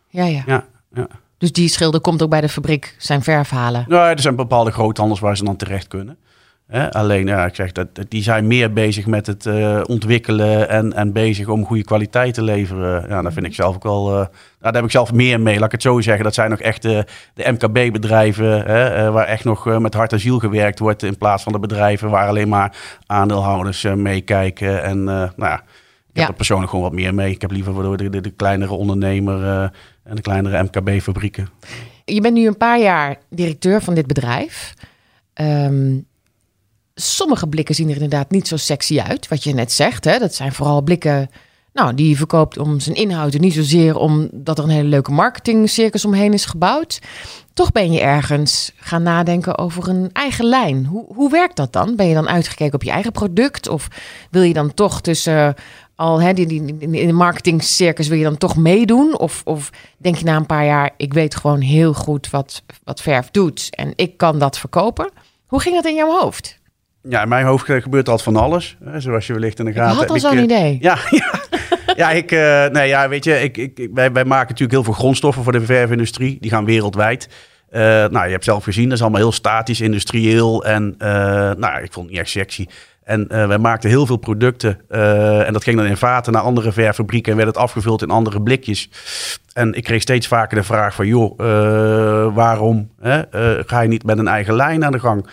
Ja, 0.09 0.25
ja. 0.25 0.43
ja, 0.47 0.65
ja. 0.95 1.07
Dus 1.39 1.53
die 1.53 1.69
schilder 1.69 2.01
komt 2.01 2.23
ook 2.23 2.31
bij 2.31 2.41
de 2.41 2.49
fabriek 2.49 2.95
zijn 2.99 3.23
verf 3.23 3.51
halen? 3.51 3.85
Nou, 3.89 4.11
er 4.11 4.21
zijn 4.21 4.37
bepaalde 4.37 4.71
groothandels 4.71 5.21
waar 5.21 5.37
ze 5.37 5.45
dan 5.45 5.57
terecht 5.57 5.89
kunnen. 5.89 6.19
Hè? 6.73 6.93
Alleen, 6.93 7.27
ja, 7.27 7.45
ik 7.47 7.55
zeg 7.55 7.73
dat 7.73 7.89
die 8.09 8.23
zijn 8.23 8.47
meer 8.47 8.73
bezig 8.73 9.07
met 9.07 9.27
het 9.27 9.47
uh, 9.47 9.81
ontwikkelen 9.87 10.69
en, 10.69 10.93
en 10.93 11.13
bezig 11.13 11.49
om 11.49 11.65
goede 11.67 11.85
kwaliteit 11.85 12.35
te 12.35 12.43
leveren. 12.43 13.09
Ja, 13.09 13.23
daar 13.23 13.33
vind 13.33 13.47
ik 13.47 13.55
zelf 13.55 13.75
ook 13.75 13.83
wel. 13.83 14.13
Uh, 14.21 14.27
daar 14.61 14.75
heb 14.75 14.85
ik 14.85 14.91
zelf 14.91 15.13
meer 15.13 15.41
mee. 15.41 15.55
Laat 15.55 15.65
ik 15.67 15.73
het 15.73 15.83
zo 15.83 16.01
zeggen. 16.01 16.25
Dat 16.25 16.35
zijn 16.35 16.51
nog 16.51 16.61
echt 16.61 16.83
de, 16.83 17.05
de 17.35 17.53
MKB-bedrijven 17.53 18.59
uh, 18.61 19.13
waar 19.13 19.27
echt 19.27 19.45
nog 19.45 19.79
met 19.79 19.95
hart 19.95 20.13
en 20.13 20.21
ziel 20.21 20.39
gewerkt 20.39 20.79
wordt 20.79 21.03
in 21.03 21.17
plaats 21.17 21.43
van 21.43 21.53
de 21.53 21.59
bedrijven 21.59 22.11
waar 22.11 22.29
alleen 22.29 22.49
maar 22.49 22.77
aandeelhouders 23.07 23.83
meekijken. 23.83 24.83
En 24.83 25.05
nou 25.05 25.31
ja, 25.37 25.55
ik 25.55 25.63
heb 26.13 26.23
Ja. 26.23 26.29
er 26.29 26.35
persoonlijk 26.35 26.71
gewoon 26.71 26.85
wat 26.85 26.95
meer 26.95 27.15
mee. 27.15 27.31
Ik 27.31 27.41
heb 27.41 27.51
liever 27.51 27.97
de, 27.97 28.11
de, 28.11 28.21
de 28.21 28.31
kleinere 28.31 28.73
ondernemer 28.73 29.63
en 30.05 30.17
de 30.17 30.23
kleinere 30.23 30.63
MKB-fabrieken. 30.63 31.49
Je 32.05 32.21
bent 32.21 32.35
nu 32.35 32.47
een 32.47 32.57
paar 32.57 32.81
jaar 32.81 33.17
directeur 33.29 33.83
van 33.83 33.95
dit 33.95 34.07
bedrijf. 34.07 34.75
Um, 35.35 36.11
sommige 36.95 37.47
blikken 37.47 37.75
zien 37.75 37.89
er 37.89 37.95
inderdaad 37.95 38.31
niet 38.31 38.49
zo 38.49 38.57
sexy 38.57 39.01
uit, 39.01 39.29
wat 39.29 39.45
je 39.45 39.55
net 39.55 39.73
zegt. 39.73 40.05
Hè? 40.05 40.19
Dat 40.19 40.35
zijn 40.35 40.53
vooral 40.53 40.83
blikken 40.83 41.31
nou, 41.73 41.95
die 41.95 42.09
je 42.09 42.17
verkoopt 42.17 42.59
om 42.59 42.81
zijn 42.81 42.97
inhoud 42.97 43.35
en 43.35 43.41
niet 43.41 43.55
zozeer 43.55 43.97
omdat 43.97 44.59
er 44.59 44.65
een 44.65 44.71
hele 44.71 44.89
leuke 44.89 45.13
marketingcircus 45.13 46.05
omheen 46.05 46.33
is 46.33 46.45
gebouwd. 46.45 47.01
Toch 47.55 47.73
ben 47.73 47.93
je 47.93 48.01
ergens 48.01 48.73
gaan 48.77 49.03
nadenken 49.03 49.59
over 49.59 49.89
een 49.89 50.11
eigen 50.13 50.45
lijn. 50.45 50.87
Hoe, 50.87 51.05
hoe 51.15 51.31
werkt 51.31 51.57
dat 51.57 51.73
dan? 51.73 51.97
Ben 51.97 52.07
je 52.07 52.15
dan 52.15 52.29
uitgekeken 52.29 52.75
op 52.75 52.83
je 52.83 52.91
eigen 52.91 53.13
product? 53.13 53.69
Of 53.69 53.89
wil 54.31 54.43
je 54.43 54.53
dan 54.53 54.75
toch 54.75 55.01
tussen 55.01 55.55
al 55.95 56.21
hè, 56.21 56.33
die, 56.33 56.47
die, 56.47 56.77
in 56.79 57.07
de 57.07 57.13
marketingcircus 57.13 58.09
wil 58.09 58.19
je 58.19 58.25
dan 58.25 58.39
toch 58.39 58.57
meedoen? 58.57 59.19
Of, 59.19 59.43
of 59.45 59.71
denk 59.97 60.17
je 60.17 60.25
na 60.25 60.37
een 60.37 60.47
paar 60.47 60.65
jaar, 60.65 60.91
ik 60.97 61.13
weet 61.13 61.37
gewoon 61.37 61.61
heel 61.61 61.95
goed 61.95 62.31
wat, 62.31 62.63
wat 62.85 63.01
verf 63.01 63.31
doet 63.31 63.69
en 63.71 63.93
ik 63.97 64.17
kan 64.17 64.39
dat 64.39 64.59
verkopen? 64.59 65.11
Hoe 65.47 65.61
ging 65.61 65.75
dat 65.75 65.85
in 65.85 65.95
jouw 65.95 66.21
hoofd? 66.21 66.61
Ja, 67.09 67.23
in 67.23 67.29
mijn 67.29 67.47
hoofd 67.47 67.65
gebeurt 67.65 68.09
altijd 68.09 68.23
van 68.23 68.43
alles. 68.43 68.77
Hè, 68.85 69.01
zoals 69.01 69.27
je 69.27 69.33
wellicht 69.33 69.59
in 69.59 69.65
de 69.65 69.73
gaten 69.73 69.93
Ik 69.93 69.99
had 69.99 70.11
al 70.11 70.19
zo'n 70.19 70.37
eh, 70.37 70.43
idee. 70.43 70.79
Ja, 70.81 70.99
ja. 71.11 71.41
ja, 71.97 72.11
ik, 72.11 72.33
uh, 72.33 72.67
nee, 72.67 72.89
ja, 72.89 73.09
weet 73.09 73.25
je, 73.25 73.41
ik, 73.41 73.57
ik, 73.57 73.89
wij, 73.95 74.13
wij 74.13 74.25
maken 74.25 74.49
natuurlijk 74.49 74.73
heel 74.73 74.85
veel 74.85 74.93
grondstoffen 74.93 75.43
voor 75.43 75.53
de 75.53 75.61
verfindustrie. 75.61 76.37
Die 76.41 76.51
gaan 76.51 76.65
wereldwijd. 76.65 77.29
Uh, 77.71 77.81
nou, 77.81 78.25
je 78.25 78.31
hebt 78.33 78.45
zelf 78.45 78.65
gezien, 78.65 78.85
dat 78.85 78.93
is 78.93 79.01
allemaal 79.01 79.21
heel 79.21 79.33
statisch, 79.33 79.81
industrieel. 79.81 80.65
En 80.65 80.95
uh, 80.99 81.09
nou, 81.51 81.83
ik 81.83 81.93
vond 81.93 82.07
het 82.07 82.09
niet 82.09 82.19
echt 82.19 82.31
sexy. 82.31 82.67
En 83.05 83.29
wij 83.29 83.59
maakten 83.59 83.91
heel 83.91 84.07
veel 84.07 84.17
producten. 84.17 84.81
En 85.47 85.53
dat 85.53 85.63
ging 85.63 85.77
dan 85.77 85.87
in 85.87 85.97
vaten 85.97 86.33
naar 86.33 86.43
andere 86.43 86.73
verfabrieken 86.73 87.31
en 87.31 87.37
werd 87.37 87.49
het 87.49 87.59
afgevuld 87.59 88.03
in 88.03 88.11
andere 88.11 88.43
blikjes. 88.43 88.91
En 89.53 89.73
ik 89.73 89.85
kreeg 89.85 90.03
steeds 90.03 90.27
vaker 90.27 90.57
de 90.57 90.63
vraag 90.63 90.95
van, 90.95 91.07
joh, 91.07 91.39
waarom 92.35 92.91
hè? 93.01 93.23
ga 93.67 93.81
je 93.81 93.89
niet 93.89 94.05
met 94.05 94.19
een 94.19 94.29
eigen 94.29 94.55
lijn 94.55 94.85
aan 94.85 94.93
de 94.93 94.99
gang? 94.99 95.27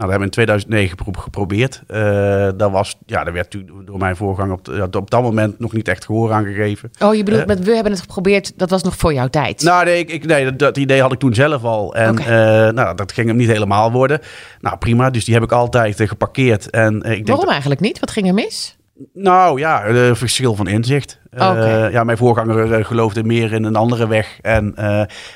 Nou, 0.00 0.12
dat 0.12 0.20
hebben 0.20 0.44
we 0.44 0.54
in 0.54 0.66
2009 0.66 1.22
geprobeerd. 1.22 1.82
Uh, 1.88 2.48
dat, 2.56 2.70
was, 2.70 2.96
ja, 3.06 3.24
dat 3.24 3.32
werd 3.32 3.56
door 3.84 3.98
mijn 3.98 4.16
voorganger 4.16 4.52
op, 4.52 4.94
op 4.96 5.10
dat 5.10 5.22
moment 5.22 5.58
nog 5.58 5.72
niet 5.72 5.88
echt 5.88 6.04
gehoor 6.04 6.32
aangegeven. 6.32 6.90
Oh, 6.98 7.14
je 7.14 7.22
bedoelt, 7.22 7.42
uh, 7.42 7.46
met 7.48 7.64
we 7.64 7.74
hebben 7.74 7.92
het 7.92 8.00
geprobeerd, 8.00 8.52
dat 8.58 8.70
was 8.70 8.82
nog 8.82 8.96
voor 8.96 9.12
jouw 9.12 9.28
tijd? 9.28 9.62
Nou, 9.62 9.84
nee, 9.84 9.98
ik, 9.98 10.10
ik, 10.10 10.26
nee 10.26 10.44
dat, 10.44 10.58
dat, 10.58 10.76
idee 10.76 11.00
had 11.00 11.12
ik 11.12 11.18
toen 11.18 11.34
zelf 11.34 11.64
al. 11.64 11.94
En 11.94 12.10
okay. 12.10 12.66
uh, 12.66 12.72
nou, 12.72 12.96
dat 12.96 13.12
ging 13.12 13.26
hem 13.26 13.36
niet 13.36 13.48
helemaal 13.48 13.92
worden. 13.92 14.20
Nou, 14.60 14.76
prima, 14.76 15.10
dus 15.10 15.24
die 15.24 15.34
heb 15.34 15.42
ik 15.42 15.52
altijd 15.52 16.00
geparkeerd. 16.00 16.70
En, 16.70 16.96
ik 16.96 17.02
denk 17.02 17.26
Waarom 17.26 17.44
dat, 17.44 17.52
eigenlijk 17.52 17.80
niet? 17.80 17.98
Wat 17.98 18.10
ging 18.10 18.26
er 18.26 18.34
mis? 18.34 18.76
Nou 19.12 19.58
ja, 19.58 19.86
een 19.86 20.16
verschil 20.16 20.54
van 20.54 20.68
inzicht. 20.68 21.18
Okay. 21.32 21.86
Uh, 21.86 21.92
ja, 21.92 22.04
mijn 22.04 22.18
voorganger 22.18 22.78
uh, 22.78 22.84
geloofde 22.84 23.24
meer 23.24 23.52
in 23.52 23.64
een 23.64 23.76
andere 23.76 24.08
weg. 24.08 24.38
En 24.40 24.74
uh, 24.78 24.84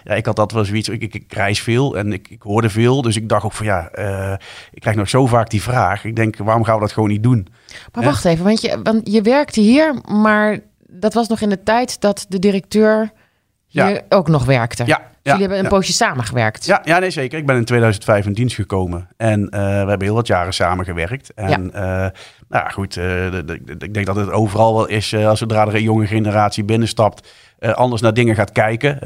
ja, 0.05 0.14
ik 0.14 0.27
had 0.27 0.37
dat 0.37 0.53
wel 0.53 0.64
zoiets. 0.64 0.88
Ik, 0.88 1.03
ik, 1.03 1.14
ik 1.14 1.33
reis 1.33 1.62
veel 1.62 1.96
en 1.96 2.12
ik, 2.12 2.29
ik, 2.29 2.42
hoorde 2.42 2.70
veel. 2.70 3.03
Dus 3.03 3.16
ik 3.16 3.29
dacht 3.29 3.44
ook 3.44 3.53
van 3.53 3.66
ja, 3.66 3.90
ik 4.72 4.81
krijg 4.81 4.96
nog 4.96 5.09
zo 5.09 5.27
vaak 5.27 5.50
die 5.50 5.62
vraag. 5.62 6.05
Ik 6.05 6.16
denk, 6.16 6.37
waarom 6.37 6.64
gaan 6.64 6.74
we 6.74 6.81
dat 6.81 6.92
gewoon 6.92 7.09
niet 7.09 7.22
doen? 7.22 7.48
Maar 7.92 8.05
wacht 8.05 8.24
even, 8.24 8.44
want 8.44 8.61
je, 8.61 8.81
want 8.83 9.12
je 9.12 9.22
werkte 9.22 9.61
hier, 9.61 9.94
maar 10.05 10.59
dat 10.87 11.14
was 11.14 11.29
nog 11.29 11.40
in 11.40 11.48
de 11.48 11.62
tijd 11.62 12.00
dat 12.00 12.27
de 12.29 12.38
directeur 12.38 13.12
hier 13.66 13.94
Ja. 13.94 14.00
ook 14.09 14.29
nog 14.29 14.44
werkte. 14.44 14.87
Ja, 14.87 14.96
Dus 14.96 15.07
ja, 15.07 15.11
jullie 15.22 15.40
hebben 15.40 15.59
een 15.59 15.64
ja. 15.64 15.70
poosje 15.70 15.92
samengewerkt. 15.92 16.66
Ja, 16.66 16.81
ja, 16.85 16.98
nee, 16.98 17.11
zeker. 17.11 17.38
Ik 17.38 17.46
ben 17.46 17.57
in 17.57 17.64
2005 17.64 18.27
in 18.27 18.33
dienst 18.33 18.55
gekomen. 18.55 19.09
En 19.16 19.40
uh, 19.40 19.48
we 19.50 19.59
hebben 19.88 20.03
heel 20.03 20.14
wat 20.14 20.27
jaren 20.27 20.55
samengewerkt. 20.55 21.35
En 21.35 21.70
ja. 21.72 22.05
uh, 22.05 22.11
nou 22.55 22.73
goed, 22.73 22.95
de, 22.95 23.61
ik 23.79 23.95
denk 23.95 24.07
dat 24.07 24.17
het 24.17 24.31
overal 24.31 24.75
wel 24.75 24.87
is, 24.87 25.14
als 25.14 25.38
zodra 25.38 25.67
er 25.67 25.75
een 25.75 25.83
jonge 25.83 26.07
generatie 26.07 26.64
binnenstapt, 26.64 27.29
anders 27.61 28.03
naar 28.03 28.14
dingen 28.14 28.35
gaat 28.35 28.53
kijken. 28.53 28.99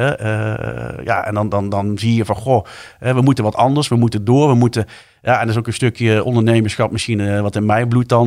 ja, 1.05 1.27
en 1.27 1.35
dan, 1.35 1.49
dan, 1.49 1.69
dan 1.69 1.99
zie 1.99 2.15
je 2.15 2.25
van, 2.25 2.37
goh, 2.37 2.65
we 2.99 3.21
moeten 3.21 3.45
wat 3.45 3.57
anders, 3.57 3.89
we 3.89 3.97
moeten 3.97 4.25
door, 4.25 4.49
we 4.49 4.55
moeten... 4.55 4.85
Ja, 5.23 5.35
en 5.35 5.41
dat 5.41 5.49
is 5.49 5.57
ook 5.57 5.67
een 5.67 5.73
stukje 5.73 6.25
ondernemerschap 6.25 6.91
misschien 6.91 7.43
wat 7.43 7.57
in 7.57 7.67
mijn 7.67 7.89
bloed 7.89 8.09
dan... 8.09 8.27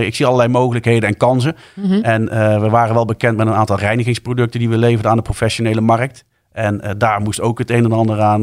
ik 0.00 0.14
zie 0.14 0.26
allerlei 0.26 0.48
mogelijkheden 0.50 1.08
en 1.08 1.16
kansen. 1.16 1.56
Mhm. 1.74 2.00
En 2.02 2.24
we 2.60 2.68
waren 2.68 2.94
wel 2.94 3.04
bekend 3.04 3.36
met 3.36 3.46
een 3.46 3.52
aantal 3.52 3.78
reinigingsproducten 3.78 4.60
die 4.60 4.68
we 4.68 4.78
leverden 4.78 5.10
aan 5.10 5.16
de 5.16 5.22
professionele 5.22 5.80
markt. 5.80 6.24
En 6.52 6.80
uh, 6.84 6.90
daar 6.98 7.20
moest 7.20 7.40
ook 7.40 7.58
het 7.58 7.70
een 7.70 7.84
en 7.84 7.92
ander 7.92 8.20
aan 8.20 8.42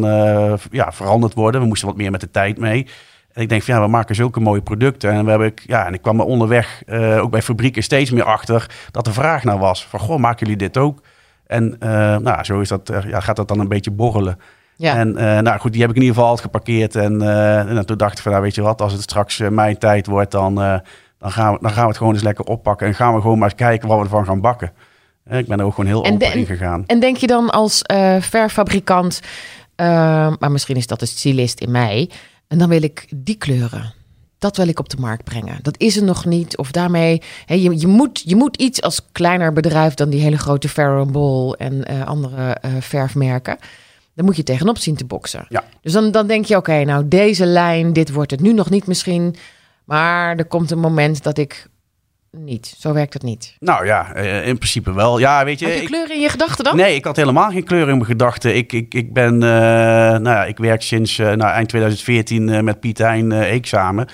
ja, 0.71 0.91
veranderd 0.91 1.33
worden. 1.33 1.61
We 1.61 1.67
moesten 1.67 1.87
wat 1.87 1.97
meer 1.97 2.11
met 2.11 2.21
de 2.21 2.31
tijd 2.31 2.57
mee. 2.57 2.87
En 3.33 3.41
ik 3.41 3.49
denk 3.49 3.63
van 3.63 3.75
ja, 3.75 3.81
we 3.81 3.87
maken 3.87 4.15
zulke 4.15 4.39
mooie 4.39 4.61
producten. 4.61 5.11
En, 5.11 5.23
we 5.23 5.29
hebben, 5.29 5.53
ja, 5.65 5.85
en 5.85 5.93
ik 5.93 6.01
kwam 6.01 6.19
er 6.19 6.25
onderweg, 6.25 6.81
uh, 6.85 7.21
ook 7.21 7.31
bij 7.31 7.41
fabrieken, 7.41 7.83
steeds 7.83 8.11
meer 8.11 8.23
achter 8.23 8.69
dat 8.91 9.07
er 9.07 9.13
vraag 9.13 9.43
naar 9.43 9.57
was. 9.57 9.85
Van 9.85 9.99
goh, 9.99 10.19
maken 10.19 10.39
jullie 10.39 10.57
dit 10.57 10.77
ook? 10.77 11.01
En 11.47 11.75
nou, 12.23 12.43
zo 12.43 12.59
is 12.59 12.67
dat, 12.67 12.91
ja, 13.07 13.19
gaat 13.19 13.35
dat 13.35 13.47
dan 13.47 13.59
een 13.59 13.67
beetje 13.67 13.91
borrelen. 13.91 14.39
Ja. 14.75 14.95
En 14.95 15.13
nou 15.43 15.59
goed, 15.59 15.71
die 15.71 15.81
heb 15.81 15.89
ik 15.89 15.95
in 15.95 16.01
ieder 16.01 16.15
geval 16.15 16.29
altijd 16.29 16.51
geparkeerd. 16.51 16.95
En, 16.95 17.21
en 17.77 17.85
toen 17.85 17.97
dacht 17.97 18.17
ik 18.17 18.23
van 18.23 18.31
nou 18.31 18.43
weet 18.43 18.55
je 18.55 18.61
wat, 18.61 18.81
als 18.81 18.91
het 18.93 19.01
straks 19.01 19.37
mijn 19.49 19.77
tijd 19.77 20.07
wordt, 20.07 20.31
dan, 20.31 20.55
dan, 20.55 21.31
gaan 21.31 21.53
we, 21.53 21.57
dan 21.61 21.71
gaan 21.71 21.81
we 21.83 21.87
het 21.87 21.97
gewoon 21.97 22.13
eens 22.13 22.23
lekker 22.23 22.45
oppakken. 22.45 22.87
En 22.87 22.93
gaan 22.95 23.15
we 23.15 23.21
gewoon 23.21 23.37
maar 23.39 23.49
eens 23.49 23.57
kijken 23.57 23.87
wat 23.87 23.97
we 23.97 24.03
ervan 24.03 24.25
gaan 24.25 24.41
bakken. 24.41 24.71
Ik 25.29 25.47
ben 25.47 25.59
er 25.59 25.65
ook 25.65 25.73
gewoon 25.73 25.89
heel 25.89 26.03
En 26.03 26.13
open 26.13 26.31
de- 26.31 26.39
in 26.39 26.45
gegaan. 26.45 26.83
En 26.87 26.99
denk 26.99 27.17
je 27.17 27.27
dan 27.27 27.49
als 27.49 27.81
eh, 27.81 28.15
verfabrikant, 28.19 29.21
eh, 29.75 29.87
maar 30.39 30.51
misschien 30.51 30.75
is 30.75 30.87
dat 30.87 30.99
de 30.99 31.05
stylist 31.05 31.59
in 31.59 31.71
mij, 31.71 32.09
en 32.53 32.59
dan 32.59 32.69
wil 32.69 32.83
ik 32.83 33.07
die 33.15 33.35
kleuren. 33.35 33.93
Dat 34.37 34.57
wil 34.57 34.67
ik 34.67 34.79
op 34.79 34.89
de 34.89 34.97
markt 34.97 35.23
brengen. 35.23 35.59
Dat 35.61 35.79
is 35.79 35.97
er 35.97 36.03
nog 36.03 36.25
niet. 36.25 36.57
Of 36.57 36.71
daarmee, 36.71 37.21
hè, 37.45 37.55
je, 37.55 37.79
je, 37.79 37.87
moet, 37.87 38.21
je 38.25 38.35
moet 38.35 38.57
iets 38.57 38.81
als 38.81 39.01
kleiner 39.11 39.53
bedrijf 39.53 39.93
dan 39.93 40.09
die 40.09 40.21
hele 40.21 40.37
grote 40.37 40.69
Farrow 40.69 41.11
Ball 41.11 41.51
en 41.51 41.85
eh, 41.85 42.05
andere 42.05 42.53
eh, 42.53 42.71
verfmerken. 42.79 43.57
Dan 44.15 44.25
moet 44.25 44.35
je 44.35 44.43
tegenop 44.43 44.77
zien 44.77 44.95
te 44.95 45.05
boksen. 45.05 45.45
Ja. 45.49 45.63
Dus 45.81 45.93
dan, 45.93 46.11
dan 46.11 46.27
denk 46.27 46.45
je, 46.45 46.55
oké, 46.55 46.83
nou 46.83 47.07
deze 47.07 47.45
lijn, 47.45 47.93
dit 47.93 48.11
wordt 48.11 48.31
het 48.31 48.41
nu 48.41 48.53
nog 48.53 48.69
niet 48.69 48.87
misschien. 48.87 49.35
Maar 49.83 50.37
er 50.37 50.45
komt 50.45 50.71
een 50.71 50.79
moment 50.79 51.23
dat 51.23 51.37
ik 51.37 51.67
niet. 52.37 52.75
Zo 52.79 52.93
werkt 52.93 53.13
het 53.13 53.23
niet. 53.23 53.55
Nou 53.59 53.85
ja, 53.85 54.13
eh, 54.13 54.47
in 54.47 54.55
principe 54.57 54.93
wel. 54.93 55.19
Ja, 55.19 55.45
weet 55.45 55.59
je. 55.59 55.65
Had 55.65 55.73
je 55.75 55.81
ik- 55.81 55.87
kleuren 55.87 56.15
in 56.15 56.21
je 56.21 56.29
gedachten 56.29 56.63
dan? 56.63 56.75
Nee, 56.75 56.95
ik 56.95 57.05
had 57.05 57.15
helemaal 57.15 57.49
geen 57.51 57.63
kleur 57.63 57.81
in 57.81 57.95
mijn 57.95 58.05
gedachten. 58.05 58.55
Ik, 58.55 58.73
ik, 58.73 58.93
ik 58.93 59.13
ben, 59.13 59.33
eh, 59.33 59.49
nou 59.49 60.23
ja, 60.23 60.45
ik 60.45 60.57
werk 60.57 60.81
sinds 60.81 61.19
eh, 61.19 61.25
nou, 61.25 61.51
eind 61.51 61.69
2014 61.69 62.49
eh, 62.49 62.59
met 62.61 62.79
Piet 62.79 62.97
Hein 62.97 63.31
eh, 63.31 63.51
Eek 63.51 63.65
samen. 63.65 64.07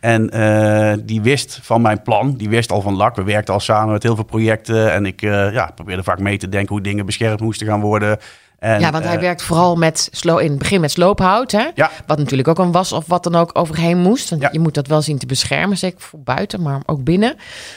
En 0.00 0.30
eh, 0.30 0.92
die 1.04 1.20
wist 1.22 1.58
van 1.62 1.80
mijn 1.82 2.02
plan, 2.02 2.34
die 2.36 2.48
wist 2.48 2.72
al 2.72 2.80
van 2.80 2.94
lak. 2.96 3.16
We 3.16 3.22
werkten 3.22 3.54
al 3.54 3.60
samen 3.60 3.92
met 3.92 4.02
heel 4.02 4.14
veel 4.14 4.24
projecten. 4.24 4.92
En 4.92 5.06
ik 5.06 5.22
eh, 5.22 5.52
ja, 5.52 5.70
probeerde 5.74 6.02
vaak 6.02 6.18
mee 6.18 6.36
te 6.38 6.48
denken 6.48 6.74
hoe 6.74 6.84
dingen 6.84 7.06
beschermd 7.06 7.40
moesten 7.40 7.66
gaan 7.66 7.80
worden. 7.80 8.18
En, 8.58 8.80
ja, 8.80 8.90
want 8.90 9.04
hij 9.04 9.14
eh, 9.14 9.20
werkt 9.20 9.42
vooral 9.42 9.76
met 9.76 10.08
in 10.22 10.26
het 10.50 10.58
begin 10.58 10.80
met 10.80 10.90
sloophout. 10.90 11.52
Hè? 11.52 11.66
Ja. 11.74 11.90
Wat 12.06 12.18
natuurlijk 12.18 12.48
ook 12.48 12.58
een 12.58 12.72
was 12.72 12.92
of 12.92 13.06
wat 13.06 13.22
dan 13.22 13.34
ook 13.34 13.50
overheen 13.52 13.98
moest. 13.98 14.30
Want 14.30 14.42
Ja. 14.42 14.48
je 14.52 14.58
moet 14.58 14.74
dat 14.74 14.86
wel 14.86 15.02
zien 15.02 15.18
te 15.18 15.26
beschermen, 15.26 15.76
zeker 15.78 16.00
voor 16.00 16.20
buiten, 16.20 16.62
maar 16.62 16.80
ook 16.86 17.04
binnen. 17.04 17.34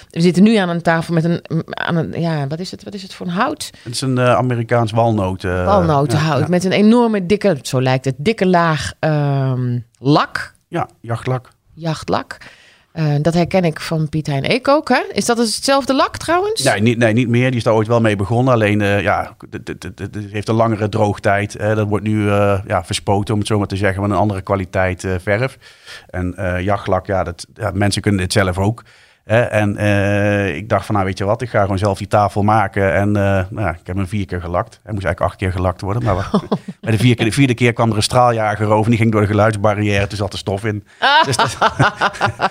We 0.09 0.21
zitten 0.21 0.43
nu 0.43 0.55
aan 0.55 0.69
een 0.69 0.81
tafel 0.81 1.13
met 1.13 1.23
een, 1.23 1.41
aan 1.69 1.95
een 1.95 2.21
ja, 2.21 2.47
wat 2.47 2.59
is 2.59 2.71
het, 2.71 2.83
wat 2.83 2.93
is 2.93 3.01
het 3.01 3.13
voor 3.13 3.25
een 3.25 3.31
hout? 3.31 3.69
Het 3.83 3.93
is 3.93 4.01
een 4.01 4.17
eh, 4.17 4.35
Amerikaans 4.35 4.91
walnoot. 4.91 5.43
eh, 5.43 5.65
Walnotenhout 5.65 6.39
ja, 6.39 6.47
met 6.47 6.63
een 6.63 6.71
enorme 6.71 7.25
dikke, 7.25 7.57
zo 7.61 7.81
lijkt 7.81 8.05
het, 8.05 8.15
dikke 8.17 8.47
laag 8.47 8.93
ehm, 8.99 9.79
lak, 9.99 10.53
Ja, 10.67 10.87
jachtlak. 11.01 11.49
jachtlak. 11.73 12.37
Eh, 12.99 13.05
dat 13.21 13.33
herken 13.33 13.63
ik 13.63 13.79
van 13.79 14.09
Piet 14.09 14.27
Hein 14.27 14.51
Eek 14.51 14.67
ook. 14.67 14.89
Hè? 14.89 15.01
Is 15.11 15.25
dat 15.25 15.37
dus 15.37 15.55
hetzelfde 15.55 15.93
lak 15.95 16.17
trouwens? 16.17 16.63
Nee 16.63 16.81
niet, 16.81 16.97
nee, 16.97 17.13
niet 17.13 17.27
meer. 17.27 17.47
Die 17.47 17.57
is 17.57 17.63
daar 17.63 17.73
ooit 17.73 17.87
wel 17.87 18.01
mee 18.01 18.15
begonnen. 18.15 18.53
Alleen, 18.53 18.81
eh, 18.81 19.01
ja, 19.01 19.35
het- 19.49 19.87
heeft 20.31 20.47
een 20.47 20.55
langere 20.55 20.89
droogtijd. 20.89 21.59
Dat 21.59 21.87
wordt 21.87 22.05
nu 22.05 22.29
eh, 22.29 22.59
ja, 22.67 22.83
verspoten, 22.83 23.33
om 23.33 23.39
het 23.39 23.47
zo 23.47 23.57
maar 23.57 23.67
te 23.67 23.75
zeggen, 23.75 24.01
met 24.01 24.11
een 24.11 24.17
andere 24.17 24.41
kwaliteit 24.41 25.07
verf. 25.21 25.57
En 26.07 26.35
jachtlak, 26.63 27.05
ja, 27.05 27.23
dat, 27.23 27.45
ja, 27.53 27.71
mensen 27.73 28.01
kunnen 28.01 28.21
dit 28.21 28.33
zelf 28.33 28.57
ook. 28.57 28.83
En 29.29 29.77
eh, 29.77 30.55
ik 30.55 30.69
dacht 30.69 30.85
van, 30.85 30.95
nou 30.95 31.07
weet 31.07 31.17
je 31.17 31.23
wat, 31.25 31.41
ik 31.41 31.49
ga 31.49 31.61
gewoon 31.61 31.77
zelf 31.77 31.97
die 31.97 32.07
tafel 32.07 32.43
maken. 32.43 32.93
En 32.93 33.07
eh, 33.07 33.23
nou, 33.23 33.45
ja, 33.67 33.69
ik 33.69 33.79
heb 33.87 33.95
hem 33.95 34.07
vier 34.07 34.25
keer 34.25 34.41
gelakt. 34.41 34.79
Hij 34.83 34.93
moest 34.93 35.05
eigenlijk 35.05 35.31
acht 35.31 35.35
keer 35.41 35.51
gelakt 35.51 35.81
worden. 35.81 36.03
Maar 36.03 36.15
bij 36.81 36.91
de, 36.91 36.97
vier 36.97 37.15
keer, 37.15 37.25
de 37.25 37.31
vierde 37.31 37.53
keer 37.53 37.73
kwam 37.73 37.89
er 37.89 37.95
een 37.95 38.03
straaljager 38.03 38.67
over. 38.67 38.83
En 38.83 38.89
die 38.89 38.99
ging 38.99 39.11
door 39.11 39.21
de 39.21 39.27
geluidsbarrière. 39.27 40.07
Toen 40.07 40.17
zat 40.17 40.33
er 40.33 40.39
stof 40.39 40.65
in. 40.65 40.83
Dus, 41.25 41.35
dat- 41.37 41.57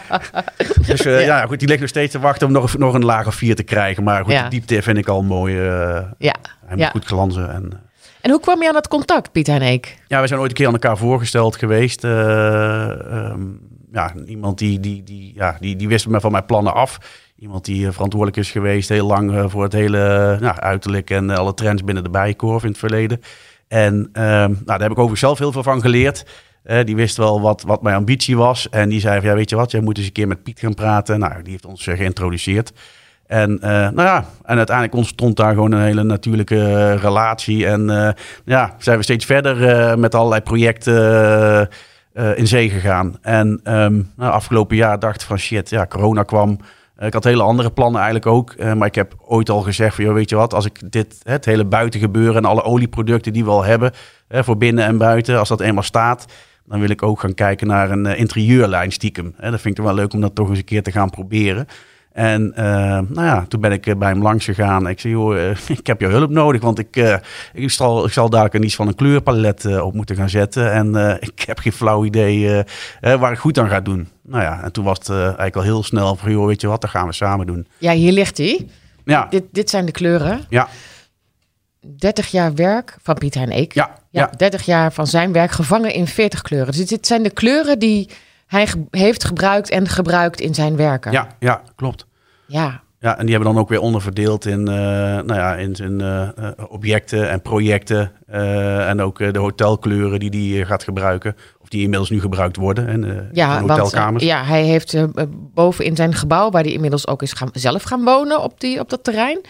dus 0.86 1.00
eh, 1.04 1.24
ja. 1.26 1.46
goed, 1.46 1.58
die 1.58 1.68
ligt 1.68 1.80
nog 1.80 1.88
steeds 1.88 2.12
te 2.12 2.18
wachten 2.18 2.46
om 2.46 2.52
nog, 2.52 2.78
nog 2.78 2.94
een 2.94 3.04
laag 3.04 3.26
of 3.26 3.34
vier 3.34 3.54
te 3.54 3.62
krijgen. 3.62 4.02
Maar 4.04 4.24
goed, 4.24 4.32
Ja. 4.32 4.42
de 4.42 4.48
diepte 4.48 4.82
vind 4.82 4.98
ik 4.98 5.08
al 5.08 5.22
mooi. 5.22 5.54
Ja. 5.54 6.34
hij 6.66 6.70
moet 6.70 6.78
ja. 6.78 6.90
goed 6.90 7.04
glanzen. 7.04 7.50
En, 7.52 7.72
En 8.20 8.30
hoe 8.30 8.40
kwam 8.40 8.62
je 8.62 8.68
aan 8.68 8.74
dat 8.74 8.88
contact, 8.88 9.32
Piet 9.32 9.46
Hein 9.46 9.62
Eek? 9.62 9.98
ja, 10.06 10.20
we 10.20 10.26
zijn 10.26 10.40
ooit 10.40 10.50
een 10.50 10.56
keer 10.56 10.66
aan 10.66 10.72
elkaar 10.72 10.96
voorgesteld 10.96 11.56
geweest. 11.56 12.04
Eh, 12.04 12.90
ehm, 12.90 13.40
ja, 13.92 14.12
iemand 14.26 14.58
die, 14.58 14.80
die, 14.80 15.02
die, 15.02 15.32
ja, 15.34 15.56
die, 15.60 15.76
die 15.76 15.88
wist 15.88 16.08
me 16.08 16.20
van 16.20 16.32
mijn 16.32 16.46
plannen 16.46 16.74
af. 16.74 16.98
Iemand 17.38 17.64
die 17.64 17.86
eh, 17.86 17.92
verantwoordelijk 17.92 18.38
is 18.38 18.50
geweest 18.50 18.88
heel 18.88 19.06
lang 19.06 19.32
eh, 19.32 19.44
voor 19.48 19.62
het 19.62 19.72
hele 19.72 20.36
nou, 20.40 20.58
uiterlijk 20.58 21.10
en 21.10 21.30
eh, 21.30 21.36
alle 21.36 21.54
trends 21.54 21.84
binnen 21.84 22.04
de 22.04 22.10
bijenkorf 22.10 22.62
in 22.62 22.68
het 22.68 22.78
verleden. 22.78 23.20
En 23.68 24.08
ehm, 24.12 24.50
nou, 24.50 24.64
daar 24.64 24.80
heb 24.80 24.90
ik 24.90 24.98
overigens 24.98 25.20
zelf 25.20 25.38
heel 25.38 25.52
veel 25.52 25.62
van 25.62 25.80
geleerd. 25.80 26.24
Eh, 26.62 26.84
die 26.84 26.96
wist 26.96 27.16
wel 27.16 27.40
wat, 27.40 27.62
wat 27.62 27.82
mijn 27.82 27.96
ambitie 27.96 28.36
was. 28.36 28.68
En 28.68 28.88
die 28.88 29.00
zei 29.00 29.20
van, 29.20 29.28
ja, 29.28 29.34
weet 29.34 29.50
je 29.50 29.56
wat, 29.56 29.70
jij 29.70 29.80
moet 29.80 29.96
eens 29.96 30.06
een 30.06 30.12
keer 30.12 30.28
met 30.28 30.42
Piet 30.42 30.60
gaan 30.60 30.74
praten. 30.74 31.18
Nou, 31.18 31.42
die 31.42 31.52
heeft 31.52 31.66
ons 31.66 31.86
eh, 31.86 31.96
geïntroduceerd. 31.96 32.72
En, 33.26 33.60
eh, 33.60 33.70
nou 33.70 34.02
ja, 34.02 34.24
en 34.44 34.56
uiteindelijk 34.56 34.96
ontstond 34.96 35.36
daar 35.36 35.54
gewoon 35.54 35.72
een 35.72 35.82
hele 35.82 36.02
natuurlijke 36.02 36.60
eh, 36.60 37.02
relatie. 37.02 37.66
En 37.66 37.90
eh, 37.90 38.10
ja, 38.44 38.74
zijn 38.78 38.96
we 38.96 39.02
steeds 39.02 39.24
verder 39.24 39.68
eh, 39.68 39.96
met 39.96 40.14
allerlei 40.14 40.40
projecten 40.40 40.96
eh, 40.96 41.60
eh, 41.60 41.66
in 42.36 42.46
zee 42.46 42.70
gegaan. 42.70 43.18
En 43.22 43.60
ehm, 43.62 44.02
nou, 44.16 44.32
afgelopen 44.32 44.76
jaar 44.76 44.98
dacht 44.98 45.20
ik 45.20 45.26
van 45.26 45.38
shit, 45.38 45.70
ja, 45.70 45.86
corona 45.86 46.22
kwam. 46.22 46.58
Eh, 46.98 47.06
ik 47.06 47.12
had 47.12 47.24
hele 47.24 47.42
andere 47.42 47.70
plannen 47.70 48.00
eigenlijk 48.00 48.30
ook. 48.30 48.52
eh, 48.52 48.72
maar 48.72 48.86
ik 48.86 48.94
heb 48.94 49.14
ooit 49.26 49.50
al 49.50 49.60
gezegd 49.60 49.94
van, 49.94 50.12
weet 50.12 50.30
je 50.30 50.36
wat, 50.36 50.54
als 50.54 50.64
ik 50.64 50.92
dit, 50.92 51.20
het 51.22 51.44
hele 51.44 51.64
buitengebeuren 51.64 52.36
en 52.36 52.44
alle 52.44 52.62
olieproducten 52.62 53.32
die 53.32 53.44
we 53.44 53.50
al 53.50 53.64
hebben, 53.64 53.92
voor 54.28 54.56
binnen 54.56 54.84
en 54.84 54.98
buiten, 54.98 55.38
als 55.38 55.48
dat 55.48 55.60
eenmaal 55.60 55.82
staat, 55.82 56.26
dan 56.64 56.80
wil 56.80 56.90
ik 56.90 57.02
ook 57.02 57.20
gaan 57.20 57.34
kijken 57.34 57.66
naar 57.66 57.90
een 57.90 58.06
eh, 58.06 58.18
interieurlijn 58.18 58.92
stiekem. 58.92 59.34
Dat 59.40 59.60
vind 59.60 59.78
ik 59.78 59.84
wel 59.84 59.94
leuk 59.94 60.12
om 60.12 60.20
dat 60.20 60.34
toch 60.34 60.48
eens 60.48 60.58
een 60.58 60.64
keer 60.64 60.82
te 60.82 60.92
gaan 60.92 61.10
proberen. 61.10 61.66
En 62.18 62.54
eh, 62.54 62.64
nou 63.08 63.26
ja, 63.26 63.44
toen 63.48 63.60
ben 63.60 63.72
ik 63.72 63.86
eh, 63.86 63.96
bij 63.96 64.08
hem 64.08 64.22
langs 64.22 64.44
gegaan. 64.44 64.88
Ik 64.88 65.00
zei, 65.00 65.12
joh, 65.12 65.50
eh, 65.50 65.56
ik 65.78 65.86
heb 65.86 66.00
jouw 66.00 66.10
hulp 66.10 66.30
nodig, 66.30 66.60
want 66.60 66.78
ik, 66.78 67.20
ik, 67.52 67.70
zal, 67.70 68.04
ik 68.04 68.12
zal 68.12 68.30
daar 68.30 68.56
iets 68.56 68.74
van 68.74 68.88
een 68.88 68.94
kleurpalet 68.94 69.80
op 69.80 69.94
moeten 69.94 70.16
gaan 70.16 70.28
zetten. 70.28 70.72
En 70.72 70.94
ik 71.34 71.42
heb 71.46 71.58
geen 71.58 71.72
flauw 71.72 72.04
idee 72.04 72.64
waar 73.00 73.32
ik 73.32 73.38
goed 73.38 73.58
aan 73.58 73.68
ga 73.68 73.80
doen. 73.80 74.08
Nou 74.22 74.42
ja, 74.42 74.62
en 74.62 74.72
toen 74.72 74.84
was 74.84 74.98
het 74.98 75.08
eigenlijk 75.10 75.56
al 75.56 75.62
heel 75.62 75.82
snel 75.82 76.16
van, 76.16 76.30
joh, 76.30 76.46
weet 76.46 76.60
je 76.60 76.66
wat, 76.66 76.80
dat 76.80 76.90
gaan 76.90 77.06
we 77.06 77.12
samen 77.12 77.46
doen. 77.46 77.66
Ja, 77.78 77.92
hier 77.92 78.12
ligt 78.12 78.38
hij. 78.38 78.66
Ja, 79.04 79.26
Dit, 79.30 79.44
dit 79.52 79.70
zijn 79.70 79.84
de 79.86 79.92
kleuren. 79.92 80.40
ja, 80.48 80.68
30 81.80 82.26
jaar 82.30 82.54
werk 82.54 82.96
van 83.02 83.14
Piet 83.14 83.34
Hein 83.34 83.52
Eek. 83.52 83.72
ja, 83.72 83.90
Ja, 84.10 84.28
ja. 84.30 84.36
30 84.36 84.64
jaar 84.64 84.92
van 84.92 85.06
zijn 85.06 85.32
werk 85.32 85.50
gevangen 85.50 85.92
in 85.92 86.06
40 86.06 86.42
kleuren. 86.42 86.72
Dus 86.72 86.86
dit 86.86 87.06
zijn 87.06 87.22
de 87.22 87.30
kleuren 87.30 87.78
die 87.78 88.08
hij 88.48 88.66
ge- 88.66 88.86
heeft 88.90 89.24
gebruikt 89.24 89.70
en 89.70 89.88
gebruikt 89.88 90.40
in 90.40 90.54
zijn 90.54 90.76
werken. 90.76 91.12
Ja, 91.12 91.26
ja, 91.38 91.62
klopt. 91.76 92.06
Ja. 92.46 92.80
Ja, 93.00 93.18
en 93.18 93.26
die 93.26 93.34
hebben 93.34 93.52
dan 93.52 93.62
ook 93.62 93.68
weer 93.68 93.80
onderverdeeld 93.80 94.46
in, 94.46 94.68
eh, 94.68 94.74
nou 94.74 95.34
ja, 95.34 95.54
in 95.54 95.74
eh, 96.00 96.22
eh, 96.22 96.28
objecten 96.68 97.30
en 97.30 97.42
projecten. 97.42 98.12
en 98.88 99.00
ook 99.00 99.18
de 99.32 99.38
hotelkleuren 99.38 100.18
die 100.20 100.56
hij 100.56 100.66
gaat 100.66 100.82
gebruiken. 100.82 101.36
Of 101.60 101.68
die 101.68 101.82
inmiddels 101.82 102.10
nu 102.10 102.20
gebruikt 102.20 102.56
worden 102.56 102.88
in, 102.88 103.04
eh, 103.04 103.16
Ja, 103.32 103.58
in 103.58 103.66
want 103.66 103.80
hotelkamers. 103.80 104.24
ja, 104.24 104.44
hij 104.44 104.62
heeft 104.62 104.96
boven 105.54 105.84
in 105.84 105.96
zijn 105.96 106.14
gebouw, 106.14 106.50
waar 106.50 106.62
hij 106.62 106.72
inmiddels 106.72 107.06
ook 107.06 107.22
is 107.22 107.32
gaan, 107.32 107.48
zelf 107.52 107.82
gaan 107.82 108.04
wonen 108.04 108.42
op, 108.42 108.60
die, 108.60 108.80
op 108.80 108.90
dat 108.90 109.04
terrein. 109.04 109.40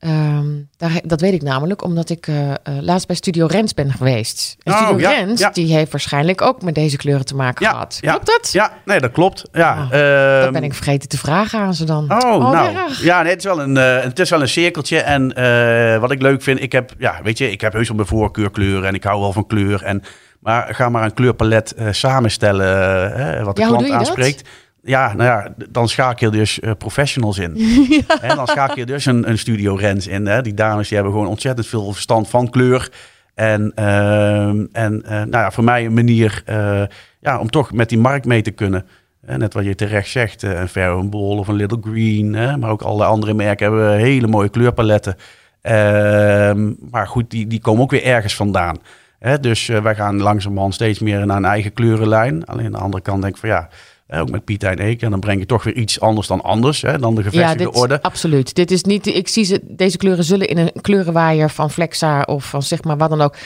Ehm, 0.00 0.46
daar, 0.76 1.00
dat 1.04 1.20
weet 1.20 1.32
ik 1.32 1.42
namelijk, 1.42 1.84
omdat 1.84 2.10
ik 2.10 2.26
eh, 2.26 2.50
eh, 2.50 2.56
laatst 2.62 3.06
bij 3.06 3.16
Studio 3.16 3.46
Rens 3.46 3.74
ben 3.74 3.92
geweest. 3.92 4.56
En 4.62 4.72
Oh, 4.72 4.78
Studio 4.78 4.98
ja, 5.10 5.10
Rens, 5.18 5.40
ja. 5.40 5.50
die 5.50 5.74
heeft 5.74 5.90
waarschijnlijk 5.90 6.42
ook 6.42 6.62
met 6.62 6.74
deze 6.74 6.96
kleuren 6.96 7.24
te 7.24 7.34
maken 7.34 7.64
Ja, 7.64 7.70
gehad. 7.70 7.98
ja, 8.00 8.10
Klopt 8.10 8.26
dat? 8.26 8.52
Ja, 8.52 8.72
nee, 8.84 9.00
dat 9.00 9.10
klopt. 9.10 9.42
Ja, 9.52 9.72
Ah, 9.72 9.92
ehm, 9.92 10.42
Dat 10.42 10.52
ben 10.52 10.62
ik 10.62 10.74
vergeten 10.74 11.08
te 11.08 11.18
vragen 11.18 11.58
aan 11.60 11.74
ze 11.74 11.84
dan. 11.84 12.04
Oh, 12.12 12.50
nou. 12.52 12.74
erg. 12.76 13.02
Ja, 13.02 13.22
nee, 13.22 13.30
het, 13.30 13.38
is 13.38 13.44
wel 13.44 13.60
een, 13.60 13.76
eh, 13.76 14.02
het 14.02 14.18
is 14.18 14.30
wel 14.30 14.40
een 14.40 14.48
cirkeltje. 14.48 14.98
En 15.00 15.28
wat 16.00 16.10
ik 16.10 16.22
leuk 16.22 16.42
vind, 16.42 16.60
ik 16.62 16.72
heb, 16.72 16.92
ja, 16.98 17.20
weet 17.22 17.38
je, 17.38 17.50
ik 17.50 17.60
heb 17.60 17.72
heus 17.72 17.86
wel 17.88 17.96
mijn 17.96 18.08
voorkeurkleuren 18.08 18.88
en 18.88 18.94
ik 18.94 19.04
hou 19.04 19.20
wel 19.20 19.32
van 19.32 19.46
kleur. 19.46 19.82
En, 19.82 20.02
maar 20.40 20.74
ga 20.74 20.88
maar 20.88 21.04
een 21.04 21.14
kleurpalet 21.14 21.74
samenstellen, 21.90 23.44
wat 23.44 23.56
de 23.56 23.62
klant 23.62 23.88
dat? 23.88 24.42
Ja, 24.82 25.12
nou 25.14 25.28
ja, 25.28 25.54
dan 25.70 25.88
schakel 25.88 26.30
je 26.30 26.36
dus 26.36 26.60
eh, 26.60 26.70
professionals 26.78 27.38
in. 27.38 27.56
En 28.20 28.36
dan 28.36 28.46
schakel 28.46 28.78
je 28.78 28.86
dus 28.86 29.06
een, 29.06 29.28
een 29.28 29.38
studio 29.38 29.74
Rens 29.74 30.06
in. 30.06 30.26
Hè. 30.26 30.42
Die 30.42 30.54
dames 30.54 30.86
die 30.88 30.96
hebben 30.96 31.14
gewoon 31.14 31.28
ontzettend 31.28 31.66
veel 31.66 31.92
verstand 31.92 32.28
van 32.28 32.50
kleur. 32.50 32.90
En, 33.34 33.72
ehm, 33.74 34.66
en 34.72 35.02
eh, 35.02 35.10
nou 35.10 35.30
ja, 35.30 35.50
voor 35.50 35.64
mij 35.64 35.84
een 35.84 35.94
manier 35.94 36.42
eh, 36.44 36.82
ja, 37.20 37.38
om 37.38 37.50
toch 37.50 37.72
met 37.72 37.88
die 37.88 37.98
markt 37.98 38.26
mee 38.26 38.42
te 38.42 38.50
kunnen. 38.50 38.86
Net 39.20 39.54
wat 39.54 39.64
je 39.64 39.74
terecht 39.74 40.10
zegt, 40.10 40.42
een 40.42 40.68
Fair 40.68 41.08
Ball 41.08 41.38
of 41.38 41.48
een 41.48 41.54
Little 41.54 41.78
Green. 41.80 42.34
Hè, 42.34 42.56
maar 42.56 42.70
ook 42.70 42.82
alle 42.82 43.04
andere 43.04 43.34
merken 43.34 43.66
hebben 43.66 43.96
hele 43.96 44.26
mooie 44.26 44.48
kleurpaletten. 44.48 45.16
Ehm, 45.60 46.72
maar 46.90 47.06
goed, 47.06 47.30
die, 47.30 47.46
die 47.46 47.60
komen 47.60 47.82
ook 47.82 47.90
weer 47.90 48.04
ergens 48.04 48.36
vandaan. 48.36 48.78
Hè, 49.18 49.40
dus 49.40 49.66
wij 49.66 49.94
gaan 49.94 50.22
langzamerhand 50.22 50.74
steeds 50.74 50.98
meer 50.98 51.26
naar 51.26 51.36
een 51.36 51.44
eigen 51.44 51.72
kleurenlijn. 51.72 52.44
Alleen 52.44 52.64
aan 52.66 52.72
de 52.72 52.78
andere 52.78 53.02
kant 53.02 53.22
denk 53.22 53.34
ik 53.34 53.40
van 53.40 53.48
ja, 53.48 53.68
ook 54.10 54.30
met 54.30 54.44
Piet 54.44 54.62
en 54.62 54.80
Eek. 54.82 55.02
En 55.02 55.10
dan 55.10 55.20
breng 55.20 55.40
je 55.40 55.46
toch 55.46 55.62
weer 55.62 55.74
iets 55.76 56.00
anders 56.00 56.26
dan 56.26 56.40
anders, 56.42 56.82
hè, 56.82 56.98
dan 56.98 57.14
de 57.14 57.22
Ja, 57.22 57.28
gevestigde 57.30 57.64
dit, 57.64 57.76
orde. 57.76 58.02
absoluut. 58.02 58.54
Dit 58.54 58.70
is 58.70 58.82
niet, 58.82 59.06
ik 59.06 59.28
zie 59.28 59.44
ze, 59.44 59.60
deze 59.62 59.96
kleuren 59.96 60.24
zullen 60.24 60.48
in 60.48 60.58
een 60.58 60.72
kleurenwaaier 60.80 61.50
van 61.50 61.70
Flexa 61.70 62.22
of 62.22 62.44
van 62.44 62.62
zeg 62.62 62.82
maar 62.84 62.96
wat 62.96 63.10
dan 63.10 63.20
ook 63.20 63.36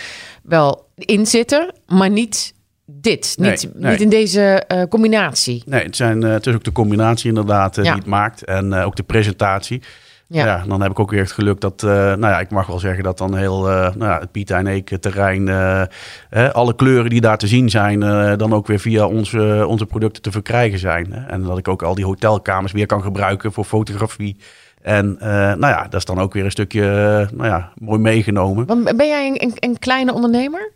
wel 0.42 0.86
in 0.94 1.26
zitten, 1.26 1.72
maar 1.86 2.10
niet 2.10 2.54
dit. 2.86 3.34
Nee, 3.38 3.50
niet, 3.50 3.68
nee. 3.74 3.90
niet 3.90 4.00
in 4.00 4.08
deze 4.08 4.40
eh, 4.42 4.82
combinatie. 4.88 5.62
Nee, 5.66 5.82
het, 5.82 5.96
zijn, 5.96 6.22
het 6.22 6.46
is 6.46 6.54
ook 6.54 6.64
de 6.64 6.72
combinatie 6.72 7.28
inderdaad 7.28 7.78
eh, 7.78 7.84
Ja. 7.84 7.90
die 7.90 8.00
het 8.00 8.10
maakt. 8.10 8.44
En 8.44 8.74
ook 8.74 8.96
de 8.96 9.02
presentatie. 9.02 9.82
Ja. 10.34 10.46
Ja. 10.46 10.64
dan 10.66 10.80
heb 10.80 10.90
ik 10.90 10.98
ook 10.98 11.10
weer 11.10 11.20
het 11.20 11.32
geluk 11.32 11.60
dat, 11.60 11.82
eh, 11.82 11.90
nou 11.90 12.20
ja, 12.20 12.40
ik 12.40 12.50
mag 12.50 12.66
wel 12.66 12.78
zeggen 12.78 13.04
dat 13.04 13.18
dan 13.18 13.36
heel 13.36 13.70
eh, 13.70 13.94
nou 13.94 14.10
ja, 14.10 14.18
het 14.18 14.30
Piet 14.30 14.50
en 14.50 14.66
Eek 14.66 14.96
terrein, 15.00 15.48
eh, 15.48 15.82
hè, 16.28 16.52
alle 16.52 16.74
kleuren 16.74 17.10
die 17.10 17.20
daar 17.20 17.38
te 17.38 17.46
zien 17.46 17.70
zijn, 17.70 18.00
dan 18.38 18.52
ook 18.52 18.66
weer 18.66 18.78
via 18.78 19.06
onze, 19.06 19.64
onze 19.68 19.86
producten 19.86 20.22
te 20.22 20.30
verkrijgen 20.30 20.78
zijn. 20.78 21.12
Hè. 21.12 21.26
En 21.26 21.42
dat 21.42 21.58
ik 21.58 21.68
ook 21.68 21.82
al 21.82 21.94
die 21.94 22.04
hotelkamers 22.04 22.72
weer 22.72 22.86
kan 22.86 23.02
gebruiken 23.02 23.52
voor 23.52 23.64
fotografie. 23.64 24.36
En 24.82 25.16
nou 25.20 25.66
ja, 25.66 25.82
dat 25.82 25.94
is 25.94 26.04
dan 26.04 26.18
ook 26.18 26.32
weer 26.32 26.44
een 26.44 26.50
stukje 26.50 26.82
nou 27.34 27.48
ja, 27.48 27.72
mooi 27.74 27.98
meegenomen. 27.98 28.66
Want 28.66 28.96
ben 28.96 29.08
jij 29.08 29.26
een, 29.26 29.42
een, 29.42 29.52
een 29.54 29.78
kleine 29.78 30.12
ondernemer? 30.12 30.72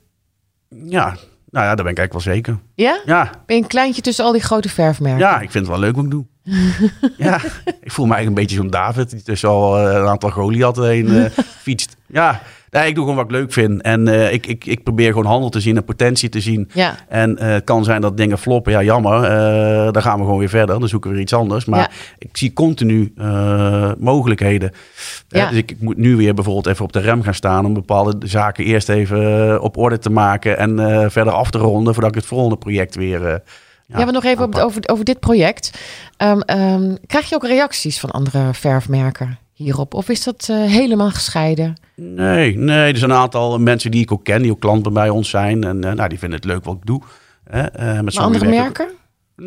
Ja, 0.68 1.16
nou 1.50 1.66
ja, 1.66 1.74
daar 1.74 1.84
ben 1.84 1.92
ik 1.92 1.98
eigenlijk 1.98 2.12
wel 2.12 2.34
zeker. 2.34 2.58
Ja? 2.74 3.00
Ja, 3.04 3.30
Ben 3.46 3.56
je 3.56 3.62
een 3.62 3.68
kleintje 3.68 4.02
tussen 4.02 4.24
al 4.24 4.32
die 4.32 4.42
grote 4.42 4.68
verfmerken? 4.68 5.20
Ja, 5.20 5.40
ik 5.40 5.50
vind 5.50 5.66
het 5.66 5.74
wel 5.74 5.78
leuk 5.78 5.94
wat 5.94 6.04
ik 6.04 6.10
doe. 6.10 6.24
ja, 7.16 7.40
ik 7.80 7.92
voel 7.92 8.06
me 8.06 8.14
eigenlijk 8.14 8.26
een 8.26 8.34
beetje 8.34 8.56
zo'n 8.56 8.70
David, 8.70 9.11
die 9.11 9.22
tussen 9.22 9.48
al 9.48 9.78
eh, 9.78 9.94
een 9.94 10.06
aantal 10.06 10.30
Goliath 10.30 10.76
heen 10.76 11.08
eh, 11.08 11.30
fietst. 11.62 11.96
Ja, 12.06 12.40
nee, 12.70 12.88
ik 12.88 12.94
doe 12.94 13.04
gewoon 13.04 13.16
wat 13.16 13.24
ik 13.24 13.40
leuk 13.40 13.52
vind. 13.52 13.82
En 13.82 14.08
eh, 14.08 14.32
ik, 14.32 14.46
ik, 14.46 14.64
ik 14.64 14.82
probeer 14.82 15.08
gewoon 15.08 15.26
handel 15.26 15.50
te 15.50 15.61
zien 15.61 15.76
en 15.76 15.84
potentie 15.84 16.28
te 16.28 16.40
zien. 16.40 16.70
Ja. 16.72 16.94
En 17.08 17.42
het 17.42 17.64
kan 17.64 17.84
zijn 17.84 18.00
dat 18.00 18.16
dingen 18.16 18.38
floppen. 18.38 18.72
Ja, 18.72 18.82
jammer. 18.82 19.20
dan 19.92 20.02
gaan 20.02 20.18
we 20.18 20.24
gewoon 20.24 20.38
weer 20.38 20.48
verder. 20.48 20.78
Dan 20.78 20.88
zoeken 20.88 21.08
we 21.08 21.14
weer 21.14 21.24
iets 21.24 21.34
anders. 21.34 21.64
Maar 21.64 21.78
Ja. 21.78 21.90
ik 22.18 22.28
zie 22.32 22.52
continu 22.52 23.12
mogelijkheden. 23.98 24.72
Ja. 25.28 25.48
dus 25.48 25.58
ik, 25.58 25.70
ik 25.70 25.80
moet 25.80 25.96
nu 25.96 26.16
weer 26.16 26.34
bijvoorbeeld 26.34 26.66
even 26.66 26.84
op 26.84 26.92
de 26.92 27.00
rem 27.00 27.22
gaan 27.22 27.34
staan... 27.34 27.64
om 27.64 27.74
bepaalde 27.74 28.28
zaken 28.28 28.64
eerst 28.64 28.88
even 28.88 29.62
op 29.62 29.76
orde 29.76 29.98
te 29.98 30.11
maken... 30.11 30.58
en 30.58 31.11
verder 31.11 31.32
af 31.32 31.50
te 31.50 31.58
ronden... 31.58 31.92
voordat 31.92 32.11
ik 32.11 32.16
het 32.16 32.26
volgende 32.26 32.56
project 32.56 32.94
weer... 32.94 33.42
Ja, 33.96 34.05
maar 34.05 34.12
nog 34.12 34.24
even 34.24 34.44
op, 34.44 34.55
over, 34.55 34.81
over 34.88 35.05
dit 35.05 35.20
project. 35.20 35.79
Ehm, 36.16 36.40
ehm, 36.40 36.94
krijg 37.07 37.29
je 37.29 37.35
ook 37.35 37.46
reacties 37.46 38.01
van 38.01 38.11
andere 38.11 38.55
verfmerken 38.55 39.38
hierop? 39.53 39.94
Of 39.94 40.09
is 40.09 40.24
dat 40.24 40.46
eh, 40.51 40.57
helemaal 40.62 41.11
gescheiden? 41.11 41.74
Nee, 41.94 42.57
nee, 42.59 42.92
er 42.92 42.98
zijn 42.98 43.11
een 43.11 43.16
aantal 43.16 43.59
mensen 43.59 43.90
die 43.90 44.01
ik 44.03 44.12
ook 44.12 44.24
ken, 44.24 44.42
die 44.42 44.51
ook 44.51 44.61
klanten 44.61 44.92
bij 44.92 45.09
ons 45.09 45.31
zijn. 45.31 45.64
En 45.64 45.85
eh, 45.85 45.92
nou, 45.92 46.09
die 46.09 46.18
vinden 46.18 46.38
het 46.38 46.48
leuk 46.48 46.64
wat 46.64 46.74
ik 46.77 46.87
doe. 46.87 47.03
Eh, 47.44 47.62
met 48.01 48.14
Maar 48.14 48.24
andere 48.24 48.44
ik- 48.44 48.51
merken? 48.51 48.88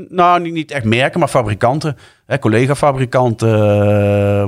Nou, 0.10 0.52
niet, 0.52 0.72
echt 0.72 0.86
merken, 0.86 1.20
maar 1.20 1.28
fabrikanten. 1.30 1.98
Collega-fabrikanten, 2.40 3.50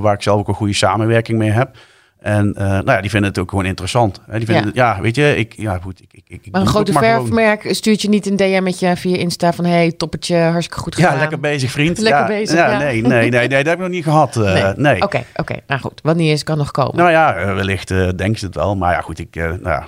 waar 0.01 0.13
ik 0.13 0.21
zelf 0.21 0.39
ook 0.39 0.47
een 0.47 0.53
goede 0.53 0.73
samenwerking 0.73 1.37
mee 1.37 1.49
heb. 1.49 1.77
En 2.23 2.53
eh, 2.55 2.65
nou 2.67 2.91
ja, 2.91 3.01
die 3.01 3.09
vinden 3.09 3.29
het 3.29 3.39
ook 3.39 3.49
gewoon 3.49 3.65
interessant. 3.65 4.21
Hè, 4.27 4.37
die 4.37 4.45
vinden 4.47 4.63
Ja. 4.73 4.87
het- 4.87 4.95
ja. 4.97 5.01
weet 5.01 5.15
je, 5.15 5.35
ik, 5.37 5.53
ja, 5.57 5.77
goed, 5.81 6.01
ik, 6.01 6.21
ik, 6.27 6.41
ik 6.45 6.51
Maar 6.51 6.61
een 6.61 6.67
grote 6.67 6.91
gewoon. 6.93 7.19
verfmerk 7.21 7.65
stuurt 7.75 8.01
je 8.01 8.09
niet 8.09 8.25
een 8.25 8.35
DM 8.35 8.71
via 8.95 9.15
Insta 9.17 9.53
van... 9.53 9.65
hey, 9.65 9.91
toppertje, 9.91 10.37
hartstikke 10.37 10.81
goed 10.81 10.95
gedaan. 10.95 11.13
Ja, 11.13 11.19
lekker 11.19 11.39
bezig, 11.39 11.71
vriend. 11.71 11.97
Lekker 11.97 12.21
ja, 12.21 12.27
bezig, 12.27 12.55
Ja. 12.57 12.77
Nee, 12.77 13.01
nee, 13.01 13.29
nee, 13.29 13.29
nee, 13.29 13.47
dat 13.47 13.65
heb 13.65 13.73
ik 13.73 13.79
nog 13.79 13.89
niet 13.89 14.03
gehad. 14.03 14.35
eh, 14.35 14.53
Nee. 14.53 14.73
nee. 14.75 15.01
Oké, 15.01 15.23
oké. 15.35 15.55
Nou 15.67 15.81
goed, 15.81 15.99
wat 16.03 16.15
niet 16.15 16.31
is, 16.31 16.43
kan 16.43 16.57
nog 16.57 16.71
komen. 16.71 16.95
Nou 16.95 17.09
ja, 17.11 17.35
eh, 17.35 17.53
wellicht 17.55 17.91
eh 17.91 18.07
denken 18.15 18.39
ze 18.39 18.45
het 18.45 18.55
wel. 18.55 18.75
Maar 18.75 18.93
ja, 18.93 19.01
goed, 19.01 19.19
ik, 19.19 19.35
nou 19.35 19.59
ja, 19.63 19.87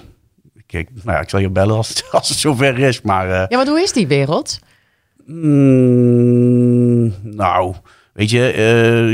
ik, 0.67 0.89
nou 1.03 1.17
ja, 1.17 1.19
ik 1.23 1.29
zal 1.29 1.39
je 1.39 1.49
bellen 1.49 1.75
als, 1.75 1.89
het- 1.89 2.05
als 2.19 2.29
het 2.29 2.37
zover 2.37 2.79
is. 2.79 3.01
Maar 3.01 3.27
Ja, 3.27 3.47
want 3.49 3.67
hoe 3.67 3.81
is 3.81 3.91
die 3.93 4.07
wereld? 4.07 4.59
Mm, 5.85 7.13
nou, 7.23 7.73
weet 8.13 8.29
je, 8.29 8.39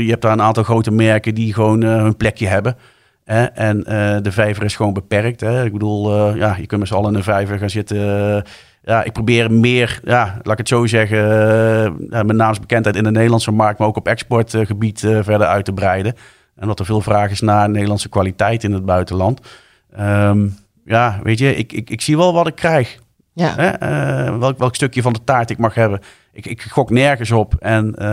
je 0.04 0.10
hebt 0.10 0.22
daar 0.22 0.32
een 0.32 0.42
aantal 0.42 0.62
grote 0.62 0.90
merken 0.90 1.34
die 1.34 1.54
gewoon 1.54 1.82
hun 1.82 2.16
plekje 2.16 2.46
hebben. 2.46 2.76
Hè? 3.24 3.44
En 3.44 3.84
eh, 3.84 4.16
de 4.22 4.32
vijver 4.32 4.64
is 4.64 4.76
gewoon 4.76 4.92
beperkt. 4.92 5.40
Hè? 5.40 5.64
Ik 5.64 5.72
bedoel, 5.72 6.12
eh, 6.12 6.36
ja, 6.36 6.56
je 6.60 6.66
kunt 6.66 6.80
met 6.80 6.88
z'n 6.88 6.94
allen 6.94 7.10
in 7.10 7.16
een 7.16 7.22
vijver 7.22 7.58
gaan 7.58 7.70
zitten. 7.70 7.96
Eh, 8.36 8.42
ja, 8.84 9.02
ik 9.02 9.12
probeer 9.12 9.52
meer, 9.52 10.00
ja, 10.04 10.24
laat 10.42 10.52
ik 10.52 10.58
het 10.58 10.68
zo 10.68 10.86
zeggen, 10.86 11.18
eh, 11.18 11.92
ja, 12.10 12.22
mijn 12.22 12.36
naamsbekendheid 12.36 12.96
in 12.96 13.04
de 13.04 13.10
Nederlandse 13.10 13.50
markt, 13.50 13.78
maar 13.78 13.88
ook 13.88 13.96
op 13.96 14.08
exportgebied 14.08 15.04
eh, 15.04 15.18
verder 15.22 15.46
uit 15.46 15.64
te 15.64 15.72
breiden. 15.72 16.14
En 16.56 16.66
dat 16.66 16.78
er 16.78 16.84
veel 16.84 17.00
vraag 17.00 17.30
is 17.30 17.40
naar 17.40 17.70
Nederlandse 17.70 18.08
kwaliteit 18.08 18.64
in 18.64 18.72
het 18.72 18.84
buitenland. 18.84 19.40
Ehm, 19.96 20.48
ja, 20.84 21.20
weet 21.22 21.38
je, 21.38 21.56
ik, 21.56 21.72
ik, 21.72 21.90
ik 21.90 22.00
zie 22.00 22.16
wel 22.16 22.32
wat 22.32 22.46
ik 22.46 22.54
krijg. 22.54 22.98
Ja. 23.32 23.54
Hè? 23.56 23.68
eh, 23.68 24.38
welk, 24.38 24.58
welk 24.58 24.74
stukje 24.74 25.02
van 25.02 25.12
de 25.12 25.24
taart 25.24 25.50
ik 25.50 25.58
mag 25.58 25.74
hebben. 25.74 26.00
Ik, 26.32 26.46
ik 26.46 26.62
gok 26.62 26.90
nergens 26.90 27.30
op. 27.30 27.54
En, 27.58 27.94
eh, 27.94 28.06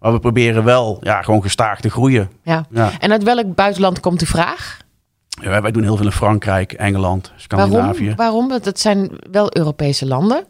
maar 0.00 0.12
we 0.12 0.18
proberen 0.20 0.64
wel 0.64 0.98
ja, 1.00 1.22
gewoon 1.22 1.42
gestaag 1.42 1.80
te 1.80 1.90
groeien. 1.90 2.30
ja. 2.42 2.64
Ja. 2.70 2.90
En 2.98 3.10
uit 3.12 3.22
welk 3.22 3.54
buitenland 3.54 4.00
komt 4.00 4.20
de 4.20 4.26
vraag? 4.26 4.78
Ja, 5.42 5.48
wij, 5.48 5.62
wij 5.62 5.70
doen 5.70 5.82
heel 5.82 5.96
veel 5.96 6.06
in 6.06 6.12
Frankrijk, 6.12 6.72
Engeland, 6.72 7.32
Scandinavië. 7.36 7.98
Waarom? 7.98 8.16
Waarom? 8.16 8.48
Want 8.48 8.64
het 8.64 8.80
zijn 8.80 9.10
wel 9.30 9.56
Europese 9.56 10.06
landen. 10.06 10.44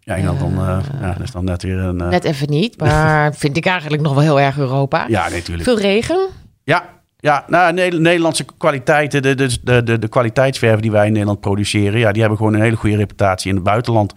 Ja, 0.00 0.14
Engeland 0.16 0.40
dan, 0.40 0.52
eh, 0.52 0.78
ja, 1.00 1.12
dat 1.12 1.22
is 1.22 1.30
dan 1.30 1.44
net 1.44 1.62
weer 1.62 1.78
een... 1.78 2.00
eh, 2.00 2.08
Net 2.08 2.24
even 2.24 2.50
niet, 2.50 2.78
maar 2.80 3.34
vind 3.44 3.56
ik 3.56 3.66
eigenlijk 3.66 4.02
nog 4.02 4.12
wel 4.14 4.22
heel 4.22 4.40
erg 4.40 4.58
Europa. 4.58 5.04
ja, 5.08 5.28
nee, 5.28 5.38
natuurlijk. 5.38 5.64
Veel 5.64 5.78
regen. 5.78 6.28
Ja, 6.64 6.84
ja 7.16 7.44
nou, 7.46 7.72
Ne- 7.72 7.88
Nederlandse 7.98 8.44
kwaliteiten, 8.58 9.22
de, 9.22 9.34
de, 9.34 9.58
de, 9.62 9.82
de, 9.82 9.98
de 9.98 10.08
kwaliteitsverven 10.08 10.82
die 10.82 10.90
wij 10.90 11.06
in 11.06 11.12
Nederland 11.12 11.40
produceren, 11.40 11.98
ja, 11.98 12.10
die 12.12 12.20
hebben 12.20 12.38
gewoon 12.38 12.54
een 12.54 12.60
hele 12.62 12.76
goede 12.76 12.96
reputatie 12.96 13.48
in 13.50 13.54
het 13.54 13.64
buitenland. 13.64 14.12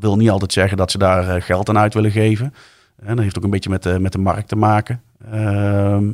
Wil 0.00 0.16
niet 0.16 0.30
altijd 0.30 0.52
zeggen 0.52 0.76
dat 0.76 0.90
ze 0.90 0.98
daar 0.98 1.28
eh, 1.36 1.42
geld 1.42 1.68
aan 1.68 1.78
uit 1.78 1.94
willen 1.94 2.10
geven. 2.10 2.54
En 3.02 3.14
dat 3.14 3.24
heeft 3.24 3.36
ook 3.38 3.44
een 3.44 3.50
beetje 3.50 3.70
met 3.70 3.82
de, 3.82 3.98
met 4.00 4.12
de 4.12 4.18
markt 4.18 4.48
te 4.48 4.56
maken. 4.56 5.00
Ehm, 5.32 6.04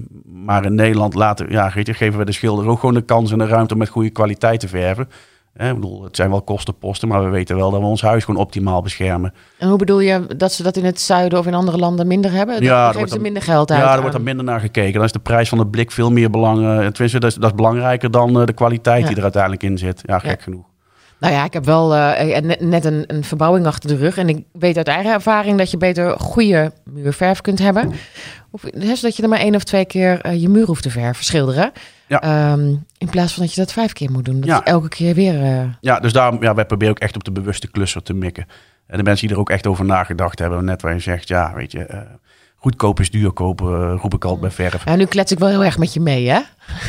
maar 0.45 0.65
in 0.65 0.75
Nederland 0.75 1.15
laten, 1.15 1.47
ja, 1.51 1.71
weet 1.75 1.87
je, 1.87 1.95
geven 1.95 2.19
we 2.19 2.25
de 2.25 2.33
schilder 2.33 2.67
ook 2.67 2.79
gewoon 2.81 2.95
de 2.95 3.03
kans 3.03 3.33
en 3.33 3.39
de 3.39 3.47
ruimte 3.47 3.73
om 3.73 3.79
met 3.79 3.89
goede 3.89 4.11
kwaliteit 4.11 4.61
te 4.61 4.69
verven. 4.69 5.09
Hè, 5.55 5.69
ik 5.69 5.75
bedoel, 5.75 6.03
het 6.05 6.17
zijn 6.17 6.31
wel 6.31 6.43
kostenposten, 6.43 7.09
maar 7.09 7.25
we 7.25 7.29
weten 7.31 7.57
wel 7.57 7.71
dat 7.71 7.81
we 7.81 7.87
ons 7.87 8.03
huis 8.03 8.25
gewoon 8.25 8.41
optimaal 8.41 8.83
beschermen. 8.83 9.33
En 9.59 9.69
hoe 9.69 9.79
bedoel 9.79 10.01
je 10.01 10.27
dat 10.37 10.53
ze 10.53 10.63
dat 10.63 10.77
in 10.77 10.85
het 10.85 11.01
zuiden 11.01 11.39
of 11.39 11.47
in 11.47 11.55
andere 11.55 11.79
landen 11.79 12.07
minder 12.07 12.31
hebben? 12.33 12.55
Dan 12.55 12.65
Ja, 12.65 12.87
er 12.89 12.95
wordt 12.95 13.09
ze 13.09 13.15
dan- 13.15 13.23
minder 13.25 13.43
geld 13.43 13.71
uit. 13.71 13.81
Ja, 13.81 13.93
daar 13.93 14.01
wordt 14.01 14.15
er 14.17 14.23
minder 14.23 14.45
naar 14.45 14.61
gekeken. 14.61 14.93
Dan 14.93 15.05
is 15.05 15.13
de 15.13 15.19
prijs 15.19 15.49
van 15.49 15.59
het 15.59 15.71
blik 15.71 15.91
veel 15.91 16.11
meer 16.11 16.31
belangrijk. 16.31 16.93
Tenminste, 16.93 17.19
dat 17.21 17.31
is, 17.31 17.37
dat 17.37 17.51
is 17.51 17.57
belangrijker 17.57 18.11
dan 18.11 18.41
eh, 18.41 18.47
de 18.47 18.53
kwaliteit 18.53 19.01
Ja. 19.03 19.07
die 19.09 19.17
er 19.17 19.23
uiteindelijk 19.23 19.63
in 19.63 19.79
zit. 19.79 20.01
Ja, 20.05 20.19
gek 20.19 20.39
Ja. 20.39 20.43
genoeg. 20.43 20.65
Nou 21.25 21.37
ja, 21.37 21.45
ik 21.45 21.53
heb 21.53 21.65
wel 21.65 21.95
eh, 21.95 22.41
net, 22.43 22.61
net 22.61 22.85
een, 22.85 23.05
een 23.07 23.25
verbouwing 23.25 23.67
achter 23.67 23.89
de 23.89 23.97
rug. 23.97 24.17
En 24.17 24.29
ik 24.29 24.45
weet 24.53 24.77
uit 24.77 24.89
eigen 24.89 25.13
ervaring 25.13 25.59
dat 25.59 25.71
je 25.71 25.77
beter 25.77 26.19
goede 26.19 26.73
muurverf 26.85 27.41
kunt 27.41 27.59
hebben. 27.59 27.93
Of, 28.51 28.63
hè, 28.63 28.95
zodat 28.97 29.17
je 29.17 29.23
er 29.23 29.29
maar 29.29 29.39
één 29.39 29.55
of 29.55 29.65
twee 29.65 29.85
keer 29.85 30.21
eh, 30.21 30.41
je 30.43 30.49
muur 30.49 30.67
hoeft 30.67 30.83
te 30.83 30.91
verven, 30.91 31.25
schilderen. 31.25 31.73
Ja. 32.07 32.21
Ehm, 32.23 32.69
in 32.99 33.09
plaats 33.11 33.33
van 33.35 33.43
dat 33.43 33.55
je 33.55 33.61
dat 33.61 33.73
vijf 33.73 33.93
keer 33.93 34.11
moet 34.11 34.25
doen. 34.25 34.41
Dat 34.41 34.49
Ja. 34.49 34.65
elke 34.65 34.89
keer 34.89 35.15
weer... 35.15 35.43
eh, 35.43 35.61
Ja, 35.81 36.01
dus 36.01 36.13
daarom, 36.13 36.43
ja, 36.43 36.55
wij 36.55 36.65
proberen 36.67 36.95
ook 36.95 37.01
echt 37.01 37.15
op 37.17 37.25
de 37.25 37.33
bewuste 37.33 37.71
klusser 37.71 38.03
te 38.03 38.15
mikken. 38.15 38.47
En 38.87 38.97
de 38.97 39.03
mensen 39.03 39.27
die 39.27 39.37
er 39.37 39.43
ook 39.43 39.51
echt 39.51 39.67
over 39.67 39.85
nagedacht 39.85 40.39
hebben, 40.39 40.65
net 40.65 40.83
waar 40.83 40.93
je 40.95 41.01
zegt, 41.01 41.29
ja, 41.29 41.53
weet 41.55 41.73
je, 41.73 41.85
eh, 41.85 41.99
goedkoop 42.65 43.01
is 43.01 43.11
duur 43.11 43.31
kopen, 43.33 43.67
eh, 43.67 44.01
roep 44.01 44.15
ik 44.15 44.25
altijd 44.25 44.41
bij 44.41 44.69
verf. 44.71 44.85
Ja, 44.85 44.97
nu 44.97 45.05
klets 45.05 45.33
ik 45.33 45.39
wel 45.39 45.49
heel 45.49 45.65
erg 45.65 45.79
met 45.79 45.93
je 45.95 46.01
mee, 46.01 46.29
hè? 46.29 46.41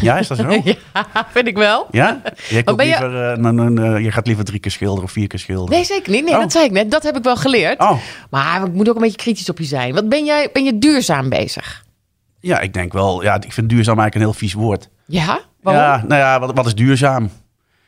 Ja, 0.02 0.18
is 0.18 0.28
dat 0.28 0.38
zo? 0.38 0.50
ja, 0.64 0.76
vind 1.32 1.48
ik 1.48 1.58
wel. 1.58 1.88
Ja? 1.92 2.22
Je, 2.50 2.62
Wat 2.64 2.76
ben 2.76 2.86
je- 2.86 2.92
liever, 3.00 3.96
eh, 3.96 4.04
je 4.04 4.12
gaat 4.12 4.28
liever 4.28 4.46
drie 4.46 4.60
keer 4.60 4.72
schilderen 4.72 5.04
of 5.04 5.12
vier 5.12 5.28
keer 5.28 5.40
schilderen. 5.40 5.74
Nee, 5.74 5.84
zeker 5.84 6.12
niet. 6.12 6.24
Nee, 6.26 6.34
Oh. 6.34 6.40
dat 6.40 6.52
zei 6.52 6.66
ik 6.66 6.72
net. 6.72 6.92
Dat 6.92 7.04
heb 7.04 7.18
ik 7.18 7.24
wel 7.24 7.36
geleerd. 7.36 7.80
Oh, 7.80 7.98
Maar 8.30 8.64
ik 8.66 8.74
moet 8.74 8.90
ook 8.90 8.96
een 8.96 9.02
beetje 9.02 9.18
kritisch 9.18 9.50
op 9.50 9.58
je 9.58 9.64
zijn. 9.66 9.94
Wat 9.94 10.10
ben 10.10 10.26
jij? 10.26 10.50
Ben 10.54 10.64
je 10.64 10.78
duurzaam 10.80 11.30
bezig? 11.30 11.84
ja, 12.40 12.60
ik 12.60 12.74
denk 12.74 12.94
wel, 12.94 13.24
ja, 13.24 13.36
ik 13.36 13.54
vind 13.54 13.70
duurzaam 13.70 14.00
eigenlijk 14.00 14.16
een 14.16 14.22
heel 14.22 14.40
vies 14.48 14.54
woord. 14.54 14.90
Ja? 15.06 15.40
Waarom? 15.62 15.84
Ja, 15.84 16.04
nou 16.08 16.22
ja, 16.22 16.40
wat, 16.40 16.52
wat 16.56 16.66
is 16.66 16.76
duurzaam? 16.76 17.30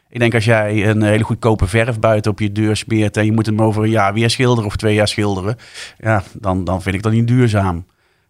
Ik 0.10 0.20
denk 0.20 0.34
als 0.34 0.46
jij 0.46 0.88
een 0.90 1.02
hele 1.02 1.24
goedkope 1.24 1.68
verf 1.68 2.00
buiten 2.00 2.32
op 2.32 2.40
je 2.40 2.52
deur 2.52 2.76
smeert 2.76 3.18
en 3.18 3.26
je 3.26 3.32
moet 3.32 3.46
hem 3.46 3.62
over 3.62 3.84
een 3.84 3.90
jaar 3.90 4.14
weer 4.14 4.30
schilderen 4.30 4.66
of 4.66 4.76
twee 4.76 4.94
jaar 4.94 5.08
schilderen, 5.08 5.56
ja, 5.98 6.24
dan, 6.34 6.64
dan 6.64 6.82
vind 6.82 6.96
ik 6.96 7.04
dat 7.04 7.12
niet 7.12 7.28
duurzaam. 7.28 7.86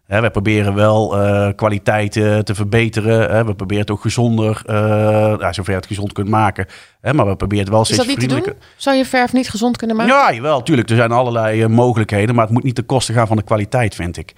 Hè, 0.06 0.20
wij 0.20 0.30
proberen 0.30 0.74
wel 0.74 1.18
eh 1.18 1.48
kwaliteiten 1.56 2.44
te 2.44 2.54
verbeteren. 2.54 3.30
Hè, 3.30 3.44
we 3.44 3.54
proberen 3.54 3.82
het 3.82 3.90
ook 3.90 4.00
gezonder, 4.00 4.62
eh 4.66 5.34
ja, 5.38 5.52
zover 5.52 5.72
je 5.72 5.78
het 5.78 5.86
gezond 5.86 6.12
kunt 6.12 6.28
maken. 6.28 6.66
Hè, 7.00 7.14
maar 7.14 7.26
we 7.26 7.36
proberen 7.36 7.64
het 7.64 7.72
wel 7.72 7.84
steeds 7.84 8.04
vriendelijker. 8.04 8.56
Zou 8.76 8.96
je 8.96 9.04
verf 9.04 9.32
niet 9.32 9.50
gezond 9.50 9.76
kunnen 9.76 9.96
maken? 9.96 10.14
Ja, 10.14 10.32
jawel, 10.32 10.62
tuurlijk. 10.62 10.90
Er 10.90 10.96
zijn 10.96 11.12
allerlei 11.12 11.62
eh, 11.62 11.68
mogelijkheden, 11.68 12.34
maar 12.34 12.44
het 12.44 12.52
moet 12.52 12.62
niet 12.62 12.74
ten 12.74 12.86
koste 12.86 13.12
gaan 13.12 13.26
van 13.26 13.36
de 13.36 13.42
kwaliteit, 13.42 13.94
vind 13.94 14.16
ik. 14.16 14.32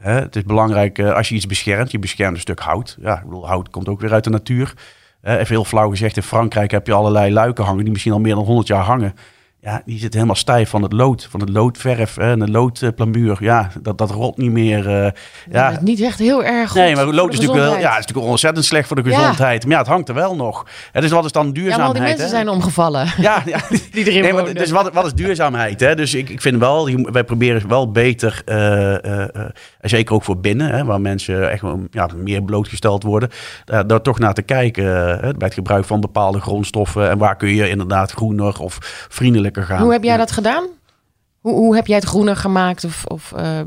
Het 0.00 0.36
is 0.36 0.44
belangrijk 0.44 1.00
als 1.00 1.28
je 1.28 1.34
iets 1.34 1.46
beschermt. 1.46 1.90
Je 1.90 1.98
beschermt 1.98 2.34
een 2.34 2.40
stuk 2.40 2.60
hout. 2.60 2.96
Ja, 3.00 3.16
ik 3.16 3.24
bedoel, 3.24 3.46
hout 3.46 3.70
komt 3.70 3.88
ook 3.88 4.00
weer 4.00 4.12
uit 4.12 4.24
de 4.24 4.30
natuur. 4.30 4.74
Even 5.22 5.46
heel 5.46 5.64
flauw 5.64 5.90
gezegd, 5.90 6.16
in 6.16 6.22
Frankrijk 6.22 6.70
heb 6.70 6.86
je 6.86 6.92
allerlei 6.92 7.32
luiken 7.32 7.64
hangen 7.64 7.82
die 7.82 7.92
misschien 7.92 8.12
al 8.12 8.20
meer 8.20 8.34
dan 8.34 8.44
100 8.44 8.66
jaar 8.66 8.84
hangen. 8.84 9.14
Ja, 9.68 9.82
die 9.84 9.98
zitten 9.98 10.12
helemaal 10.12 10.40
stijf 10.40 10.68
van 10.70 10.82
het 10.82 10.92
lood, 10.92 11.26
van 11.30 11.40
het 11.40 11.48
loodverf 11.48 12.14
hè, 12.14 12.30
en 12.30 12.38
de 12.38 12.50
loodplamuur. 12.50 13.36
Ja, 13.40 13.70
dat, 13.82 13.98
dat 13.98 14.10
rot 14.10 14.36
niet 14.36 14.50
meer. 14.50 14.88
eh, 15.04 15.10
ja. 15.50 15.70
is 15.70 15.76
niet 15.80 16.00
echt 16.00 16.18
heel 16.18 16.44
erg 16.44 16.70
goed 16.70 16.80
Nee, 16.80 16.94
maar 16.94 17.04
lood 17.04 17.32
is 17.32 17.38
natuurlijk, 17.40 17.68
wel, 17.70 17.78
ja, 17.80 17.90
is 17.90 18.06
natuurlijk 18.06 18.26
ontzettend 18.26 18.64
slecht 18.64 18.86
voor 18.86 19.02
de 19.02 19.10
Ja. 19.10 19.16
gezondheid. 19.18 19.62
Maar 19.62 19.72
ja, 19.72 19.78
het 19.78 19.86
hangt 19.86 20.08
er 20.08 20.14
wel 20.14 20.36
nog. 20.36 20.66
Hè, 20.92 21.00
dus 21.00 21.10
wat 21.10 21.24
is 21.24 21.32
dan 21.32 21.46
Ja, 21.46 21.52
duurzaamheid? 21.52 21.78
maar 21.78 21.86
al 21.86 21.92
die 21.92 22.02
mensen 22.02 22.24
hè? 22.24 22.30
zijn 22.30 22.48
omgevallen. 22.48 23.06
Ja, 23.28 23.42
ja. 23.46 23.58
Die 23.92 24.04
erin 24.10 24.22
Nee, 24.22 24.32
maar 24.32 24.54
dus 24.54 24.70
wat, 24.70 24.92
wat 24.92 25.06
is 25.06 25.14
duurzaamheid? 25.14 25.80
Hè? 25.80 25.94
Dus 25.94 26.14
ik, 26.14 26.28
ik 26.28 26.40
vind 26.40 26.58
wel, 26.58 26.90
wij 27.12 27.24
proberen 27.24 27.68
wel 27.68 27.90
beter, 27.90 28.42
en 28.44 29.60
zeker 29.80 30.14
ook 30.14 30.24
voor 30.24 30.38
binnen, 30.38 30.70
hè, 30.70 30.84
waar 30.84 31.00
mensen 31.00 31.50
echt 31.50 31.62
ja, 31.90 32.08
meer 32.16 32.42
blootgesteld 32.42 33.02
worden, 33.02 33.28
daar, 33.86 34.02
toch 34.02 34.18
naar 34.18 34.34
te 34.34 34.42
kijken 34.42 34.84
bij 35.20 35.34
het 35.38 35.54
gebruik 35.54 35.84
van 35.84 36.00
bepaalde 36.00 36.40
grondstoffen. 36.40 37.10
En 37.10 37.18
waar 37.18 37.36
kun 37.36 37.54
je 37.54 37.68
inderdaad 37.68 38.10
groener 38.10 38.58
of 38.60 38.78
vriendelijker 39.08 39.57
gaan. 39.64 39.82
Hoe 39.82 39.92
heb 39.92 40.02
jij 40.02 40.16
dat 40.16 40.30
gedaan? 40.30 40.64
Hoe, 41.40 41.52
hoe 41.54 41.74
heb 41.74 41.86
jij 41.86 41.96
het 41.96 42.04
groener 42.04 42.36
gemaakt? 42.36 42.84
Of, 42.84 43.04
of, 43.04 43.32
eh, 43.36 43.42
Nou, 43.42 43.64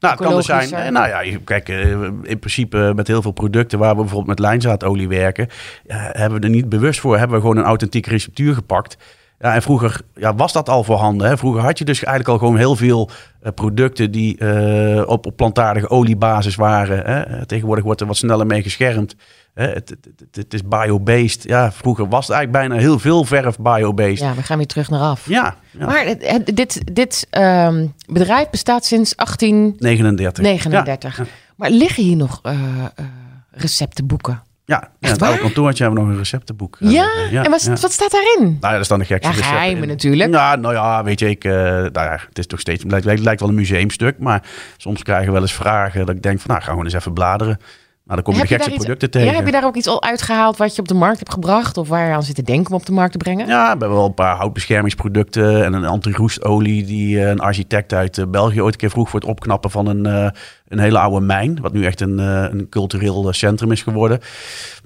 het 0.00 0.16
kan 0.16 0.36
er 0.36 0.42
zijn. 0.42 0.72
eh, 0.72 0.90
Nou 0.90 1.08
ja, 1.08 1.38
kijk, 1.44 1.68
eh, 1.68 1.90
in 2.22 2.38
principe 2.38 2.92
met 2.96 3.06
heel 3.06 3.22
veel 3.22 3.32
producten 3.32 3.78
waar 3.78 3.90
we 3.90 3.96
bijvoorbeeld 4.00 4.26
met 4.28 4.38
lijnzaadolie 4.38 5.08
werken, 5.08 5.48
hebben 5.86 6.40
we 6.40 6.44
er 6.46 6.52
niet 6.52 6.68
bewust 6.68 7.00
voor, 7.00 7.18
hebben 7.18 7.36
we 7.36 7.42
gewoon 7.42 7.56
een 7.56 7.64
authentieke 7.64 8.10
receptuur 8.10 8.54
gepakt. 8.54 8.96
Ja, 9.40 9.54
en 9.54 9.62
vroeger 9.62 10.00
ja, 10.14 10.34
was 10.34 10.52
dat 10.52 10.68
al 10.68 10.84
voorhanden. 10.84 11.28
Hè? 11.28 11.36
Vroeger 11.36 11.62
had 11.62 11.78
je 11.78 11.84
dus 11.84 12.04
eigenlijk 12.04 12.28
al 12.28 12.38
gewoon 12.38 12.56
heel 12.58 12.76
veel 12.76 13.10
eh, 13.40 13.52
producten 13.52 14.10
die 14.10 14.38
eh, 14.38 15.08
op, 15.08 15.26
op 15.26 15.36
plantaardige 15.36 15.88
oliebasis 15.90 16.54
waren. 16.54 16.96
Hè? 16.98 17.20
Eh, 17.20 17.42
Tegenwoordig 17.42 17.84
wordt 17.84 18.00
er 18.00 18.06
wat 18.06 18.16
sneller 18.16 18.46
mee 18.46 18.62
geschermd. 18.62 19.14
Hè? 19.54 19.66
Het, 19.66 19.96
het, 20.32 20.54
is 20.54 20.62
biobased. 20.68 21.42
Ja, 21.42 21.72
vroeger 21.72 22.08
was 22.08 22.26
het 22.26 22.36
eigenlijk 22.36 22.68
bijna 22.68 22.82
heel 22.84 22.98
veel 22.98 23.24
verf 23.24 23.56
biobased. 23.58 24.18
Ja, 24.18 24.34
we 24.34 24.42
gaan 24.42 24.56
weer 24.56 24.66
terug 24.66 24.90
naar 24.90 25.00
af. 25.00 25.28
ja, 25.28 25.56
Maar 25.78 26.04
het- 26.06 26.56
dit, 26.56 26.80
dit 26.94 27.26
ehm, 27.30 27.86
bedrijf 28.06 28.50
bestaat 28.50 28.84
sinds 28.84 29.16
1839. 29.16 30.42
39. 30.44 31.16
Ja, 31.16 31.24
Maar 31.56 31.70
liggen 31.70 32.02
hier 32.02 32.16
nog 32.16 32.40
eh, 32.42 32.52
eh, 32.94 33.04
receptenboeken? 33.50 34.42
Ja. 34.68 34.90
in 35.00 35.08
het 35.08 35.22
oude 35.22 35.38
kantoortje 35.38 35.82
hebben 35.84 36.00
we 36.00 36.06
nog 36.06 36.16
een 36.16 36.22
receptenboek. 36.22 36.76
Ja? 36.80 37.08
en 37.30 37.50
wat, 37.50 37.62
ja. 37.62 37.74
wat 37.74 37.92
staat 37.92 38.10
daarin? 38.10 38.42
Nou 38.42 38.56
ja, 38.60 38.70
dat 38.72 38.80
is 38.80 38.88
dan 38.88 38.98
de 38.98 39.04
gekste 39.04 39.28
Ja, 39.28 39.34
recepten 39.34 39.56
geheimen 39.56 39.82
in. 39.82 39.88
natuurlijk. 39.88 40.32
Ja, 40.32 40.56
nou 40.56 40.74
ja, 40.74 41.04
weet 41.04 41.18
je, 41.18 41.28
ik, 41.28 41.44
nou 41.44 41.90
ja, 41.92 42.18
het 42.28 42.38
is 42.38 42.46
toch 42.46 42.60
steeds, 42.60 42.82
het 42.82 42.90
lijkt, 42.90 43.06
lijkt, 43.06 43.22
lijkt 43.22 43.40
wel 43.40 43.48
een 43.48 43.54
museumstuk, 43.54 44.18
maar 44.18 44.42
soms 44.76 45.02
krijgen 45.02 45.26
we 45.26 45.32
wel 45.32 45.40
eens 45.40 45.52
vragen 45.54 46.06
dat 46.06 46.16
ik 46.16 46.22
denk 46.22 46.40
van, 46.40 46.50
nou, 46.50 46.62
gaan 46.62 46.78
we 46.78 46.84
eens 46.84 46.92
even 46.94 47.12
bladeren. 47.12 47.58
Nou, 48.08 48.20
dan 48.22 48.32
kom 48.32 48.34
je 48.34 48.48
Heb 48.48 48.48
de 48.48 48.54
je 48.54 48.60
gekste 48.60 48.74
iets- 48.76 48.84
producten 48.84 49.10
tegen. 49.10 49.28
Ja, 49.28 49.34
heb 49.36 49.46
je 49.46 49.52
daar 49.52 49.64
ook 49.64 49.76
iets 49.76 49.86
al 49.86 50.02
uitgehaald 50.02 50.56
wat 50.56 50.74
je 50.74 50.80
op 50.80 50.88
de 50.88 50.94
markt 50.94 51.18
hebt 51.18 51.32
gebracht? 51.32 51.76
Of 51.76 51.88
waar 51.88 52.06
je 52.06 52.12
aan 52.14 52.22
zit 52.22 52.34
te 52.34 52.42
denken 52.42 52.72
om 52.72 52.80
op 52.80 52.86
de 52.86 52.92
markt 52.92 53.12
te 53.12 53.18
brengen? 53.18 53.46
Ja, 53.46 53.62
we 53.62 53.68
hebben 53.68 53.90
wel 53.90 54.04
een 54.04 54.14
paar 54.14 54.36
houtbeschermingsproducten 54.36 55.64
en 55.64 55.72
een 55.72 55.84
anti-roestolie 55.84 56.84
die 56.84 57.20
eh, 57.22 57.28
een 57.28 57.40
architect 57.40 57.92
uit 57.92 58.18
eh, 58.18 58.26
België 58.26 58.62
ooit 58.62 58.72
een 58.74 58.80
keer 58.80 58.90
vroeg 58.90 59.10
voor 59.10 59.20
het 59.20 59.28
opknappen 59.28 59.70
van 59.70 59.86
een, 59.86 60.06
eh, 60.06 60.30
een 60.68 60.78
hele 60.78 60.98
oude 60.98 61.20
mijn, 61.26 61.58
wat 61.60 61.72
nu 61.72 61.84
echt 61.84 62.00
een, 62.00 62.18
een 62.18 62.68
cultureel 62.68 63.32
centrum 63.32 63.72
is 63.72 63.82
geworden. 63.82 64.20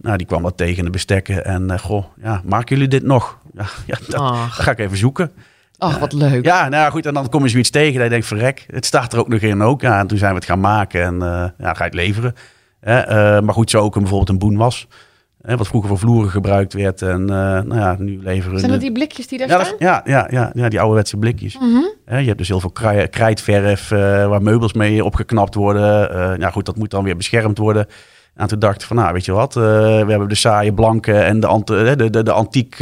Nou, 0.01 0.17
die 0.17 0.27
kwam 0.27 0.43
dat 0.43 0.57
tegen 0.57 0.79
in 0.79 0.85
de 0.85 0.91
bestekken 0.91 1.45
en 1.45 1.81
goh, 1.81 2.05
ja, 2.23 2.41
maken 2.45 2.75
jullie 2.77 2.91
dit 2.91 3.03
nog? 3.03 3.39
Ja, 3.55 3.65
ja 3.87 3.99
dat, 4.09 4.35
ga 4.51 4.71
ik 4.71 4.79
even 4.79 4.97
zoeken. 4.97 5.33
Ach, 5.79 5.99
wat 5.99 6.13
leuk. 6.13 6.45
Ja, 6.45 6.69
nou 6.69 6.91
goed, 6.91 7.07
en 7.07 7.15
dan 7.15 7.29
kom 7.29 7.43
je 7.43 7.49
zoiets 7.49 7.71
tegen 7.71 7.95
dat 7.95 8.03
je 8.03 8.09
denkt, 8.09 8.27
verrek, 8.27 8.67
het 8.71 8.87
staat 8.87 9.13
er 9.13 9.19
ook 9.19 9.29
nog 9.29 9.41
in 9.41 9.63
ook. 9.63 9.81
Ja, 9.81 9.99
en 9.99 10.07
toen 10.07 10.19
zijn 10.19 10.31
we 10.31 10.37
het 10.37 10.47
gaan 10.47 10.61
maken 10.61 11.03
en 11.03 11.19
ja, 11.59 11.75
ga 11.75 11.85
je 11.85 11.91
het 11.91 11.95
leveren. 11.95 12.35
Eh, 12.83 13.41
maar 13.41 13.55
goed, 13.55 13.71
zo 13.71 13.81
ook 13.81 13.95
een, 13.95 14.01
bijvoorbeeld 14.01 14.31
een 14.31 14.39
boenwas. 14.49 14.87
Hè, 15.43 15.57
wat 15.57 15.67
vroeger 15.67 15.89
voor 15.89 15.99
vloeren 15.99 16.31
gebruikt 16.31 16.73
werd. 16.73 17.03
En 17.03 17.21
eh, 17.21 17.37
nou 17.37 17.75
ja, 17.75 17.97
nu 17.99 18.19
leveren 18.23 18.59
Zijn 18.59 18.71
dat 18.71 18.81
die 18.81 18.93
blikjes 18.93 19.27
die 19.29 19.39
daar 19.39 19.49
ja, 19.49 19.65
staan? 19.65 19.75
ja, 19.79 20.01
ja, 20.05 20.27
ja, 20.31 20.51
ja, 20.55 20.69
die 20.69 20.81
ouderwetse 20.81 21.17
blikjes. 21.17 21.59
Mhm. 21.59 22.17
Je 22.21 22.27
hebt 22.27 22.39
dus 22.39 22.49
heel 22.49 22.61
veel 22.61 22.71
krij- 22.71 23.09
krijtverf 23.09 23.91
eh, 23.91 23.99
waar 24.29 24.43
meubels 24.43 24.73
mee 24.73 25.05
opgeknapt 25.05 25.55
worden. 25.55 26.11
Eh 26.15 26.39
ja, 26.39 26.51
goed, 26.51 26.67
dat 26.67 26.77
moet 26.77 26.91
dan 26.91 27.05
weer 27.05 27.17
beschermd 27.17 27.59
worden. 27.59 27.87
En 28.35 28.47
toen 28.47 28.59
dacht 28.59 28.81
ik 28.81 28.87
van, 28.87 28.97
nou, 28.97 29.13
weet 29.13 29.25
je 29.25 29.33
wat? 29.33 29.55
we 29.55 30.05
hebben 30.09 30.29
de 30.29 30.35
saaie 30.35 30.73
blanke 30.75 31.13
en 31.13 31.41
de, 31.41 31.47
ant- 31.47 31.67
de, 31.67 32.11
de, 32.11 32.23
de 32.23 32.33
antiek 32.33 32.77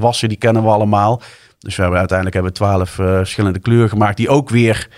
wassen, 0.00 0.28
die 0.28 0.38
kennen 0.38 0.62
we 0.62 0.68
allemaal. 0.68 1.20
Dus 1.58 1.76
we 1.76 1.80
hebben 1.82 1.98
uiteindelijk 1.98 2.36
hebben 2.36 2.52
we 2.52 2.58
twaalf 2.58 2.90
verschillende 2.90 3.58
kleuren 3.58 3.88
gemaakt 3.88 4.16
die 4.16 4.28
ook 4.28 4.48
weer 4.48 4.88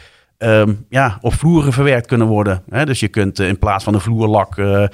ehm, 0.41 0.75
ja, 0.89 1.19
op 1.21 1.35
vloeren 1.35 1.73
verwerkt 1.73 2.07
kunnen 2.07 2.27
worden. 2.27 2.63
Hè, 2.69 2.85
dus 2.87 3.01
je 3.01 3.09
kunt 3.09 3.39
eh, 3.39 3.49
in 3.49 3.59
plaats 3.59 3.85
van 3.85 3.95
een 3.95 4.01
vloerlak, 4.01 4.59
eh, 4.59 4.83
eh, 4.83 4.89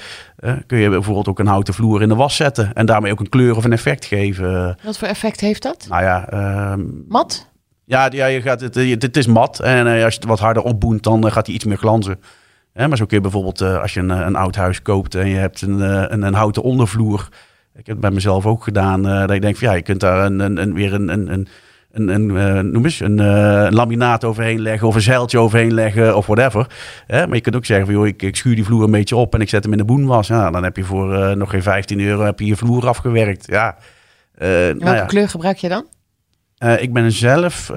kun 0.66 0.78
je 0.78 0.88
bijvoorbeeld 0.88 1.28
ook 1.28 1.38
een 1.38 1.46
houten 1.46 1.74
vloer 1.74 2.02
in 2.02 2.08
de 2.08 2.14
was 2.14 2.36
zetten. 2.36 2.72
En 2.72 2.86
daarmee 2.86 3.12
ook 3.12 3.20
een 3.20 3.28
kleur 3.28 3.56
of 3.56 3.64
een 3.64 3.72
effect 3.72 4.04
geven. 4.04 4.78
Wat 4.84 4.98
voor 4.98 5.08
effect 5.08 5.40
heeft 5.40 5.62
dat? 5.62 5.86
Nou 5.88 6.02
ja, 6.02 6.28
ehm, 6.28 6.82
Mat? 7.08 7.50
ja, 7.84 8.08
ja 8.10 8.26
je 8.26 8.42
gaat 8.42 8.60
het, 8.60 9.16
is 9.16 9.26
mat. 9.26 9.60
En 9.60 9.86
als 9.86 10.14
je 10.14 10.20
het 10.20 10.24
wat 10.24 10.40
harder 10.40 10.62
opboent, 10.62 11.02
dan 11.02 11.32
gaat 11.32 11.46
hij 11.46 11.54
iets 11.54 11.64
meer 11.64 11.78
glanzen. 11.78 12.20
Hè, 12.72 12.88
maar 12.88 12.96
zo 12.96 13.06
kun 13.06 13.16
je 13.16 13.22
bijvoorbeeld, 13.22 13.60
als 13.62 13.94
je 13.94 14.00
een, 14.00 14.10
een 14.10 14.36
oud 14.36 14.56
huis 14.56 14.82
koopt 14.82 15.14
en 15.14 15.28
je 15.28 15.36
hebt 15.36 15.62
een, 15.62 15.80
een, 16.12 16.22
een 16.22 16.34
houten 16.34 16.62
ondervloer. 16.62 17.28
Ik 17.76 17.86
heb 17.86 17.96
het 17.96 18.00
bij 18.00 18.10
mezelf 18.10 18.46
ook 18.46 18.64
gedaan. 18.64 19.08
eh, 19.08 19.20
dat 19.20 19.32
je 19.32 19.40
denkt 19.40 19.58
van 19.58 19.68
ja, 19.68 19.74
je 19.74 19.82
kunt 19.82 20.00
daar 20.00 20.24
een, 20.26 20.40
een, 20.40 20.56
een, 20.56 20.74
weer 20.74 20.94
een, 20.94 21.08
een, 21.08 21.48
een, 22.00 22.36
eh, 22.36 22.60
noem 22.60 22.84
eens, 22.84 23.00
een 23.00 23.18
eh, 23.18 23.66
laminaat 23.70 24.24
overheen 24.24 24.60
leggen 24.60 24.88
of 24.88 24.94
een 24.94 25.00
zeiltje 25.00 25.38
overheen 25.38 25.74
leggen 25.74 26.16
of 26.16 26.26
whatever. 26.26 26.66
Maar 27.08 27.34
je 27.34 27.40
kunt 27.40 27.56
ook 27.56 27.64
zeggen 27.64 27.86
van 27.86 27.94
joh, 27.94 28.06
ik, 28.06 28.22
ik 28.22 28.36
schuur 28.36 28.54
die 28.54 28.64
vloer 28.64 28.82
een 28.82 28.90
beetje 28.90 29.16
op 29.16 29.34
en 29.34 29.40
ik 29.40 29.48
zet 29.48 29.62
hem 29.62 29.72
in 29.72 29.78
de 29.78 29.84
boenwas. 29.84 30.26
Ja, 30.26 30.50
dan 30.50 30.64
heb 30.64 30.76
je 30.76 30.84
voor 30.84 31.14
eh, 31.14 31.36
nog 31.36 31.50
geen 31.50 31.62
15 31.62 32.00
euro 32.00 32.24
heb 32.24 32.38
je 32.38 32.46
je 32.46 32.56
vloer 32.56 32.88
afgewerkt. 32.88 33.46
Ja, 33.46 33.76
eh, 34.34 34.48
Welke 34.48 34.84
nou 34.84 34.96
ja. 34.96 35.04
kleur 35.04 35.28
gebruik 35.28 35.56
je 35.56 35.68
dan? 35.68 35.86
Ik 36.78 36.92
ben 36.92 37.12
zelf, 37.12 37.70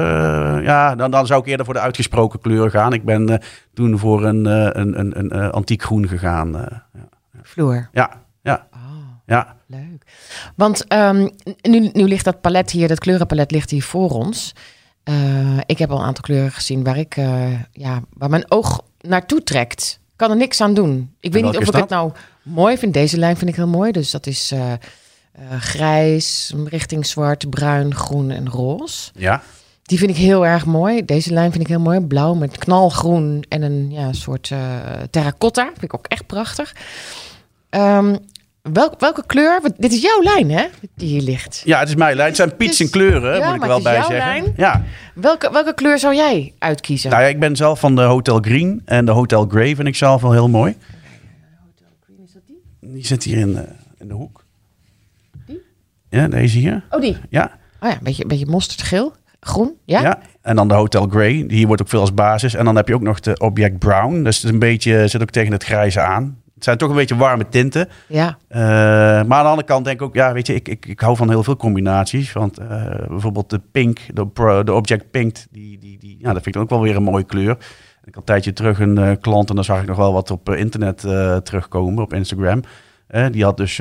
ja, 0.63 0.95
dan, 0.95 1.11
dan 1.11 1.25
zou 1.25 1.41
ik 1.41 1.47
eerder 1.47 1.65
voor 1.65 1.73
de 1.73 1.79
uitgesproken 1.79 2.39
kleuren 2.39 2.71
gaan. 2.71 2.93
Ik 2.93 3.03
ben 3.05 3.41
toen 3.73 3.97
voor 3.99 4.25
een, 4.25 4.45
een, 4.45 4.99
een, 4.99 5.35
een, 5.35 5.51
antiek 5.51 5.83
groen 5.83 6.07
gegaan. 6.07 6.57
eh. 6.57 6.77
Vloer. 7.43 7.89
ja, 7.91 8.11
ja, 9.29 9.55
leuk. 9.65 10.03
Want 10.55 10.87
ehm, 10.87 11.27
nu, 11.61 11.89
nu 11.93 12.03
ligt 12.07 12.25
dat 12.25 12.41
palet 12.41 12.71
hier, 12.71 12.87
dat 12.87 12.99
kleurenpalet 12.99 13.51
ligt 13.51 13.69
hier 13.69 13.83
voor 13.83 14.09
ons. 14.09 14.53
Eh, 15.09 15.57
ik 15.65 15.77
heb 15.77 15.91
al 15.91 15.99
een 15.99 16.05
aantal 16.05 16.23
kleuren 16.23 16.51
gezien 16.51 16.83
waar 16.83 16.97
ik, 16.97 17.17
eh, 17.17 17.51
ja, 17.71 18.01
waar 18.13 18.29
mijn 18.29 18.51
oog 18.51 18.81
naartoe 18.99 19.43
trekt. 19.43 19.99
Kan 20.15 20.29
er 20.29 20.37
niks 20.37 20.61
aan 20.61 20.73
doen. 20.73 21.15
Ik 21.19 21.33
weet 21.33 21.43
niet 21.43 21.57
of 21.57 21.67
ik 21.67 21.73
het 21.73 21.89
nou 21.89 22.11
mooi 22.43 22.77
vind. 22.77 22.93
Deze 22.93 23.17
lijn 23.17 23.37
vind 23.37 23.49
ik 23.49 23.55
heel 23.55 23.67
mooi. 23.67 23.91
Dus 23.91 24.11
dat 24.11 24.27
is 24.27 24.51
eh, 24.51 24.73
grijs, 25.59 26.53
richting 26.65 27.05
zwart, 27.05 27.49
bruin, 27.49 27.95
groen 27.95 28.29
en 28.29 28.49
roze. 28.49 29.11
ja. 29.13 29.41
Die 29.83 29.97
vind 29.97 30.11
ik 30.11 30.17
heel 30.17 30.45
erg 30.45 30.65
mooi. 30.65 31.05
Deze 31.05 31.33
lijn 31.33 31.51
vind 31.51 31.63
ik 31.63 31.69
heel 31.69 31.79
mooi. 31.79 31.99
Blauw 31.99 32.33
met 32.33 32.57
knalgroen 32.57 33.43
en 33.47 33.61
een 33.61 33.91
ja, 33.91 34.13
soort 34.13 34.51
terracotta. 35.09 35.65
Vind 35.65 35.83
ik 35.83 35.93
ook 35.93 36.07
echt 36.07 36.25
prachtig. 36.25 36.75
Ehm, 37.69 38.15
welk, 38.61 38.99
welke 38.99 39.23
kleur? 39.25 39.59
Want 39.61 39.73
Dit 39.81 39.91
is 39.93 40.01
jouw 40.01 40.21
lijn, 40.23 40.51
hè? 40.51 40.65
Die 40.95 41.07
hier 41.09 41.21
ligt. 41.21 41.61
Ja, 41.65 41.79
het 41.79 41.87
is 41.87 41.95
mijn 41.95 42.15
lijn. 42.15 42.27
Het 42.27 42.35
zijn 42.37 42.55
piets 42.55 42.79
en 42.79 42.89
kleuren, 42.89 43.37
Ja, 43.37 43.45
moet 43.47 43.55
ik 43.61 43.67
wel 43.67 43.77
is 43.77 43.83
bij 43.83 43.93
jouw 43.93 44.07
zeggen. 44.09 44.27
lijn. 44.27 44.53
Ja. 44.57 44.83
Welke, 45.15 45.51
welke 45.51 45.73
kleur 45.73 45.99
zou 45.99 46.15
jij 46.15 46.53
uitkiezen? 46.59 47.09
Nou 47.09 47.21
ja, 47.23 47.27
ik 47.29 47.39
ben 47.39 47.55
zelf 47.55 47.79
van 47.79 47.95
de 47.95 48.01
Hotel 48.01 48.39
Green 48.41 48.81
en 48.85 49.05
de 49.05 49.11
Hotel 49.11 49.45
Grey 49.47 49.75
vind 49.75 49.87
ik 49.87 49.95
zelf 49.95 50.21
wel 50.21 50.31
heel 50.31 50.49
mooi. 50.49 50.75
Die 52.81 53.05
zit 53.05 53.23
hier 53.23 53.37
in, 53.37 53.53
de- 53.53 53.67
in 53.97 54.07
de 54.07 54.13
hoek. 54.13 54.43
Die? 55.45 55.61
Ja, 56.09 56.27
deze 56.27 56.57
hier. 56.57 56.83
Oh, 56.89 57.01
die. 57.01 57.17
Ja. 57.29 57.51
Oh 57.79 57.89
ja, 57.89 57.95
een 57.95 58.03
beetje, 58.03 58.21
een 58.21 58.27
beetje 58.27 58.45
mosterdgeel. 58.45 59.13
Groen, 59.41 59.73
ja? 59.85 60.01
Ja. 60.01 60.19
En 60.41 60.55
dan 60.55 60.67
de 60.67 60.73
Hotel 60.73 61.07
Grey. 61.07 61.43
Die 61.47 61.67
wordt 61.67 61.81
ook 61.81 61.89
veel 61.89 61.99
als 61.99 62.13
basis. 62.13 62.53
En 62.53 62.65
dan 62.65 62.75
heb 62.75 62.87
je 62.87 62.93
ook 62.93 63.01
nog 63.01 63.19
de 63.19 63.37
Object 63.37 63.79
Brown. 63.79 64.23
Dus 64.23 64.35
het 64.35 64.45
is 64.45 64.51
een 64.51 64.59
beetje, 64.59 65.07
zit 65.07 65.21
ook 65.21 65.29
tegen 65.29 65.51
het 65.51 65.63
grijze 65.63 65.99
aan. 66.01 66.38
Het 66.59 66.67
zijn 66.67 66.77
toch 66.77 66.89
een 66.89 66.95
beetje 66.95 67.15
warme 67.15 67.49
tinten. 67.49 67.89
Ja. 68.07 68.37
Eh, 68.47 68.59
maar 68.59 69.37
aan 69.37 69.43
de 69.43 69.49
andere 69.49 69.67
kant 69.67 69.85
denk 69.85 69.99
ik 69.99 70.05
ook, 70.05 70.15
ja, 70.15 70.33
weet 70.33 70.47
je, 70.47 70.53
ik, 70.53 70.67
ik, 70.67 70.85
ik 70.85 70.99
hou 70.99 71.15
van 71.15 71.29
heel 71.29 71.43
veel 71.43 71.55
combinaties. 71.55 72.33
Want 72.33 72.57
eh, 72.57 72.85
bijvoorbeeld 73.07 73.49
de 73.49 73.61
pink, 73.71 73.99
de, 74.13 74.61
de 74.63 74.73
Object 74.73 75.11
Pink, 75.11 75.35
die, 75.51 75.79
die, 75.79 75.97
die, 75.99 76.17
ja, 76.19 76.33
dat 76.33 76.43
vind 76.43 76.55
ik 76.55 76.61
ook 76.61 76.69
wel 76.69 76.81
weer 76.81 76.95
een 76.95 77.03
mooie 77.03 77.23
kleur. 77.23 77.51
Ik 78.03 78.15
had 78.15 78.15
een 78.15 78.23
tijdje 78.23 78.53
terug 78.53 78.79
een 78.79 78.97
eh, 78.97 79.11
klant 79.21 79.49
en 79.49 79.55
dan 79.55 79.63
zag 79.63 79.81
ik 79.81 79.87
nog 79.87 79.97
wel 79.97 80.13
wat 80.13 80.31
op 80.31 80.49
internet 80.49 80.97
terugkomen, 81.45 82.03
op 82.03 82.13
Instagram. 82.13 82.61
Die 83.31 83.43
had 83.43 83.57
dus 83.57 83.79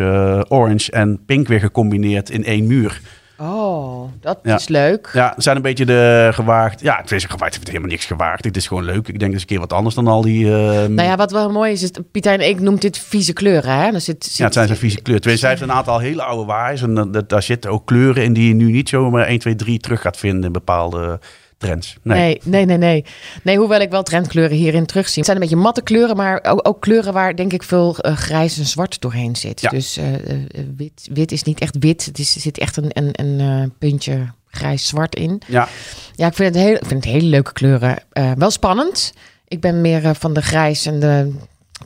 orange 0.49 0.91
en 0.91 1.25
pink 1.25 1.49
weer 1.49 1.61
gecombineerd 1.61 2.31
in 2.31 2.45
één 2.45 2.67
muur. 2.67 3.01
Oh, 3.40 4.09
dat 4.20 4.38
Ja. 4.42 4.55
is 4.57 4.68
leuk. 4.68 5.11
Ja, 5.12 5.33
het 5.35 5.42
zijn 5.42 5.57
een 5.57 5.62
beetje 5.62 5.87
de 5.87 6.31
gewaagd. 6.33 6.81
Ja, 6.81 6.96
het 7.01 7.12
is 7.12 7.24
gewaagd. 7.24 7.44
Het 7.44 7.55
heeft 7.55 7.66
helemaal 7.68 7.88
niks 7.90 8.05
gewaagd. 8.07 8.44
Het 8.44 8.57
is 8.57 8.66
gewoon 8.66 8.85
leuk. 8.85 9.09
Ik 9.09 9.18
denk 9.18 9.33
eens 9.33 9.40
een 9.40 9.46
keer 9.48 9.59
wat 9.59 9.72
anders 9.72 9.94
dan 9.94 10.07
al 10.07 10.22
die. 10.22 10.44
eh, 10.46 10.51
Nou 10.87 11.03
ja, 11.03 11.16
wat 11.16 11.31
wel 11.33 11.51
mooi 11.51 11.72
is, 11.72 11.83
is 11.83 11.90
Pieter 12.12 12.33
en 12.33 12.48
ik 12.48 12.61
noemt 12.61 12.81
dit 12.83 12.98
vieze 12.98 13.33
kleuren. 13.33 13.74
Hè? 13.79 13.87
Er 13.92 14.01
zit, 14.01 14.24
zit, 14.24 14.37
Ja, 14.37 14.44
het 14.44 14.53
zijn 14.55 14.66
zijn 14.66 14.79
vieze 14.79 14.96
kleuren. 15.01 15.20
Tenminste, 15.20 15.46
hij 15.48 15.57
heeft 15.57 15.68
een 15.70 15.77
aantal 15.77 15.98
hele 15.98 16.22
oude 16.22 16.44
waaiers. 16.44 16.83
En 16.83 16.94
dat- 17.12 17.29
daar 17.29 17.42
zitten 17.42 17.70
ook 17.70 17.87
kleuren 17.87 18.22
in 18.24 18.33
die 18.33 18.48
je 18.48 18.55
nu 18.55 18.70
niet 18.70 18.88
zomaar 18.88 19.27
1, 19.27 19.38
2, 19.38 19.55
3 19.55 19.79
terug 19.79 20.01
gaat 20.01 20.16
vinden 20.16 20.44
in 20.44 20.53
bepaalde 20.53 21.20
trends. 21.59 21.97
Nee. 22.03 22.18
Nee, 22.18 22.40
nee, 22.44 22.64
nee, 22.64 22.77
nee. 22.77 23.05
Nee, 23.42 23.57
hoewel 23.59 23.81
ik 23.81 23.90
wel 23.90 24.03
trendkleuren 24.03 24.57
hierin 24.57 24.87
terugzie. 24.87 25.16
Het 25.16 25.25
zijn 25.25 25.37
een 25.37 25.42
beetje 25.42 25.62
matte 25.62 25.83
kleuren, 25.83 26.16
maar 26.16 26.44
ook, 26.44 26.68
ook 26.68 26.81
kleuren 26.81 27.12
waar 27.12 27.37
denk 27.37 27.53
ik 27.53 27.62
veel 27.62 27.99
eh, 27.99 28.16
grijs 28.16 28.59
en 28.59 28.66
zwart 28.66 29.01
doorheen 29.01 29.37
zit. 29.37 29.61
Ja. 29.61 29.68
Dus 29.68 29.97
eh, 29.97 30.14
eh, 30.14 30.38
wit, 30.77 31.09
wit 31.12 31.33
is 31.33 31.42
niet 31.42 31.61
echt 31.61 31.77
wit. 31.79 32.05
Het 32.05 32.18
is, 32.18 32.35
er 32.35 32.40
zit 32.40 32.59
echt 32.59 32.77
een, 32.77 32.90
een, 32.92 33.40
een 33.40 33.73
puntje 33.79 34.27
grijs-zwart 34.47 35.14
in. 35.14 35.42
Ja, 35.47 35.68
Ja, 36.14 36.27
ik 36.27 36.35
vind 36.35 36.55
het, 36.55 36.64
heel, 36.64 36.75
ik 36.75 36.87
vind 36.87 37.05
het 37.05 37.12
hele 37.12 37.27
leuke 37.29 37.53
kleuren. 37.53 37.99
Wel 38.37 38.51
spannend. 38.51 39.12
Ik 39.49 39.61
ben 39.61 39.81
meer 39.81 40.14
van 40.14 40.33
de 40.33 40.42
grijs 40.42 40.87
en 40.87 41.01
de 41.01 41.35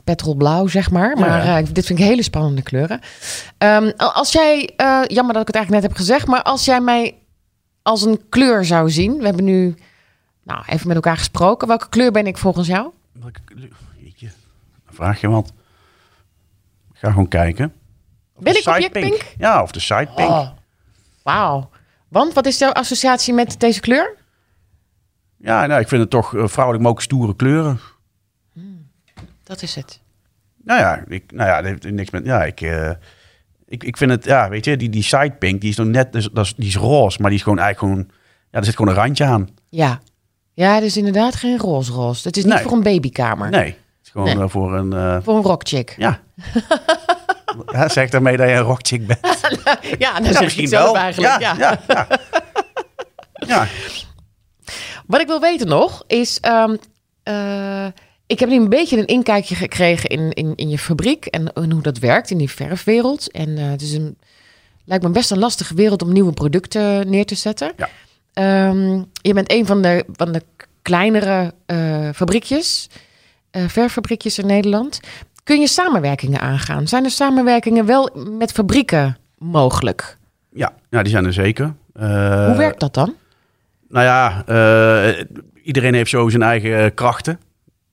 petrolblauw, 0.03 0.67
zeg 0.67 0.91
maar. 0.91 1.17
Maar 1.17 1.45
Ja. 1.45 1.61
dit 1.61 1.85
vind 1.85 1.99
ik 1.99 2.05
hele 2.05 2.23
spannende 2.23 2.61
kleuren. 2.61 2.99
Ehm, 3.57 3.91
als 3.97 4.31
jij, 4.31 4.69
eh, 4.75 5.01
jammer 5.07 5.33
dat 5.33 5.41
ik 5.41 5.47
het 5.47 5.55
eigenlijk 5.55 5.69
net 5.71 5.81
heb 5.81 5.93
gezegd, 5.95 6.27
maar 6.27 6.41
als 6.41 6.65
jij 6.65 6.81
mij 6.81 7.15
als 7.83 8.01
een 8.01 8.29
kleur 8.29 8.65
zou 8.65 8.89
zien. 8.89 9.17
We 9.17 9.25
hebben 9.25 9.43
nu 9.43 9.75
nou, 10.43 10.63
even 10.65 10.87
met 10.87 10.95
elkaar 10.95 11.17
gesproken. 11.17 11.67
Welke 11.67 11.89
kleur 11.89 12.11
ben 12.11 12.27
ik 12.27 12.37
volgens 12.37 12.67
jou? 12.67 12.91
welke 13.11 13.39
kleur? 13.45 13.69
Jeetje, 13.97 14.29
dan 14.85 14.95
vraag 14.95 15.21
je 15.21 15.27
wat. 15.29 15.53
Ik 16.93 16.99
ga 16.99 17.09
gewoon 17.09 17.27
kijken. 17.27 17.73
Of 18.33 18.43
Ben 18.43 18.53
ik 18.55 18.61
side 18.61 18.75
object 18.75 18.91
pink? 18.91 19.35
Ja, 19.37 19.61
of 19.61 19.71
de 19.71 19.79
side 19.79 20.09
pink. 20.15 20.29
Oh, 20.29 20.49
wauw. 21.23 21.69
Want 22.07 22.33
wat 22.33 22.45
is 22.45 22.57
jouw 22.57 22.71
associatie 22.71 23.33
met 23.33 23.59
deze 23.59 23.79
kleur? 23.79 24.15
Ja, 25.37 25.65
nou, 25.65 25.81
ik 25.81 25.87
vind 25.87 26.01
het 26.01 26.09
toch 26.09 26.35
eh, 26.35 26.47
vrouwelijk, 26.47 26.83
maar 26.83 26.93
ook 26.93 27.01
stoere 27.01 27.35
kleuren. 27.35 27.79
Dat 29.43 29.61
is 29.61 29.75
het. 29.75 30.01
Nou 30.63 30.79
ja, 30.79 31.03
ik, 31.07 31.31
nou 31.31 31.49
ja, 31.49 31.61
dat 31.61 31.65
heeft 31.65 31.91
niks 31.91 32.09
met. 32.09 32.25
Ja, 32.25 32.43
ik, 32.43 32.61
eh, 32.61 32.91
ik, 33.73 33.83
ik 33.83 33.97
vind 33.97 34.11
het, 34.11 34.25
ja, 34.25 34.49
weet 34.49 34.65
je, 34.65 34.77
die, 34.77 34.89
die 34.89 35.03
side 35.03 35.31
pink, 35.39 35.61
die 35.61 35.69
is 35.69 35.75
nog 35.75 35.87
net, 35.87 36.11
dus, 36.13 36.29
dat 36.33 36.45
is, 36.45 36.53
die 36.55 36.67
is 36.67 36.75
roze, 36.75 37.17
maar 37.21 37.29
die 37.29 37.37
is 37.39 37.43
gewoon 37.43 37.59
eigenlijk 37.59 37.93
gewoon, 37.93 38.11
ja, 38.51 38.59
er 38.59 38.65
zit 38.65 38.75
gewoon 38.75 38.91
een 38.93 38.99
randje 39.01 39.23
aan. 39.25 39.49
Ja. 39.69 39.99
Ja, 40.53 40.73
het 40.75 40.83
is 40.83 40.97
inderdaad 40.97 41.35
geen 41.35 41.57
roze-roze. 41.57 42.27
Het 42.27 42.37
is 42.37 42.43
niet 42.43 42.53
Nee. 42.53 42.63
voor 42.63 42.71
een 42.71 42.83
babykamer. 42.83 43.49
Nee, 43.49 43.65
het 43.65 43.75
is 44.03 44.09
gewoon 44.09 44.27
Nee. 44.27 44.37
eh, 44.43 44.49
voor 44.49 44.73
een, 44.75 44.93
eh, 44.93 45.17
Voor 45.23 45.35
een 45.35 45.41
rockchick. 45.41 45.95
ja. 45.97 46.19
ja. 47.71 47.89
Zeg 47.89 48.09
daarmee 48.09 48.37
dat 48.37 48.47
je 48.49 48.53
een 48.55 48.61
rockchick 48.61 49.07
bent. 49.07 49.19
Ja, 49.99 50.19
dan 50.19 50.31
Ja, 50.31 50.41
misschien 50.41 50.69
wel. 50.69 50.97
eigenlijk. 50.97 51.41
Ja, 51.41 51.53
Ja. 51.53 51.55
ja, 51.59 51.79
ja. 51.87 52.07
ja. 53.47 53.67
Wat 55.07 55.21
ik 55.21 55.27
wil 55.27 55.39
weten 55.39 55.67
nog 55.67 56.03
is... 56.07 56.39
ehm, 56.39 56.75
eh, 57.23 57.85
ik 58.27 58.39
heb 58.39 58.49
nu 58.49 58.55
een 58.55 58.69
beetje 58.69 58.97
een 58.97 59.05
inkijkje 59.05 59.55
gekregen 59.55 60.09
in, 60.09 60.31
in, 60.31 60.55
in 60.55 60.69
je 60.69 60.77
fabriek... 60.77 61.25
En, 61.25 61.53
en 61.53 61.71
hoe 61.71 61.81
dat 61.81 61.97
werkt 61.97 62.29
in 62.29 62.37
die 62.37 62.49
verfwereld. 62.49 63.31
En 63.31 63.57
eh, 63.57 63.69
het 63.69 63.81
is 63.81 63.93
een, 63.93 64.17
lijkt 64.85 65.03
me 65.03 65.09
best 65.09 65.31
een 65.31 65.39
lastige 65.39 65.75
wereld 65.75 66.01
om 66.01 66.13
nieuwe 66.13 66.33
producten 66.33 67.09
neer 67.09 67.25
te 67.25 67.35
zetten. 67.35 67.71
Ja. 67.77 67.89
Ehm, 68.33 69.01
je 69.21 69.33
bent 69.33 69.51
een 69.51 69.65
van 69.65 69.81
de, 69.81 70.05
van 70.11 70.31
de 70.31 70.41
kleinere 70.81 71.53
eh, 71.65 72.09
fabriekjes... 72.13 72.89
eh, 73.51 73.67
verffabriekjes 73.67 74.37
in 74.37 74.45
Nederland. 74.45 74.99
Kun 75.43 75.59
je 75.59 75.67
samenwerkingen 75.67 76.39
aangaan? 76.39 76.87
Zijn 76.87 77.03
er 77.03 77.11
samenwerkingen 77.11 77.85
wel 77.85 78.09
met 78.29 78.51
fabrieken 78.51 79.17
mogelijk? 79.37 80.17
Ja, 80.49 80.73
ja 80.89 81.01
die 81.01 81.11
zijn 81.11 81.25
er 81.25 81.33
zeker. 81.33 81.73
Hoe 81.93 82.55
werkt 82.57 82.79
dat 82.79 82.93
dan? 82.93 83.15
Nou 83.89 84.05
ja, 84.05 84.43
uh, 84.49 85.23
iedereen 85.63 85.93
heeft 85.93 86.09
zo 86.09 86.29
zijn 86.29 86.41
eigen 86.41 86.93
krachten, 86.93 87.39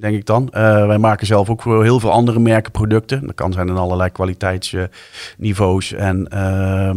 denk 0.00 0.14
ik 0.14 0.26
dan. 0.26 0.42
Uh, 0.42 0.86
wij 0.86 0.98
maken 0.98 1.26
zelf 1.26 1.50
ook 1.50 1.62
voor 1.62 1.82
heel 1.82 2.00
veel 2.00 2.10
andere 2.10 2.38
merken 2.38 2.72
producten. 2.72 3.26
Dat 3.26 3.34
kan 3.34 3.52
zijn 3.52 3.68
in 3.68 3.76
allerlei 3.76 4.10
kwaliteitsniveaus. 4.10 5.92
en 5.92 6.28
uh, 6.34 6.90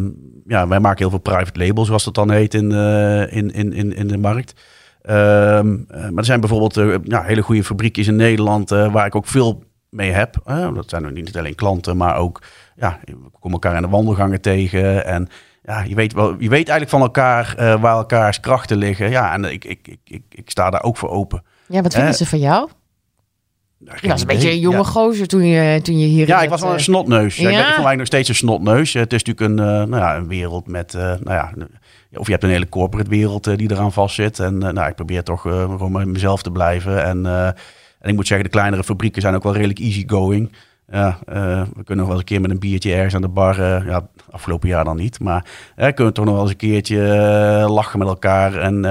ja, 0.48 0.68
wij 0.68 0.80
maken 0.80 0.98
heel 0.98 1.10
veel 1.10 1.20
private 1.20 1.66
labels, 1.66 1.88
zoals 1.88 2.04
dat 2.04 2.16
dan 2.16 2.32
heet 2.32 2.54
in, 2.54 2.72
in, 3.30 3.52
in, 3.52 3.74
in, 3.74 3.96
in 3.96 4.08
de 4.08 4.18
markt. 4.18 4.54
Ehm, 5.02 5.76
maar 5.88 6.12
er 6.16 6.26
zijn 6.26 6.40
bijvoorbeeld 6.40 7.02
ja, 7.04 7.24
hele 7.24 7.42
goede 7.42 7.64
fabriekjes 7.64 8.08
in 8.08 8.16
Nederland 8.16 8.70
waar 8.70 9.06
ik 9.06 9.16
ook 9.16 9.28
veel 9.28 9.64
mee 9.90 10.12
heb. 10.12 10.42
dat 10.74 10.90
zijn 10.90 11.14
niet 11.14 11.38
alleen 11.38 11.56
klanten, 11.56 11.98
maar 11.98 12.18
ook 12.18 12.42
ja, 12.76 13.00
we 13.06 13.30
komen 13.40 13.52
elkaar 13.52 13.76
in 13.76 13.82
de 13.82 13.88
wandelgangen 13.88 14.42
tegen. 14.42 15.06
En 15.06 15.28
ja, 15.64 15.82
je 15.82 15.96
weet, 15.96 16.14
wel, 16.14 16.30
je 16.30 16.50
weet 16.50 16.70
eigenlijk 16.70 16.90
van 16.90 17.02
elkaar 17.02 17.56
waar 17.80 17.96
elkaars 17.96 18.40
krachten 18.40 18.78
liggen. 18.78 19.10
Ja, 19.10 19.34
en 19.34 19.44
ik, 19.44 19.66
ik, 19.66 19.88
ik, 19.88 20.00
ik, 20.04 20.24
ik 20.30 20.50
sta 20.50 20.70
daar 20.70 20.84
ook 20.84 20.98
voor 20.98 21.10
open. 21.10 21.44
Ja, 21.68 21.82
wat 21.82 21.94
vinden 21.94 22.14
ze 22.14 22.26
van 22.26 22.40
jou? 22.40 22.70
Nou, 23.86 23.98
je 24.02 24.08
was 24.08 24.22
een 24.22 24.28
beetje 24.28 24.52
een 24.52 24.60
jonge 24.60 24.78
ja. 24.78 24.84
gozer 24.84 25.28
toen 25.28 25.46
je, 25.46 25.82
toen 25.82 26.00
je 26.00 26.06
hier... 26.06 26.28
Ja, 26.28 26.42
ik 26.42 26.50
was 26.50 26.62
wel 26.62 26.74
een 26.74 26.80
snotneus. 26.80 27.36
Ja. 27.36 27.78
Ik 27.78 27.84
ben 27.84 27.98
nog 27.98 28.06
steeds 28.06 28.30
een 28.30 28.36
snotneus. 28.36 28.94
Het 28.94 29.14
is 29.14 29.24
natuurlijk 29.24 29.60
een, 29.60 29.66
uh, 29.66 29.90
nou 29.90 29.96
ja, 29.96 30.16
een 30.16 30.28
wereld 30.28 30.68
met... 30.68 30.94
Uh, 30.94 31.02
nou 31.02 31.20
ja, 31.24 31.54
of 32.14 32.26
je 32.26 32.32
hebt 32.32 32.44
een 32.44 32.50
hele 32.50 32.70
corporate 32.70 33.10
wereld 33.10 33.58
die 33.58 33.72
eraan 33.72 33.94
vastzit. 33.94 34.40
En 34.40 34.58
nou, 34.58 34.88
ik 34.88 34.96
probeer 34.96 35.24
toch 35.24 35.42
gewoon 35.42 36.12
mezelf 36.12 36.42
te 36.42 36.52
blijven. 36.52 37.04
En, 37.04 37.26
en 38.00 38.10
ik 38.10 38.16
moet 38.16 38.28
zeggen, 38.28 38.46
de 38.46 38.58
kleinere 38.58 38.84
fabrieken 38.84 39.22
zijn 39.22 39.36
ook 39.36 39.44
wel 39.44 39.54
redelijk 39.54 39.80
easygoing. 39.80 40.52
Ja, 40.92 41.20
uh, 41.30 41.62
we 41.76 41.84
kunnen 41.84 42.06
nog 42.06 42.06
wel 42.06 42.12
eens 42.12 42.20
een 42.20 42.24
keer 42.24 42.42
met 42.42 42.52
een 42.52 42.60
biertje 42.60 42.94
ergens 42.94 43.16
aan 43.16 43.22
de 43.22 43.28
bar. 43.28 43.60
Uh, 43.60 43.86
ja, 43.88 44.08
afgelopen 44.32 44.70
jaar 44.70 44.84
dan 44.84 44.98
niet. 44.98 45.20
Maar 45.20 45.46
uh, 45.78 45.86
kunnen 45.86 46.06
we 46.06 46.12
toch 46.12 46.26
nog 46.26 46.34
wel 46.34 46.44
eens 46.44 46.52
een 46.52 46.58
keertje 46.58 46.98
lachen 47.68 48.00
met 48.00 48.08
elkaar. 48.08 48.56
En, 48.56 48.82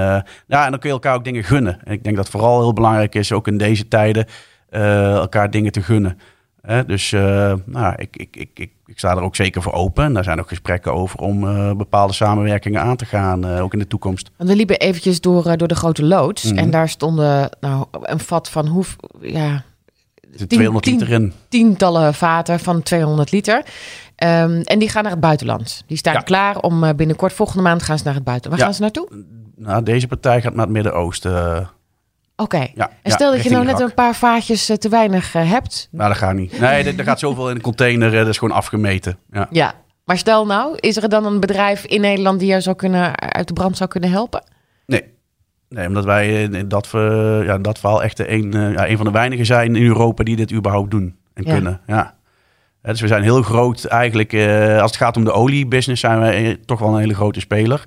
ja, 0.47 0.65
en 0.65 0.71
dan 0.71 0.79
kun 0.79 0.89
je 0.89 0.95
elkaar 0.95 1.15
ook 1.15 1.23
dingen 1.23 1.43
gunnen. 1.43 1.79
En 1.83 1.93
ik 1.93 2.03
denk 2.03 2.15
dat 2.15 2.29
vooral 2.29 2.61
heel 2.61 2.73
belangrijk 2.73 3.15
is, 3.15 3.31
ook 3.31 3.47
in 3.47 3.57
deze 3.57 3.87
tijden, 3.87 4.25
elkaar 4.73 5.51
dingen 5.51 5.71
te 5.71 5.81
gunnen. 5.81 6.17
dus 6.87 7.11
nou, 7.65 7.93
ik, 7.95 8.17
ik, 8.17 8.35
ik, 8.35 8.49
ik, 8.53 8.71
ik 8.85 8.99
sta 8.99 9.11
er 9.11 9.21
ook 9.21 9.35
zeker 9.35 9.61
voor 9.61 9.73
open. 9.73 10.03
En 10.03 10.13
daar 10.13 10.23
zijn 10.23 10.39
ook 10.39 10.47
gesprekken 10.47 10.93
over 10.93 11.19
om 11.19 11.39
bepaalde 11.77 12.13
samenwerkingen 12.13 12.81
aan 12.81 12.95
te 12.95 13.05
gaan, 13.05 13.45
ook 13.45 13.73
in 13.73 13.79
de 13.79 13.87
toekomst. 13.87 14.31
Want 14.37 14.49
we 14.49 14.55
liepen 14.55 14.79
eventjes 14.79 15.21
door, 15.21 15.57
door 15.57 15.67
de 15.67 15.75
grote 15.75 16.03
loods. 16.03 16.43
Mhm. 16.43 16.57
En 16.57 16.71
daar 16.71 16.89
stonden 16.89 17.49
nou, 17.59 17.85
een 18.01 18.19
vat 18.19 18.49
van 18.49 18.67
hoe... 18.67 18.83
Ja, 19.21 19.63
er 20.39 20.47
200 20.47 20.85
liter 20.85 21.09
in. 21.09 21.33
Tientallen 21.49 22.13
vaten 22.13 22.59
van 22.59 22.83
200 22.83 23.31
liter. 23.31 23.57
Um, 23.57 24.61
en 24.61 24.79
die 24.79 24.89
gaan 24.89 25.03
naar 25.03 25.11
het 25.11 25.21
buitenland. 25.21 25.83
Die 25.87 25.97
staan 25.97 26.23
klaar 26.23 26.57
om 26.57 26.95
binnenkort, 26.95 27.33
volgende 27.33 27.63
maand 27.63 27.83
gaan 27.83 27.97
ze 27.97 28.03
naar 28.03 28.13
het 28.13 28.23
buitenland. 28.23 28.61
Waar 28.61 28.69
gaan 28.69 28.77
ze 28.77 28.81
naartoe? 28.81 29.25
Nou, 29.55 29.83
deze 29.83 30.07
partij 30.07 30.41
gaat 30.41 30.53
naar 30.53 30.65
het 30.65 30.73
Midden-Oosten. 30.73 31.69
Oké. 32.35 32.55
Okay. 32.55 32.71
Ja, 32.75 32.89
en 33.01 33.11
stel 33.11 33.31
dat 33.31 33.43
je 33.43 33.49
nou 33.49 33.65
net 33.65 33.79
een 33.79 33.93
paar 33.93 34.15
vaatjes 34.15 34.69
uh, 34.69 34.75
te 34.75 34.89
weinig 34.89 35.35
uh, 35.35 35.49
hebt. 35.51 35.87
Nou, 35.91 36.09
dat 36.09 36.17
gaat 36.17 36.33
niet. 36.33 36.59
Nee, 36.59 36.95
er 36.95 37.03
gaat 37.03 37.19
zoveel 37.19 37.49
in 37.49 37.55
de 37.55 37.61
container. 37.61 38.11
dat 38.11 38.27
is 38.27 38.37
gewoon 38.37 38.55
afgemeten. 38.55 39.17
Ja. 39.31 39.47
ja. 39.49 39.73
Maar 40.05 40.17
stel 40.17 40.45
nou, 40.45 40.77
is 40.79 40.97
er 40.97 41.09
dan 41.09 41.25
een 41.25 41.39
bedrijf 41.39 41.85
in 41.85 42.01
Nederland 42.01 42.39
die 42.39 42.53
je 42.53 42.61
zou 42.61 42.75
kunnen, 42.75 43.19
uit 43.19 43.47
de 43.47 43.53
brand 43.53 43.77
zou 43.77 43.89
kunnen 43.89 44.09
helpen? 44.09 44.43
Nee. 44.85 45.03
Nee, 45.69 45.87
omdat 45.87 46.05
wij 46.05 46.43
in 46.43 46.67
dat, 46.67 46.89
ja, 47.45 47.57
dat 47.57 47.79
verhaal 47.79 48.03
echt 48.03 48.19
een, 48.19 48.51
ja, 48.51 48.89
een 48.89 48.97
van 48.97 49.05
de 49.05 49.11
weinigen 49.11 49.45
zijn 49.45 49.75
in 49.75 49.85
Europa 49.85 50.23
die 50.23 50.35
dit 50.35 50.51
überhaupt 50.51 50.91
doen 50.91 51.15
en 51.33 51.43
kunnen. 51.43 51.81
Ja. 51.87 52.15
Dus 52.81 53.01
we 53.01 53.07
zijn 53.07 53.23
heel 53.23 53.41
groot 53.41 53.85
eigenlijk. 53.85 54.33
Als 54.81 54.91
het 54.91 54.95
gaat 54.95 55.17
om 55.17 55.23
de 55.23 55.31
oliebusiness 55.31 56.01
zijn 56.01 56.19
we 56.19 56.27
eh, 56.27 56.55
toch 56.65 56.79
wel 56.79 56.93
een 56.93 56.99
hele 56.99 57.13
grote 57.13 57.39
speler. 57.39 57.85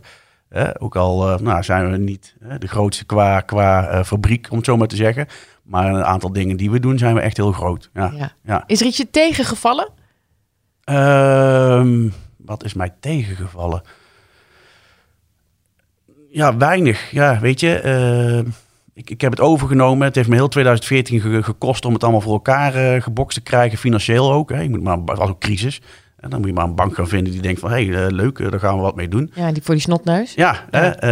Ook 0.79 0.97
al 0.97 1.33
uh, 1.33 1.39
nou, 1.39 1.63
zijn 1.63 1.91
we 1.91 1.97
niet 1.97 2.37
de 2.59 2.69
grootste 2.69 3.05
qua, 3.05 3.41
qua 3.41 4.05
fabriek, 4.05 4.47
om 4.51 4.57
het 4.57 4.67
zo 4.67 4.77
maar 4.77 4.89
te 4.89 4.97
zeggen. 4.97 5.27
Maar 5.63 5.95
een 5.95 6.05
aantal 6.05 6.33
dingen 6.33 6.57
die 6.57 6.71
we 6.71 6.81
doen 6.81 6.99
zijn 6.99 7.15
we 7.15 7.21
echt 7.21 7.37
heel 7.37 7.53
groot. 7.53 7.91
Ja. 7.95 8.13
ja. 8.17 8.33
ja. 8.45 8.65
Is 8.67 8.81
er 8.81 8.87
ietsje 8.87 9.11
tegengevallen? 9.11 9.89
Ehm, 10.85 12.09
wat 12.37 12.65
is 12.65 12.75
mij 12.75 12.93
tegengevallen? 13.01 13.83
Ja, 16.31 16.57
weinig. 16.57 17.11
Ja, 17.11 17.39
weet 17.41 17.61
je, 17.61 17.83
uh, 18.45 18.53
ik, 18.95 19.11
ik 19.11 19.21
heb 19.21 19.31
het 19.31 19.41
overgenomen. 19.41 20.07
Het 20.07 20.15
heeft 20.15 20.29
me 20.29 20.35
heel 20.35 20.49
2014 20.49 21.43
gekost 21.45 21.85
om 21.85 21.93
het 21.93 22.03
allemaal 22.03 22.21
voor 22.21 22.33
elkaar 22.33 22.77
uh, 22.77 23.03
gebokst 23.03 23.37
te 23.37 23.43
krijgen, 23.43 23.79
financieel 23.79 24.33
ook. 24.33 24.51
Hè. 24.51 24.61
Je 24.61 24.69
moet 24.69 24.83
maar, 24.83 24.97
het 24.97 25.19
was 25.19 25.29
ook 25.29 25.41
crisis. 25.41 25.81
En 26.17 26.31
dan 26.31 26.39
moet 26.39 26.49
je 26.49 26.55
maar 26.55 26.65
een 26.65 26.75
bank 26.75 26.95
gaan 26.95 27.09
vinden 27.09 27.33
die 27.33 27.43
denkt 27.43 27.61
van, 27.61 27.71
hé, 27.71 27.87
hey, 27.87 28.05
uh, 28.05 28.11
leuk, 28.11 28.51
daar 28.51 28.61
gaan 28.61 28.77
we 28.77 28.83
wat 28.83 28.97
mee 28.97 29.09
doen. 29.09 29.31
Ja, 29.35 29.53
die 29.53 29.63
voor 29.63 29.75
die 29.75 29.83
snotneus. 29.83 30.35
Ja, 30.35 30.65
ja. 30.71 30.81
Hè, 30.81 31.09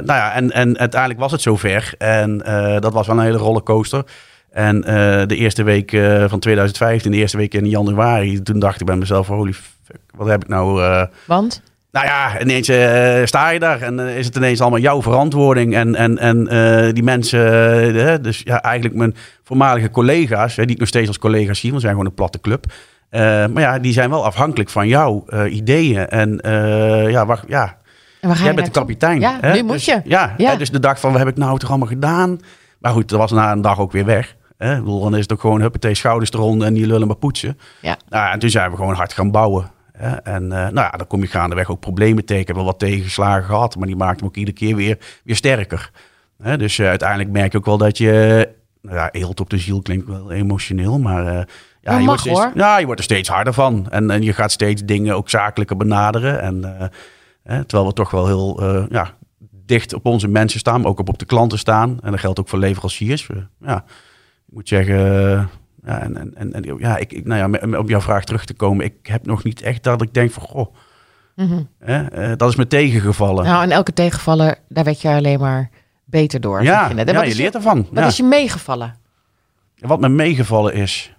nou 0.00 0.18
ja, 0.18 0.32
en, 0.32 0.52
en 0.52 0.78
uiteindelijk 0.78 1.20
was 1.20 1.32
het 1.32 1.40
zover. 1.40 1.94
En 1.98 2.38
dat 2.80 2.92
was 2.92 3.06
wel 3.06 3.16
een 3.16 3.24
hele 3.24 3.38
rollercoaster. 3.38 4.04
En 4.50 4.80
de 5.26 5.36
eerste 5.36 5.62
week 5.62 5.90
van 6.26 6.38
2015, 6.38 7.10
de 7.10 7.16
eerste 7.16 7.36
week 7.36 7.54
in 7.54 7.68
januari, 7.68 8.42
toen 8.42 8.58
dacht 8.58 8.80
ik 8.80 8.86
bij 8.86 8.96
mezelf, 8.96 9.26
holy 9.26 9.52
fuck, 9.52 10.00
wat 10.16 10.28
heb 10.28 10.42
ik 10.42 10.48
nou... 10.48 10.82
Want? 11.26 11.62
Nou 11.90 12.06
ja, 12.06 12.40
ineens 12.40 12.66
sta 13.28 13.50
je 13.50 13.58
daar 13.58 13.82
en 13.82 13.98
is 13.98 14.26
het 14.26 14.36
ineens 14.36 14.60
allemaal 14.60 14.80
jouw 14.80 15.02
verantwoording. 15.02 15.74
En, 15.74 15.94
en, 15.94 16.18
en 16.18 16.44
die 16.94 17.02
mensen, 17.02 18.22
dus 18.22 18.40
ja, 18.44 18.62
eigenlijk 18.62 18.94
mijn 18.94 19.14
voormalige 19.44 19.90
collega's, 19.90 20.54
die 20.54 20.66
ik 20.66 20.78
nog 20.78 20.88
steeds 20.88 21.08
als 21.08 21.18
collega's 21.18 21.60
zie, 21.60 21.70
want 21.70 21.82
zijn 21.82 21.94
gewoon 21.94 22.08
een 22.08 22.14
platte 22.14 22.40
club. 22.40 22.66
Maar 23.10 23.60
ja, 23.60 23.78
die 23.78 23.92
zijn 23.92 24.10
wel 24.10 24.24
afhankelijk 24.24 24.70
van 24.70 24.88
jouw 24.88 25.24
ideeën. 25.48 26.08
En 26.08 26.40
ja, 27.10 27.26
wacht, 27.26 27.44
ja. 27.48 27.76
En 28.20 28.32
jij 28.32 28.54
bent 28.54 28.66
de 28.66 28.72
kapitein. 28.72 29.20
Ja, 29.20 29.38
hè? 29.40 29.52
nu 29.52 29.62
moet 29.62 29.72
dus, 29.72 29.84
je. 29.84 30.00
Ja, 30.04 30.34
ja. 30.36 30.56
dus 30.56 30.70
de 30.70 30.80
dag 30.80 31.00
van, 31.00 31.10
wat 31.10 31.18
heb 31.18 31.28
ik 31.28 31.36
nou 31.36 31.58
toch 31.58 31.68
allemaal 31.68 31.88
gedaan? 31.88 32.38
Maar 32.78 32.92
goed, 32.92 33.08
dat 33.08 33.18
was 33.18 33.30
na 33.30 33.52
een 33.52 33.62
dag 33.62 33.78
ook 33.78 33.92
weer 33.92 34.04
weg. 34.04 34.36
Hè? 34.56 34.82
Dan 34.84 35.14
is 35.14 35.22
het 35.22 35.32
ook 35.32 35.40
gewoon 35.40 35.60
huppatee, 35.60 35.94
schouders 35.94 36.32
eronder 36.32 36.66
en 36.66 36.74
die 36.74 36.86
lullen 36.86 37.06
maar 37.06 37.16
poetsen. 37.16 37.58
Ja. 37.80 37.96
Nou, 38.08 38.32
en 38.32 38.38
toen 38.38 38.50
zijn 38.50 38.70
we 38.70 38.76
gewoon 38.76 38.94
hard 38.94 39.12
gaan 39.12 39.30
bouwen. 39.30 39.70
En 40.22 40.42
uh, 40.42 40.48
nou 40.48 40.74
ja, 40.74 40.90
dan 40.90 41.06
kom 41.06 41.20
je 41.20 41.26
gaandeweg 41.26 41.70
ook 41.70 41.80
problemen 41.80 42.24
tegen. 42.24 42.42
Ik 42.42 42.46
heb 42.46 42.56
wel 42.56 42.64
wat 42.64 42.78
tegenslagen 42.78 43.44
gehad, 43.44 43.76
maar 43.76 43.86
die 43.86 43.96
maakt 43.96 44.20
hem 44.20 44.28
ook 44.28 44.36
iedere 44.36 44.56
keer 44.56 44.76
weer, 44.76 44.98
weer 45.24 45.36
sterker. 45.36 45.90
dus 46.56 46.78
uh, 46.78 46.88
uiteindelijk 46.88 47.30
merk 47.30 47.52
je 47.52 47.58
ook 47.58 47.64
wel 47.64 47.78
dat 47.78 47.98
je... 47.98 48.48
Nou 48.82 48.96
ja, 48.96 49.10
eelt 49.10 49.40
op 49.40 49.50
de 49.50 49.58
ziel 49.58 49.82
klinkt 49.82 50.06
wel 50.06 50.32
emotioneel, 50.32 50.98
maar... 50.98 51.34
Uh, 51.34 51.42
ja, 51.90 51.98
je, 51.98 52.04
mag, 52.04 52.24
wordt 52.24 52.40
steeds, 52.40 52.54
ja, 52.54 52.78
je 52.78 52.84
wordt 52.84 53.00
er 53.00 53.04
steeds 53.04 53.28
harder 53.28 53.52
van. 53.52 53.86
En, 53.90 54.10
en 54.10 54.22
je 54.22 54.32
gaat 54.32 54.52
steeds 54.52 54.84
dingen 54.84 55.16
ook 55.16 55.30
zakelijker 55.30 55.76
benaderen. 55.76 56.40
En, 56.40 56.90
terwijl 57.42 57.86
we 57.86 57.92
toch 57.92 58.10
wel 58.10 58.26
heel 58.26 58.62
ja, 58.90 59.10
dicht 59.50 59.94
op 59.94 60.06
onze 60.06 60.28
mensen 60.28 60.58
staan, 60.58 60.80
maar 60.80 60.90
ook 60.90 60.98
op, 60.98 61.08
op 61.08 61.18
de 61.18 61.24
klanten 61.24 61.58
staan. 61.58 61.98
En 62.02 62.10
dat 62.10 62.20
geldt 62.20 62.40
ook 62.40 62.48
voor 62.48 62.58
leveranciers. 62.58 63.28
ja, 63.60 63.76
ik 64.46 64.54
moet 64.54 64.68
zeggen 64.68 65.48
ja, 65.88 66.00
en, 66.00 66.34
en, 66.36 66.52
en 66.52 66.78
ja, 66.78 66.96
ik, 66.96 67.12
ik, 67.12 67.24
nou 67.24 67.52
ja, 67.52 67.78
op 67.78 67.88
jouw 67.88 68.00
vraag 68.00 68.24
terug 68.24 68.44
te 68.44 68.54
komen. 68.54 68.84
Ik 68.84 68.94
heb 69.02 69.26
nog 69.26 69.44
niet 69.44 69.62
echt 69.62 69.82
dat 69.82 70.02
ik 70.02 70.14
denk 70.14 70.30
van, 70.30 70.42
goh, 70.42 70.74
mhm. 71.34 71.62
hè, 71.78 72.36
dat 72.36 72.48
is 72.48 72.56
me 72.56 72.66
tegengevallen. 72.66 73.44
Nou, 73.44 73.62
en 73.62 73.70
elke 73.70 73.92
tegenvaller, 73.92 74.58
daar 74.68 74.84
werd 74.84 75.00
je 75.00 75.08
alleen 75.08 75.40
maar 75.40 75.70
beter 76.04 76.40
door. 76.40 76.62
Ja, 76.62 76.88
je, 76.88 77.04
ja 77.04 77.22
je 77.22 77.34
leert 77.34 77.54
ervan. 77.54 77.86
Wat 77.90 78.06
is 78.06 78.16
je 78.16 78.22
meegevallen? 78.22 78.96
Wat 79.76 80.00
me 80.00 80.08
meegevallen 80.08 80.74
is, 80.74 81.14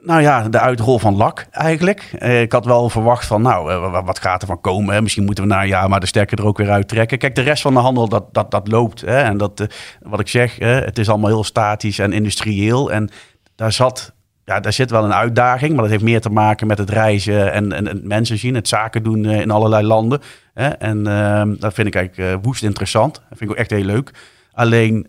nou 0.00 0.22
ja, 0.22 0.48
de 0.48 0.58
uitrol 0.58 0.98
van 0.98 1.16
lak 1.16 1.46
eigenlijk. 1.50 2.10
Eh, 2.18 2.40
ik 2.40 2.52
had 2.52 2.64
wel 2.64 2.88
verwacht 2.88 3.26
van, 3.26 3.42
nou, 3.42 3.70
eh, 3.70 4.04
wat 4.04 4.18
gaat 4.18 4.40
er 4.40 4.48
van 4.48 4.60
komen? 4.60 5.02
Misschien 5.02 5.24
moeten 5.24 5.44
we 5.44 5.50
na 5.50 5.62
een 5.62 5.68
jaar 5.68 5.88
maar 5.88 6.00
de 6.00 6.06
sterker 6.06 6.38
er 6.38 6.46
ook 6.46 6.58
weer 6.58 6.70
uit 6.70 6.88
trekken. 6.88 7.18
Kijk, 7.18 7.34
de 7.34 7.42
rest 7.42 7.62
van 7.62 7.74
de 7.74 7.80
handel, 7.80 8.08
dat, 8.08 8.34
dat, 8.34 8.50
dat 8.50 8.68
loopt. 8.68 9.00
Hè? 9.00 9.18
En 9.18 9.36
dat, 9.36 9.60
eh, 9.60 9.66
wat 10.00 10.20
ik 10.20 10.28
zeg, 10.28 10.56
het 10.58 10.98
is 10.98 11.08
allemaal 11.08 11.30
heel 11.30 11.44
statisch 11.44 11.98
en 11.98 12.12
industrieel. 12.12 12.92
En 12.92 13.10
daar 13.54 13.72
zat, 13.72 14.12
ja, 14.44 14.60
daar 14.60 14.72
zit 14.72 14.90
wel 14.90 15.04
een 15.04 15.14
uitdaging. 15.14 15.72
Maar 15.72 15.82
dat 15.82 15.90
heeft 15.90 16.02
meer 16.04 16.20
te 16.20 16.30
maken 16.30 16.66
met 16.66 16.78
het 16.78 16.90
reizen 16.90 17.52
en, 17.52 17.72
en, 17.72 17.88
en 17.88 18.00
mensen 18.04 18.38
zien. 18.38 18.54
Het 18.54 18.68
zaken 18.68 19.02
doen 19.02 19.24
in 19.24 19.50
allerlei 19.50 19.86
landen. 19.86 20.20
Hè? 20.54 20.68
En 20.68 21.06
ehm, 21.06 21.54
dat 21.58 21.74
vind 21.74 21.86
ik 21.86 21.94
eigenlijk 21.94 22.44
woest 22.44 22.62
interessant. 22.62 23.14
Dat 23.14 23.38
vind 23.38 23.42
ik 23.42 23.50
ook 23.50 23.56
echt 23.56 23.70
heel 23.70 23.84
leuk. 23.84 24.10
Alleen 24.52 25.04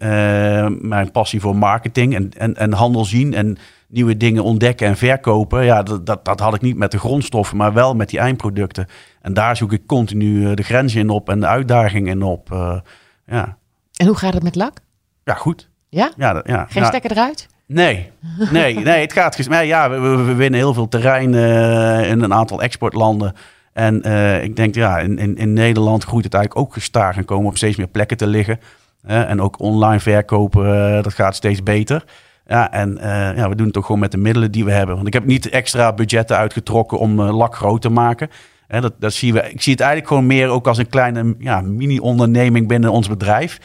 mijn 0.82 1.12
passie 1.12 1.42
voor 1.42 1.56
marketing 1.56 2.16
en, 2.16 2.32
en, 2.38 2.56
en 2.56 2.74
handel 2.74 3.06
zien 3.06 3.34
en 3.34 3.58
nieuwe 3.90 4.18
dingen 4.18 4.44
ontdekken 4.44 4.88
en 4.88 4.98
verkopen. 4.98 5.66
Ja, 5.66 5.84
dat, 5.84 6.06
dat, 6.06 6.26
dat, 6.26 6.40
had 6.40 6.54
ik 6.54 6.62
niet 6.62 6.78
met 6.78 6.92
de 6.92 7.00
grondstoffen, 7.00 7.58
maar 7.58 7.74
wel 7.74 7.96
met 7.96 8.10
die 8.10 8.20
eindproducten. 8.20 8.88
En 9.22 9.34
daar 9.34 9.58
zoek 9.58 9.74
ik 9.74 9.86
continu 9.86 10.50
eh, 10.50 10.56
de 10.56 10.64
grenzen 10.64 11.00
in 11.00 11.10
op 11.10 11.30
en 11.30 11.40
de 11.40 11.48
uitdagingen 11.48 12.12
in 12.12 12.24
op. 12.24 12.52
Uh, 12.54 12.80
ja. 13.26 13.58
En 13.96 14.08
hoe 14.08 14.16
gaat 14.16 14.34
het 14.34 14.44
met 14.44 14.56
lak? 14.56 14.78
Ja, 15.24 15.34
goed. 15.34 15.70
Ja? 15.90 16.12
ja, 16.18 16.42
ja 16.46 16.66
Geen 16.70 16.86
stekker 16.86 17.12
eruit? 17.12 17.48
Nee, 17.66 18.12
nee, 18.52 18.80
nee, 18.80 19.02
het 19.02 19.14
gaat. 19.14 19.46
Ja, 19.50 19.90
we, 19.90 20.00
we, 20.00 20.34
winnen 20.34 20.60
heel 20.60 20.74
veel 20.74 20.88
terrein 20.88 21.34
uh, 21.34 22.10
in 22.10 22.22
een 22.22 22.34
aantal 22.34 22.62
exportlanden. 22.62 23.34
En 23.74 24.08
uh, 24.08 24.44
ik 24.44 24.56
denk, 24.56 24.76
ja, 24.76 25.00
in, 25.00 25.18
in, 25.18 25.38
in, 25.38 25.54
Nederland 25.54 26.04
groeit 26.04 26.24
het 26.24 26.34
eigenlijk 26.34 26.68
ook 26.68 26.74
gestaag 26.74 27.18
en 27.18 27.26
komen 27.26 27.50
op 27.50 27.58
steeds 27.58 27.78
meer 27.78 27.88
plekken 27.88 28.18
te 28.18 28.28
liggen. 28.28 28.60
en 29.04 29.42
ook 29.42 29.60
online 29.60 30.00
verkopen, 30.00 31.04
dat 31.04 31.14
gaat 31.14 31.36
steeds 31.36 31.64
beter. 31.64 32.04
Ja, 32.50 32.72
en 32.72 32.98
eh, 32.98 33.38
ja, 33.38 33.50
we 33.50 33.56
doen 33.56 33.66
het 33.66 33.74
toch 33.74 33.86
gewoon 33.86 34.02
met 34.02 34.12
de 34.12 34.18
middelen 34.18 34.52
die 34.52 34.66
we 34.66 34.72
hebben. 34.72 34.96
Want 34.96 35.08
ik 35.08 35.14
heb 35.14 35.26
niet 35.26 35.50
extra 35.50 35.94
budgetten 35.94 36.38
uitgetrokken 36.38 37.00
om 37.00 37.20
uh, 37.20 37.38
lak 37.38 37.56
groot 37.56 37.82
te 37.82 37.90
maken. 37.90 38.30
Hè, 38.68 38.82
dat, 38.82 38.94
dat 39.00 39.14
zien 39.14 39.34
we. 39.34 39.40
Ik 39.52 39.62
zie 39.62 39.72
het 39.72 39.82
eigenlijk 39.82 40.10
gewoon 40.10 40.28
meer 40.28 40.48
ook 40.48 40.68
als 40.68 40.78
een 40.78 40.90
kleine 40.90 41.36
ja, 41.40 41.62
mini-onderneming 41.62 42.68
binnen 42.68 42.92
ons 42.92 43.08
bedrijf. 43.08 43.60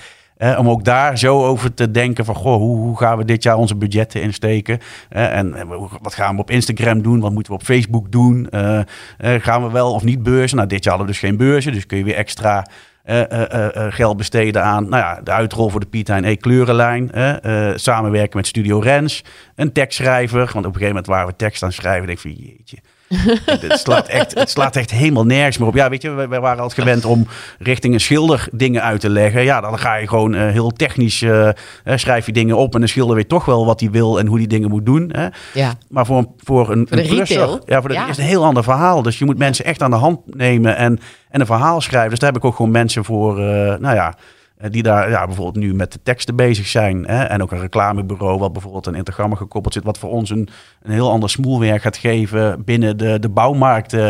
om 0.58 0.68
ook 0.68 0.84
daar 0.84 1.18
zo 1.18 1.44
over 1.44 1.74
te 1.74 1.90
denken 1.90 2.24
van, 2.24 2.34
goh, 2.34 2.56
hoe, 2.56 2.76
hoe 2.76 2.98
gaan 2.98 3.18
we 3.18 3.24
dit 3.24 3.42
jaar 3.42 3.56
onze 3.56 3.74
budgetten 3.76 4.22
insteken? 4.22 4.78
en, 5.08 5.54
en 5.54 5.68
wat 6.00 6.14
gaan 6.14 6.34
we 6.34 6.40
op 6.40 6.50
Instagram 6.50 7.02
doen? 7.02 7.20
Wat 7.20 7.32
moeten 7.32 7.52
we 7.52 7.58
op 7.58 7.64
Facebook 7.64 8.12
doen? 8.12 8.48
gaan 9.18 9.62
we 9.62 9.70
wel 9.70 9.92
of 9.92 10.04
niet 10.04 10.22
beurzen? 10.22 10.56
Nou, 10.56 10.68
dit 10.68 10.84
jaar 10.84 10.96
hadden 10.96 11.14
we 11.14 11.20
dus 11.20 11.28
geen 11.30 11.38
beurzen, 11.38 11.72
dus 11.72 11.86
kun 11.86 11.98
je 11.98 12.04
weer 12.04 12.14
extra 12.14 12.66
uh, 13.04 13.22
uh, 13.30 13.68
geld 13.88 14.16
besteden 14.16 14.62
aan 14.62 14.88
nou 14.88 15.02
ja, 15.02 15.20
de 15.22 15.30
uitrol 15.30 15.68
voor 15.68 15.80
de 15.80 15.86
Piet 15.86 16.08
E 16.08 16.36
kleurenlijn. 16.36 17.10
samenwerken 17.78 18.36
met 18.36 18.46
Studio 18.46 18.78
Rens. 18.78 19.24
Een 19.54 19.72
tekstschrijver. 19.72 20.38
Want 20.38 20.50
op 20.52 20.56
een 20.56 20.64
gegeven 20.64 20.86
moment 20.88 21.06
waren 21.06 21.26
we 21.26 21.36
tekst 21.36 21.62
aan 21.62 21.72
schrijven. 21.72 22.06
denk 22.06 22.18
ik 22.18 22.32
van 22.32 22.44
jeetje. 22.44 22.78
Het, 23.44 23.78
slaat 23.78 24.08
echt, 24.08 24.34
het 24.34 24.50
slaat 24.50 24.76
echt 24.76 24.90
helemaal 24.90 25.24
nergens 25.24 25.58
meer 25.58 25.68
op. 25.68 25.74
Ja, 25.74 25.88
weet 25.88 26.02
je, 26.02 26.10
we, 26.10 26.26
waren 26.26 26.62
altijd 26.62 26.80
gewend 26.80 27.04
om 27.04 27.26
richting 27.58 27.94
een 27.94 28.00
schilder 28.00 28.48
dingen 28.52 28.82
uit 28.82 29.00
te 29.00 29.10
leggen. 29.10 29.42
Ja, 29.42 29.60
dan 29.60 29.78
ga 29.78 29.94
je 29.94 30.08
gewoon 30.08 30.34
heel 30.34 30.70
technisch, 30.70 31.24
schrijf 31.84 32.26
je 32.26 32.32
dingen 32.32 32.56
op. 32.56 32.74
En 32.74 32.80
de 32.80 32.86
schilder 32.86 33.16
weet 33.16 33.28
toch 33.28 33.44
wel 33.44 33.66
wat 33.66 33.80
hij 33.80 33.90
wil 33.90 34.18
en 34.18 34.26
hoe 34.26 34.38
die 34.38 34.46
dingen 34.46 34.68
moet 34.68 34.86
doen. 34.86 35.10
Hè. 35.12 35.26
Ja. 35.52 35.72
Maar 35.88 36.06
voor 36.06 36.18
een, 36.18 36.28
voor 36.38 36.70
een, 36.70 36.86
voor 36.90 36.98
een 36.98 37.60
ja, 37.66 37.80
voor 37.80 37.88
de, 37.88 38.04
is 38.08 38.18
een 38.18 38.24
heel 38.24 38.44
ander 38.44 38.62
verhaal. 38.62 39.02
Dus 39.02 39.18
je 39.18 39.24
moet 39.24 39.38
mensen 39.38 39.64
echt 39.64 39.82
aan 39.82 39.90
de 39.90 39.96
hand 39.96 40.20
nemen 40.34 40.76
en 40.76 41.00
en 41.34 41.40
een 41.40 41.46
verhaal 41.46 41.80
schrijven. 41.80 42.10
Dus 42.10 42.18
daar 42.18 42.32
heb 42.32 42.38
ik 42.38 42.44
ook 42.44 42.56
gewoon 42.56 42.70
mensen 42.70 43.04
voor, 43.04 43.38
uh, 43.38 43.44
nou 43.76 43.94
ja, 43.94 44.08
eh, 44.08 44.14
die 44.70 44.82
daar 44.82 45.10
ja, 45.10 45.26
bijvoorbeeld 45.26 45.64
nu 45.64 45.74
met 45.74 45.92
de 45.92 46.02
teksten 46.02 46.36
bezig 46.36 46.66
zijn. 46.66 47.06
Hè? 47.06 47.22
En 47.22 47.42
ook 47.42 47.52
een 47.52 47.60
reclamebureau 47.60 48.38
wat 48.38 48.52
bijvoorbeeld 48.52 48.86
een 48.86 48.94
Instagram 48.94 49.34
gekoppeld 49.34 49.74
zit. 49.74 49.84
Wat 49.84 49.98
voor 49.98 50.10
ons 50.10 50.30
een, 50.30 50.48
een 50.82 50.92
heel 50.92 51.10
ander 51.10 51.30
smoelwerk 51.30 51.82
gaat 51.82 51.96
geven 51.96 52.64
binnen 52.64 52.96
de, 52.96 53.18
de 53.18 53.28
bouwmarkt 53.28 53.92
uh, 53.92 54.00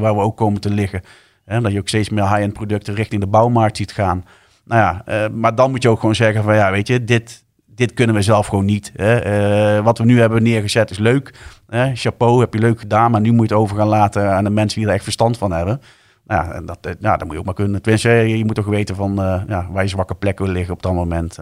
waar 0.00 0.14
we 0.14 0.20
ook 0.20 0.36
komen 0.36 0.60
te 0.60 0.70
liggen. 0.70 1.02
Hè? 1.44 1.60
Dat 1.60 1.72
je 1.72 1.78
ook 1.78 1.88
steeds 1.88 2.08
meer 2.08 2.28
high-end 2.28 2.52
producten 2.52 2.94
richting 2.94 3.20
de 3.20 3.26
bouwmarkt 3.26 3.76
ziet 3.76 3.92
gaan. 3.92 4.24
Nou 4.64 4.80
ja, 4.80 5.24
uh, 5.24 5.34
maar 5.34 5.54
dan 5.54 5.70
moet 5.70 5.82
je 5.82 5.88
ook 5.88 6.00
gewoon 6.00 6.14
zeggen 6.14 6.42
van 6.42 6.54
ja, 6.54 6.70
weet 6.70 6.88
je, 6.88 7.04
dit, 7.04 7.44
dit 7.66 7.94
kunnen 7.94 8.14
we 8.14 8.22
zelf 8.22 8.46
gewoon 8.46 8.64
niet. 8.64 8.92
Hè? 8.94 9.82
wat 9.82 9.98
we 9.98 10.04
nu 10.04 10.20
hebben 10.20 10.42
neergezet 10.42 10.90
is 10.90 10.98
leuk. 10.98 11.34
Hè? 11.68 11.94
Chapeau, 11.94 12.40
heb 12.40 12.54
je 12.54 12.60
leuk 12.60 12.80
gedaan. 12.80 13.10
Maar 13.10 13.20
nu 13.20 13.32
moet 13.32 13.48
je 13.48 13.54
het 13.54 13.62
over 13.62 13.76
gaan 13.76 13.88
laten 13.88 14.32
aan 14.32 14.44
de 14.44 14.50
mensen 14.50 14.78
die 14.80 14.88
er 14.88 14.94
echt 14.94 15.04
verstand 15.04 15.38
van 15.38 15.52
hebben. 15.52 15.80
Nou 16.26 16.54
ja, 16.54 16.60
dat, 16.60 16.96
ja, 17.00 17.16
dat 17.16 17.24
moet 17.24 17.32
je 17.32 17.38
ook 17.38 17.44
maar 17.44 17.54
kunnen. 17.54 17.82
Tenminste, 17.82 18.10
je 18.10 18.44
moet 18.44 18.54
toch 18.54 18.66
weten 18.66 18.96
van 18.96 19.20
uh, 19.20 19.42
ja, 19.48 19.68
waar 19.70 19.82
je 19.82 19.88
zwakke 19.88 20.14
plekken 20.14 20.50
liggen 20.50 20.74
op 20.74 20.82
dat 20.82 20.92
moment. 20.92 21.38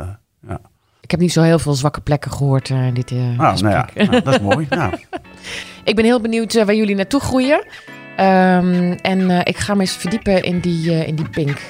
Ja. 0.49 0.61
Ik 1.01 1.11
heb 1.11 1.21
niet 1.21 1.33
zo 1.33 1.43
heel 1.43 1.59
veel 1.59 1.75
zwakke 1.75 2.01
plekken 2.01 2.31
gehoord 2.31 2.69
in 2.69 2.95
dit 2.95 3.11
uh, 3.11 3.39
ah, 3.39 3.57
nou 3.57 3.69
ja, 3.69 3.89
nou, 3.95 4.23
dat 4.23 4.35
is 4.35 4.41
mooi. 4.41 4.69
Ik 5.85 5.97
ben 5.97 6.05
heel 6.05 6.21
benieuwd 6.21 6.65
waar 6.65 6.75
jullie 6.75 6.95
naartoe 6.95 7.21
groeien. 7.21 7.65
Um, 8.21 8.93
en 8.93 9.31
ik 9.45 9.57
ga 9.57 9.75
me 9.75 9.81
eens 9.81 9.97
verdiepen 9.97 10.43
in 10.43 10.61
die, 10.61 11.07
in 11.07 11.15
die 11.15 11.29
pink. 11.29 11.61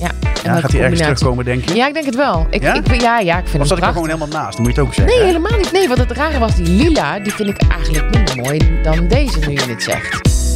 Ja, 0.00 0.10
ja 0.42 0.60
gaat 0.60 0.72
hij 0.72 0.80
ergens 0.80 1.00
terugkomen, 1.00 1.44
denk 1.44 1.64
je? 1.64 1.74
Ja, 1.74 1.86
ik 1.86 1.94
denk 1.94 2.06
het 2.06 2.16
wel. 2.16 2.46
Ik, 2.50 2.62
ja? 2.62 2.74
Ik, 2.74 3.00
ja, 3.00 3.18
ja, 3.18 3.38
ik 3.38 3.46
vind 3.46 3.62
of 3.62 3.68
zat 3.68 3.78
ik 3.78 3.84
er 3.84 3.92
gewoon 3.92 4.06
helemaal 4.06 4.28
naast? 4.28 4.56
Dan 4.56 4.66
moet 4.66 4.74
je 4.74 4.80
het 4.80 4.88
ook 4.88 4.94
zeggen. 4.94 5.16
Nee, 5.16 5.26
helemaal 5.26 5.58
niet. 5.58 5.72
Nee, 5.72 5.88
wat 5.88 5.98
het 5.98 6.10
rare 6.10 6.38
was, 6.38 6.54
die 6.54 6.66
lila, 6.66 7.18
die 7.18 7.32
vind 7.32 7.48
ik 7.48 7.62
eigenlijk 7.68 8.14
minder 8.14 8.36
mooi 8.36 8.80
dan 8.82 9.08
deze, 9.08 9.38
nu 9.38 9.52
je 9.52 9.62
het 9.62 9.82
zegt. 9.82 10.55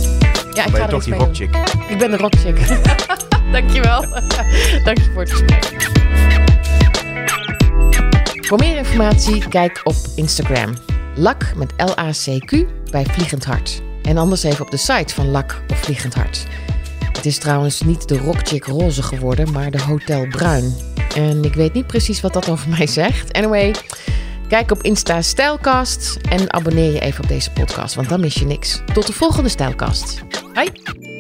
Ja, 0.53 0.65
ik 0.67 0.73
ben 0.73 0.81
ga 0.81 0.87
toch 0.87 1.05
die 1.05 1.15
rockchick. 1.15 1.57
Ik 1.89 1.99
ben 1.99 2.11
de 2.11 2.17
rockchick. 2.17 2.59
Dankjewel. 3.53 4.01
Dank 4.85 4.99
je 4.99 5.11
voor 5.13 5.23
het 5.23 5.31
gesprek. 5.31 5.91
Voor 8.47 8.59
meer 8.59 8.77
informatie 8.77 9.49
kijk 9.49 9.81
op 9.85 9.97
Instagram. 10.17 10.75
Lak 11.15 11.53
met 11.57 11.73
L-A-C-Q 11.77 12.67
bij 12.91 13.05
Vliegend 13.05 13.45
Hart. 13.45 13.83
En 14.03 14.17
anders 14.17 14.43
even 14.43 14.65
op 14.65 14.71
de 14.71 14.77
site 14.77 15.15
van 15.15 15.31
Lak 15.31 15.63
of 15.69 15.79
Vliegend 15.79 16.15
Hart. 16.15 16.47
Het 17.13 17.27
is 17.27 17.39
trouwens 17.39 17.81
niet 17.81 18.09
de 18.09 18.19
rockchick 18.19 18.65
roze 18.65 19.03
geworden, 19.03 19.53
maar 19.53 19.71
de 19.71 19.83
Hotel 19.83 20.27
Bruin. 20.29 20.75
En 21.15 21.45
ik 21.45 21.55
weet 21.55 21.73
niet 21.73 21.87
precies 21.87 22.21
wat 22.21 22.33
dat 22.33 22.49
over 22.49 22.69
mij 22.69 22.87
zegt. 22.87 23.33
Anyway, 23.33 23.75
Kijk 24.51 24.71
op 24.71 24.83
Insta 24.83 25.23
Stijlkast 25.23 26.17
en 26.29 26.53
abonneer 26.53 26.93
je 26.93 27.01
even 27.01 27.23
op 27.23 27.29
deze 27.29 27.51
podcast, 27.51 27.95
want 27.95 28.09
dan 28.09 28.21
mis 28.21 28.35
je 28.35 28.47
niks. 28.47 28.83
Tot 28.93 29.07
de 29.07 29.13
volgende 29.13 29.49
Stijlkast. 29.49 30.23
Hoi! 30.55 31.20